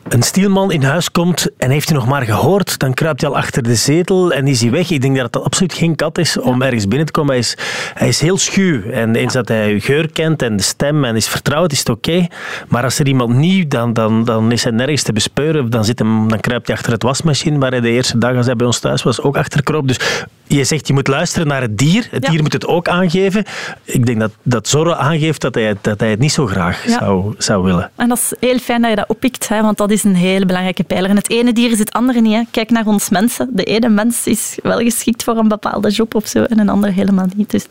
een 0.10 0.24
stielman 0.24 0.72
in 0.72 0.84
huis 0.84 1.12
komt 1.12 1.48
en 1.58 1.70
heeft 1.70 1.90
hij 1.90 1.98
nog 1.98 2.08
maar 2.08 2.22
gehoord, 2.22 2.80
dan 2.80 2.94
kruipt 2.94 3.22
hij 3.22 3.30
al 3.30 3.38
achter 3.38 3.64
de 3.64 3.76
zetel 3.76 4.34
en 4.34 4.48
is 4.48 4.62
hij 4.62 4.72
weg. 4.72 4.90
Ik 4.90 5.02
denk 5.02 5.16
dat 5.16 5.26
het 5.34 5.44
absoluut 5.44 5.74
geen 5.74 5.96
kat 5.96 6.18
is 6.18 6.40
om 6.40 6.62
ergens 6.62 6.88
binnen 6.88 7.06
te 7.06 7.12
komen. 7.12 7.30
Hij 7.32 7.40
is, 7.40 7.58
hij 7.94 8.08
is 8.08 8.22
heel 8.22 8.38
schuw. 8.38 8.82
En 8.82 9.16
eens 9.16 9.34
dat 9.34 9.48
hij 9.48 9.80
geur 9.80 10.12
kent 10.12 10.42
en 10.42 10.56
de 10.56 10.64
stem 10.64 11.06
en 11.06 11.16
is 11.16 11.28
vertrouwd, 11.28 11.72
is 11.72 11.80
het 11.80 11.90
oké. 11.90 12.28
Maar 12.68 12.84
als 12.84 13.00
er 13.00 13.08
iemand 13.08 13.36
nieuw, 13.36 13.68
dan, 13.68 13.94
dan, 13.94 14.26
dan 14.26 14.52
is 14.52 14.64
hij 14.64 14.72
nergens 14.72 15.04
te 15.04 15.14
bespeuren. 15.14 15.70
Dan, 15.70 15.86
zit 15.86 16.00
hem, 16.00 16.28
dan 16.28 16.40
kruipt 16.40 16.68
hij 16.68 16.76
achter 16.76 16.92
het 16.92 17.04
wasmachine, 17.04 17.60
waar 17.60 17.72
hij 17.72 17.82
de 17.82 17.90
eerste 17.90 18.18
dag 18.18 18.36
als 18.36 18.46
hij 18.46 18.56
bij 18.56 18.68
ons 18.68 18.80
thuis 18.80 19.04
was 19.04 19.22
ook 19.22 19.38
achter 19.38 19.64
kroop. 19.64 19.88
Dus 19.88 20.00
je 20.48 20.64
zegt, 20.64 20.88
je 20.88 20.94
moet 20.94 21.08
luisteren 21.08 21.48
naar 21.48 21.62
het 21.62 21.78
dier. 21.78 22.08
Het 22.12 22.26
dier 22.26 22.42
moet 22.42 22.54
het 22.54 22.68
ook 22.68 22.88
aangeven. 22.88 23.44
Ik 23.84 24.06
denk 24.06 24.20
dat, 24.20 24.32
dat 24.44 24.68
Zorro 24.68 24.94
aangeeft 24.94 25.42
dat 25.42 25.56
hij, 25.56 25.76
dat 25.82 26.00
hij 26.00 26.10
het 26.10 26.20
niet 26.20 26.32
zo 26.32 26.46
graag 26.46 26.84
zou, 26.88 27.34
zou 27.38 27.64
willen. 27.64 27.92
En 27.96 28.08
dat 28.10 28.18
is 28.18 28.34
heel 28.40 28.58
fijn 28.58 28.82
dat 28.82 28.90
je 28.90 28.96
dat 28.96 29.08
oppikt, 29.08 29.48
hè, 29.48 29.62
want 29.62 29.78
dat 29.78 29.92
is 29.92 29.95
een 30.04 30.16
hele 30.16 30.46
belangrijke 30.46 30.84
pijler. 30.84 31.10
En 31.10 31.16
het 31.16 31.30
ene 31.30 31.54
dier 31.54 31.72
is 31.72 31.80
het 31.80 31.92
andere 31.92 32.22
niet. 32.22 32.34
Hè. 32.34 32.42
Kijk 32.52 32.70
naar 32.70 32.86
ons 32.86 33.10
mensen. 33.10 33.50
De 33.54 33.64
ene 33.64 33.90
mens 33.90 34.28
is 34.28 34.58
wel 34.64 34.80
geschikt 34.80 35.24
voor 35.24 35.38
een 35.38 35.48
bepaalde 35.48 35.90
job 35.90 36.16
of 36.16 36.28
zo, 36.28 36.44
en 36.44 36.60
een 36.60 36.70
ander 36.70 36.94
helemaal 36.94 37.28
niet. 37.36 37.52
Dus 37.52 37.66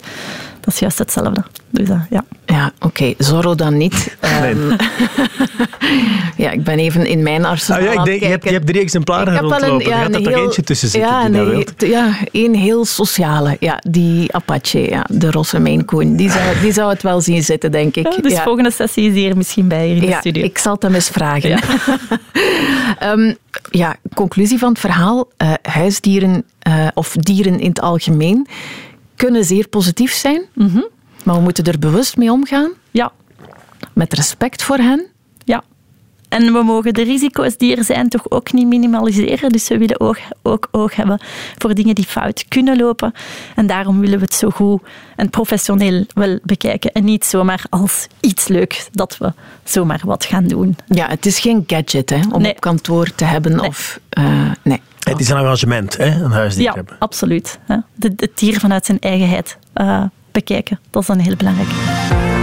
dat 0.64 0.74
is 0.74 0.80
juist 0.80 0.98
hetzelfde. 0.98 1.44
Dus, 1.70 1.88
uh, 1.88 2.00
ja, 2.10 2.24
ja 2.46 2.72
oké. 2.76 2.86
Okay. 2.86 3.14
Zorro 3.18 3.54
dan 3.54 3.76
niet. 3.76 4.16
Nee. 4.20 4.50
Um, 4.50 4.76
ja, 6.44 6.50
ik 6.50 6.64
ben 6.64 6.78
even 6.78 7.06
in 7.06 7.22
mijn 7.22 7.44
arsenaal 7.44 7.78
ah, 7.78 7.84
ja, 7.84 7.90
ik 7.92 8.04
denk, 8.04 8.20
je, 8.20 8.26
hebt, 8.26 8.44
je 8.44 8.50
hebt 8.50 8.66
drie 8.66 8.80
exemplaren 8.80 9.38
rondlopen. 9.38 9.72
Een, 9.72 9.78
ja, 9.78 9.96
er 9.96 10.12
gaat 10.12 10.14
er 10.14 10.32
heel, 10.32 10.44
eentje 10.44 10.62
tussen 10.62 10.88
zitten 10.88 11.10
ja, 11.10 11.28
die 11.28 11.40
nee, 11.40 11.90
Ja, 11.90 12.16
één 12.32 12.54
heel 12.54 12.84
sociale. 12.84 13.56
Ja, 13.60 13.82
die 13.88 14.34
Apache, 14.34 14.90
ja, 14.90 15.06
de 15.10 15.30
Rosse 15.30 15.60
Maine 15.60 15.84
Coon. 15.84 16.16
Die 16.16 16.30
zou, 16.30 16.60
die 16.62 16.72
zou 16.72 16.90
het 16.90 17.02
wel 17.02 17.20
zien 17.20 17.42
zitten, 17.42 17.72
denk 17.72 17.96
ik. 17.96 18.12
Ja, 18.12 18.22
dus 18.22 18.32
ja. 18.32 18.42
volgende 18.42 18.70
sessie 18.70 19.08
is 19.08 19.14
hier 19.14 19.36
misschien 19.36 19.68
bij 19.68 19.86
hier 19.86 20.02
in 20.02 20.10
de 20.10 20.16
studio. 20.20 20.44
ik 20.44 20.58
zal 20.58 20.72
het 20.72 20.82
hem 20.82 20.94
eens 20.94 21.08
vragen. 21.08 21.58
um, 23.02 23.36
ja, 23.70 23.96
conclusie 24.14 24.58
van 24.58 24.68
het 24.68 24.78
verhaal. 24.78 25.28
Uh, 25.38 25.52
huisdieren 25.62 26.44
uh, 26.68 26.88
of 26.94 27.12
dieren 27.16 27.60
in 27.60 27.68
het 27.68 27.80
algemeen 27.80 28.46
kunnen 29.16 29.44
zeer 29.44 29.68
positief 29.68 30.12
zijn. 30.12 30.42
Mhm. 30.52 30.82
Maar 31.24 31.34
we 31.34 31.40
moeten 31.40 31.64
er 31.64 31.78
bewust 31.78 32.16
mee 32.16 32.32
omgaan. 32.32 32.70
Ja. 32.90 33.12
Met 33.92 34.12
respect 34.12 34.62
voor 34.62 34.76
hen. 34.76 35.06
En 36.34 36.52
we 36.52 36.62
mogen 36.62 36.94
de 36.94 37.02
risico's 37.02 37.56
die 37.56 37.76
er 37.76 37.84
zijn 37.84 38.08
toch 38.08 38.30
ook 38.30 38.52
niet 38.52 38.66
minimaliseren. 38.66 39.50
Dus 39.50 39.68
we 39.68 39.78
willen 39.78 40.00
ook, 40.00 40.18
ook 40.42 40.68
oog 40.70 40.94
hebben 40.94 41.20
voor 41.58 41.74
dingen 41.74 41.94
die 41.94 42.04
fout 42.04 42.44
kunnen 42.48 42.76
lopen. 42.76 43.12
En 43.54 43.66
daarom 43.66 44.00
willen 44.00 44.18
we 44.18 44.24
het 44.24 44.34
zo 44.34 44.50
goed 44.50 44.82
en 45.16 45.30
professioneel 45.30 46.04
wel 46.14 46.38
bekijken. 46.42 46.92
En 46.92 47.04
niet 47.04 47.24
zomaar 47.24 47.64
als 47.70 48.06
iets 48.20 48.48
leuks 48.48 48.88
dat 48.92 49.16
we 49.18 49.32
zomaar 49.64 50.00
wat 50.04 50.24
gaan 50.24 50.44
doen. 50.46 50.76
Ja, 50.86 51.08
het 51.08 51.26
is 51.26 51.38
geen 51.38 51.64
gadget 51.66 52.10
hè, 52.10 52.20
om 52.32 52.46
op 52.46 52.60
kantoor 52.60 53.14
te 53.14 53.24
hebben. 53.24 53.56
Nee. 53.56 53.68
Of, 53.68 54.00
uh, 54.18 54.50
nee. 54.62 54.80
Het 54.98 55.20
is 55.20 55.28
een 55.28 55.36
engagement, 55.36 55.96
hè, 55.96 56.24
een 56.24 56.30
huisdier 56.30 56.64
ja, 56.64 56.72
hebben. 56.72 56.96
absoluut. 56.98 57.58
Het 57.98 58.30
dier 58.34 58.58
vanuit 58.58 58.86
zijn 58.86 59.00
eigenheid 59.00 59.58
uh, 59.74 60.04
bekijken, 60.32 60.78
dat 60.90 61.02
is 61.02 61.08
dan 61.08 61.18
heel 61.18 61.36
belangrijk. 61.36 62.33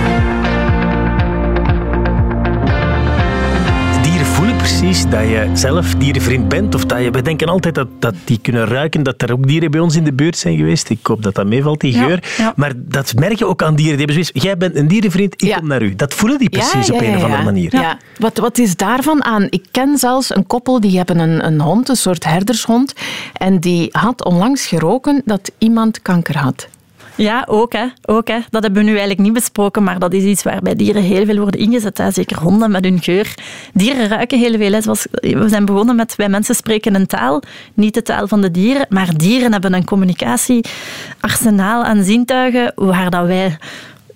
Precies 4.61 5.09
dat 5.09 5.21
je 5.21 5.49
zelf 5.53 5.95
dierenvriend 5.95 6.47
bent? 6.47 6.75
Of 6.75 6.85
dat 6.85 6.99
je, 7.03 7.11
we 7.11 7.21
denken 7.21 7.47
altijd 7.47 7.75
dat, 7.75 7.87
dat 7.99 8.13
die 8.23 8.39
kunnen 8.41 8.65
ruiken, 8.65 9.03
dat 9.03 9.21
er 9.21 9.31
ook 9.31 9.47
dieren 9.47 9.71
bij 9.71 9.79
ons 9.79 9.95
in 9.95 10.03
de 10.03 10.13
buurt 10.13 10.37
zijn 10.37 10.57
geweest. 10.57 10.89
Ik 10.89 11.05
hoop 11.07 11.23
dat 11.23 11.35
dat 11.35 11.45
meevalt, 11.45 11.79
die 11.81 11.93
geur. 11.93 12.23
ja. 12.37 12.53
Maar 12.55 12.71
dat 12.75 13.13
merk 13.15 13.37
je 13.37 13.45
ook 13.45 13.63
aan 13.63 13.75
dieren. 13.75 13.97
Die 13.97 14.05
hebben 14.05 14.25
zoiets, 14.25 14.45
jij 14.45 14.57
bent 14.57 14.75
een 14.75 14.87
dierenvriend, 14.87 15.33
ik 15.33 15.47
Ja. 15.47 15.57
kom 15.57 15.67
naar 15.67 15.81
u. 15.81 15.95
Dat 15.95 16.13
voelen 16.13 16.37
die 16.39 16.49
precies 16.49 16.91
op 16.91 17.01
een 17.01 17.15
of 17.15 17.23
andere 17.23 17.37
ja. 17.37 17.43
manier. 17.43 17.75
Ja. 17.75 17.97
Wat, 18.17 18.37
wat 18.37 18.57
is 18.57 18.75
daarvan 18.75 19.23
aan? 19.23 19.47
Ik 19.49 19.65
ken 19.71 19.97
zelfs 19.97 20.35
een 20.35 20.47
koppel 20.47 20.79
die 20.79 20.97
hebben 20.97 21.19
een, 21.19 21.45
een 21.45 21.61
hond, 21.61 21.89
een 21.89 21.95
soort 21.95 22.23
herdershond. 22.23 22.93
En 23.33 23.59
die 23.59 23.87
had 23.91 24.25
onlangs 24.25 24.65
geroken 24.65 25.21
dat 25.25 25.51
iemand 25.57 26.01
kanker 26.01 26.37
had. 26.37 26.67
Ja, 27.15 27.45
ook 27.49 27.73
hè. 27.73 27.85
ook 28.05 28.27
hè. 28.27 28.39
Dat 28.49 28.63
hebben 28.63 28.81
we 28.81 28.87
nu 28.87 28.91
eigenlijk 28.91 29.19
niet 29.21 29.33
besproken, 29.33 29.83
maar 29.83 29.99
dat 29.99 30.13
is 30.13 30.23
iets 30.23 30.43
waarbij 30.43 30.75
dieren 30.75 31.01
heel 31.01 31.25
veel 31.25 31.37
worden 31.37 31.59
ingezet. 31.59 31.97
Hè. 31.97 32.11
Zeker 32.11 32.39
honden 32.39 32.71
met 32.71 32.83
hun 32.83 33.01
geur. 33.01 33.35
Dieren 33.73 34.07
ruiken 34.07 34.39
heel 34.39 34.57
veel. 34.57 34.95
We 35.11 35.49
zijn 35.49 35.65
begonnen 35.65 35.95
met, 35.95 36.15
wij 36.15 36.29
mensen 36.29 36.55
spreken 36.55 36.95
een 36.95 37.07
taal, 37.07 37.41
niet 37.73 37.93
de 37.93 38.01
taal 38.01 38.27
van 38.27 38.41
de 38.41 38.51
dieren, 38.51 38.85
maar 38.89 39.17
dieren 39.17 39.51
hebben 39.51 39.73
een 39.73 39.85
communicatiearsenaal 39.85 41.83
aan 41.83 42.03
zintuigen 42.03 42.71
waar 42.75 43.09
dat 43.09 43.25
wij 43.25 43.57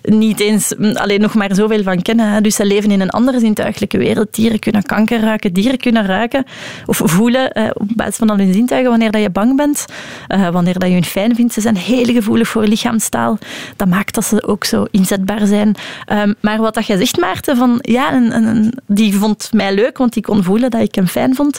niet 0.06 0.40
eens 0.40 0.74
mm, 0.78 0.96
alleen 0.96 1.20
nog 1.20 1.34
maar 1.34 1.54
zoveel 1.54 1.82
van 1.82 2.02
kennen. 2.02 2.30
Hè. 2.32 2.40
Dus 2.40 2.54
ze 2.54 2.66
leven 2.66 2.90
in 2.90 3.00
een 3.00 3.10
andere 3.10 3.38
zintuigelijke 3.40 3.98
wereld. 3.98 4.34
Dieren 4.34 4.58
kunnen 4.58 4.82
kanker 4.82 5.20
ruiken, 5.20 5.52
dieren 5.52 5.78
kunnen 5.78 6.06
ruiken 6.06 6.44
of 6.86 7.00
voelen 7.04 7.52
eh, 7.52 7.70
op 7.74 7.86
basis 7.94 8.16
van 8.16 8.30
al 8.30 8.36
hun 8.36 8.52
zintuigen 8.52 8.90
wanneer 8.90 9.10
dat 9.10 9.20
je 9.22 9.30
bang 9.30 9.56
bent, 9.56 9.84
eh, 10.28 10.48
wanneer 10.48 10.78
dat 10.78 10.88
je 10.88 10.94
hun 10.94 11.04
fijn 11.04 11.34
vindt. 11.34 11.52
Ze 11.52 11.60
zijn 11.60 11.76
heel 11.76 12.04
gevoelig 12.04 12.48
voor 12.48 12.62
lichaamstaal. 12.66 13.38
Dat 13.76 13.88
maakt 13.88 14.14
dat 14.14 14.24
ze 14.24 14.46
ook 14.46 14.64
zo 14.64 14.84
inzetbaar 14.90 15.46
zijn. 15.46 15.74
Ehm, 16.04 16.32
maar 16.40 16.58
wat 16.60 16.74
dat 16.74 16.86
jij 16.86 16.96
zegt, 16.96 17.18
Maarten, 17.20 17.56
van 17.56 17.78
ja, 17.82 18.12
een, 18.14 18.34
een, 18.34 18.72
die 18.86 19.14
vond 19.14 19.50
mij 19.52 19.74
leuk, 19.74 19.98
want 19.98 20.12
die 20.12 20.22
kon 20.22 20.42
voelen 20.42 20.70
dat 20.70 20.80
ik 20.80 20.94
hem 20.94 21.06
fijn 21.06 21.34
vond. 21.34 21.58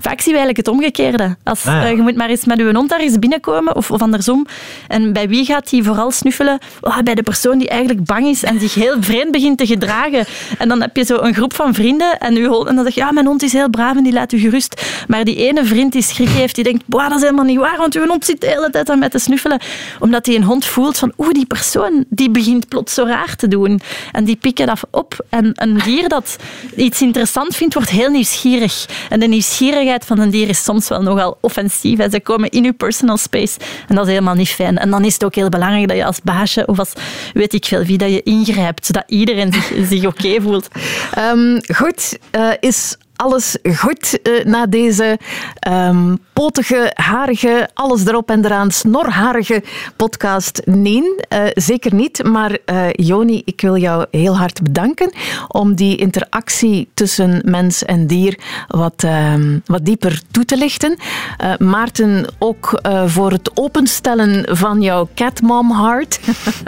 Vaak 0.00 0.20
zien 0.20 0.32
we 0.34 0.38
eigenlijk 0.38 0.56
het 0.56 0.68
omgekeerde. 0.68 1.36
Als, 1.44 1.66
Ah, 1.66 1.74
ja. 1.74 1.84
eh, 1.84 1.90
je 1.96 2.02
moet 2.02 2.16
maar 2.16 2.28
eens 2.28 2.44
met 2.44 2.58
uw 2.60 2.72
hond 2.72 2.88
daar 2.90 3.00
eens 3.00 3.18
binnenkomen, 3.18 3.76
of, 3.76 3.90
of 3.90 4.02
andersom. 4.02 4.46
En 4.88 5.12
bij 5.12 5.28
wie 5.28 5.44
gaat 5.44 5.70
hij 5.70 5.82
vooral 5.82 6.10
snuffelen? 6.10 6.58
Oh, 6.80 6.98
bij 6.98 7.14
de 7.14 7.22
persoon 7.22 7.58
die 7.58 7.68
eigenlijk 7.68 7.80
bang 8.04 8.26
is 8.26 8.42
en 8.42 8.60
zich 8.60 8.74
heel 8.74 8.96
vreemd 9.00 9.30
begint 9.30 9.58
te 9.58 9.66
gedragen. 9.66 10.24
En 10.58 10.68
dan 10.68 10.80
heb 10.80 10.96
je 10.96 11.04
zo 11.04 11.16
een 11.16 11.34
groep 11.34 11.54
van 11.54 11.74
vrienden 11.74 12.18
en, 12.18 12.36
uw 12.36 12.48
hond, 12.48 12.68
en 12.68 12.74
dan 12.74 12.84
zeg 12.84 12.94
je, 12.94 13.00
ja, 13.00 13.12
mijn 13.12 13.26
hond 13.26 13.42
is 13.42 13.52
heel 13.52 13.70
braaf 13.70 13.96
en 13.96 14.02
die 14.02 14.12
laat 14.12 14.32
u 14.32 14.38
gerust. 14.38 15.04
Maar 15.08 15.24
die 15.24 15.36
ene 15.36 15.64
vriend 15.64 15.92
die 15.92 16.02
schrik 16.02 16.28
heeft, 16.28 16.54
die 16.54 16.64
denkt, 16.64 16.82
boah, 16.86 17.08
dat 17.08 17.16
is 17.16 17.22
helemaal 17.22 17.44
niet 17.44 17.58
waar, 17.58 17.76
want 17.76 17.94
uw 17.94 18.06
hond 18.06 18.24
zit 18.24 18.40
de 18.40 18.46
hele 18.46 18.70
tijd 18.70 18.90
aan 18.90 18.98
mij 18.98 19.08
te 19.08 19.18
snuffelen. 19.18 19.60
Omdat 19.98 20.26
hij 20.26 20.34
een 20.34 20.44
hond 20.44 20.64
voelt 20.64 20.98
van, 20.98 21.12
oeh, 21.18 21.32
die 21.32 21.46
persoon 21.46 22.04
die 22.08 22.30
begint 22.30 22.68
plots 22.68 22.94
zo 22.94 23.04
raar 23.04 23.36
te 23.36 23.48
doen. 23.48 23.80
En 24.12 24.24
die 24.24 24.36
pikken 24.36 24.66
dat 24.66 24.80
op. 24.90 25.24
En 25.28 25.50
een 25.54 25.78
dier 25.84 26.08
dat 26.08 26.36
iets 26.76 27.02
interessant 27.02 27.56
vindt, 27.56 27.74
wordt 27.74 27.90
heel 27.90 28.10
nieuwsgierig. 28.10 28.86
En 29.08 29.20
de 29.20 29.26
nieuwsgierigheid 29.26 30.04
van 30.04 30.18
een 30.18 30.30
dier 30.30 30.48
is 30.48 30.64
soms 30.64 30.88
wel 30.88 31.02
nogal 31.02 31.38
offensief. 31.40 31.98
hè. 31.98 32.10
Ze 32.10 32.20
komen 32.20 32.50
in 32.50 32.64
uw 32.64 32.72
personal 32.72 33.16
space 33.16 33.58
en 33.88 33.94
dat 33.94 34.04
is 34.04 34.10
helemaal 34.10 34.34
niet 34.34 34.48
fijn. 34.48 34.78
En 34.78 34.90
dan 34.90 35.04
is 35.04 35.12
het 35.12 35.24
ook 35.24 35.34
heel 35.34 35.48
belangrijk 35.48 35.88
dat 35.88 35.96
je 35.96 36.04
als 36.04 36.20
baasje 36.22 36.66
of 36.66 36.78
als 36.78 36.92
weet 37.34 37.52
ik 37.52 37.64
wie, 37.80 37.98
dat 37.98 38.10
je 38.10 38.22
ingrijpt, 38.22 38.86
zodat 38.86 39.04
iedereen 39.06 39.52
zich, 39.52 39.72
zich 39.90 40.06
oké 40.06 40.40
voelt. 40.40 40.68
Ehm, 41.14 41.60
goed, 41.74 42.18
eh, 42.30 42.50
is 42.60 42.96
alles 43.16 43.56
goed 43.76 44.22
eh, 44.22 44.44
na 44.44 44.66
deze 44.66 45.18
ehm, 45.58 46.14
potige, 46.32 46.90
harige, 46.94 47.68
alles 47.74 48.06
erop 48.06 48.30
en 48.30 48.44
eraan, 48.44 48.70
snorharige 48.70 49.62
podcast? 49.96 50.62
Nee, 50.64 51.02
eh, 51.28 51.44
zeker 51.54 51.94
niet. 51.94 52.24
Maar 52.24 52.58
eh, 52.64 52.90
Joni, 52.92 53.42
ik 53.44 53.60
wil 53.60 53.76
jou 53.76 54.06
heel 54.10 54.36
hard 54.36 54.62
bedanken 54.62 55.12
om 55.48 55.74
die 55.74 55.96
interactie 55.96 56.88
tussen 56.94 57.42
mens 57.44 57.84
en 57.84 58.06
dier 58.06 58.38
wat, 58.68 59.02
ehm, 59.04 59.58
wat 59.66 59.84
dieper 59.84 60.22
toe 60.30 60.44
te 60.44 60.56
lichten. 60.56 60.96
Eh, 61.36 61.56
Maarten, 61.58 62.26
ook 62.38 62.80
voor 63.06 63.30
het 63.30 63.50
openstellen 63.54 64.56
van 64.56 64.80
jouw 64.80 65.08
catmom 65.14 65.72
heart. 65.72 66.20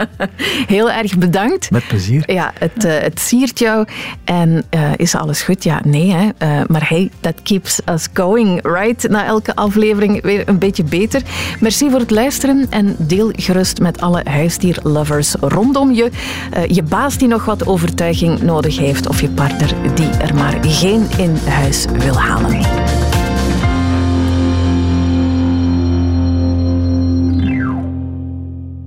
heel 0.75 0.91
erg 0.91 1.17
bedankt. 1.17 1.71
Met 1.71 1.87
plezier. 1.87 2.31
Ja, 2.31 2.53
het, 2.59 2.83
het 2.83 3.19
siert 3.19 3.59
jou. 3.59 3.87
En 4.23 4.65
is 4.95 5.15
alles 5.15 5.41
goed? 5.41 5.63
Ja, 5.63 5.81
nee. 5.83 6.11
Hè? 6.11 6.29
Maar 6.67 6.89
hey, 6.89 7.11
that 7.19 7.41
keeps 7.43 7.79
us 7.89 8.07
going, 8.13 8.59
right? 8.63 9.09
Na 9.09 9.25
elke 9.25 9.54
aflevering 9.55 10.21
weer 10.21 10.49
een 10.49 10.59
beetje 10.59 10.83
beter. 10.83 11.21
Merci 11.59 11.89
voor 11.89 11.99
het 11.99 12.11
luisteren 12.11 12.65
en 12.69 12.95
deel 12.97 13.31
gerust 13.35 13.79
met 13.79 14.01
alle 14.01 14.21
huisdierlovers 14.23 15.35
rondom 15.39 15.93
je. 15.93 16.09
Eh, 16.51 16.65
je 16.67 16.83
baas 16.83 17.17
die 17.17 17.27
nog 17.27 17.45
wat 17.45 17.67
overtuiging 17.67 18.41
nodig 18.41 18.77
heeft 18.77 19.07
of 19.07 19.21
je 19.21 19.29
partner 19.29 19.73
die 19.95 20.09
er 20.09 20.35
maar 20.35 20.57
geen 20.61 21.07
in 21.17 21.35
huis 21.47 21.85
wil 21.97 22.15
halen. 22.15 23.04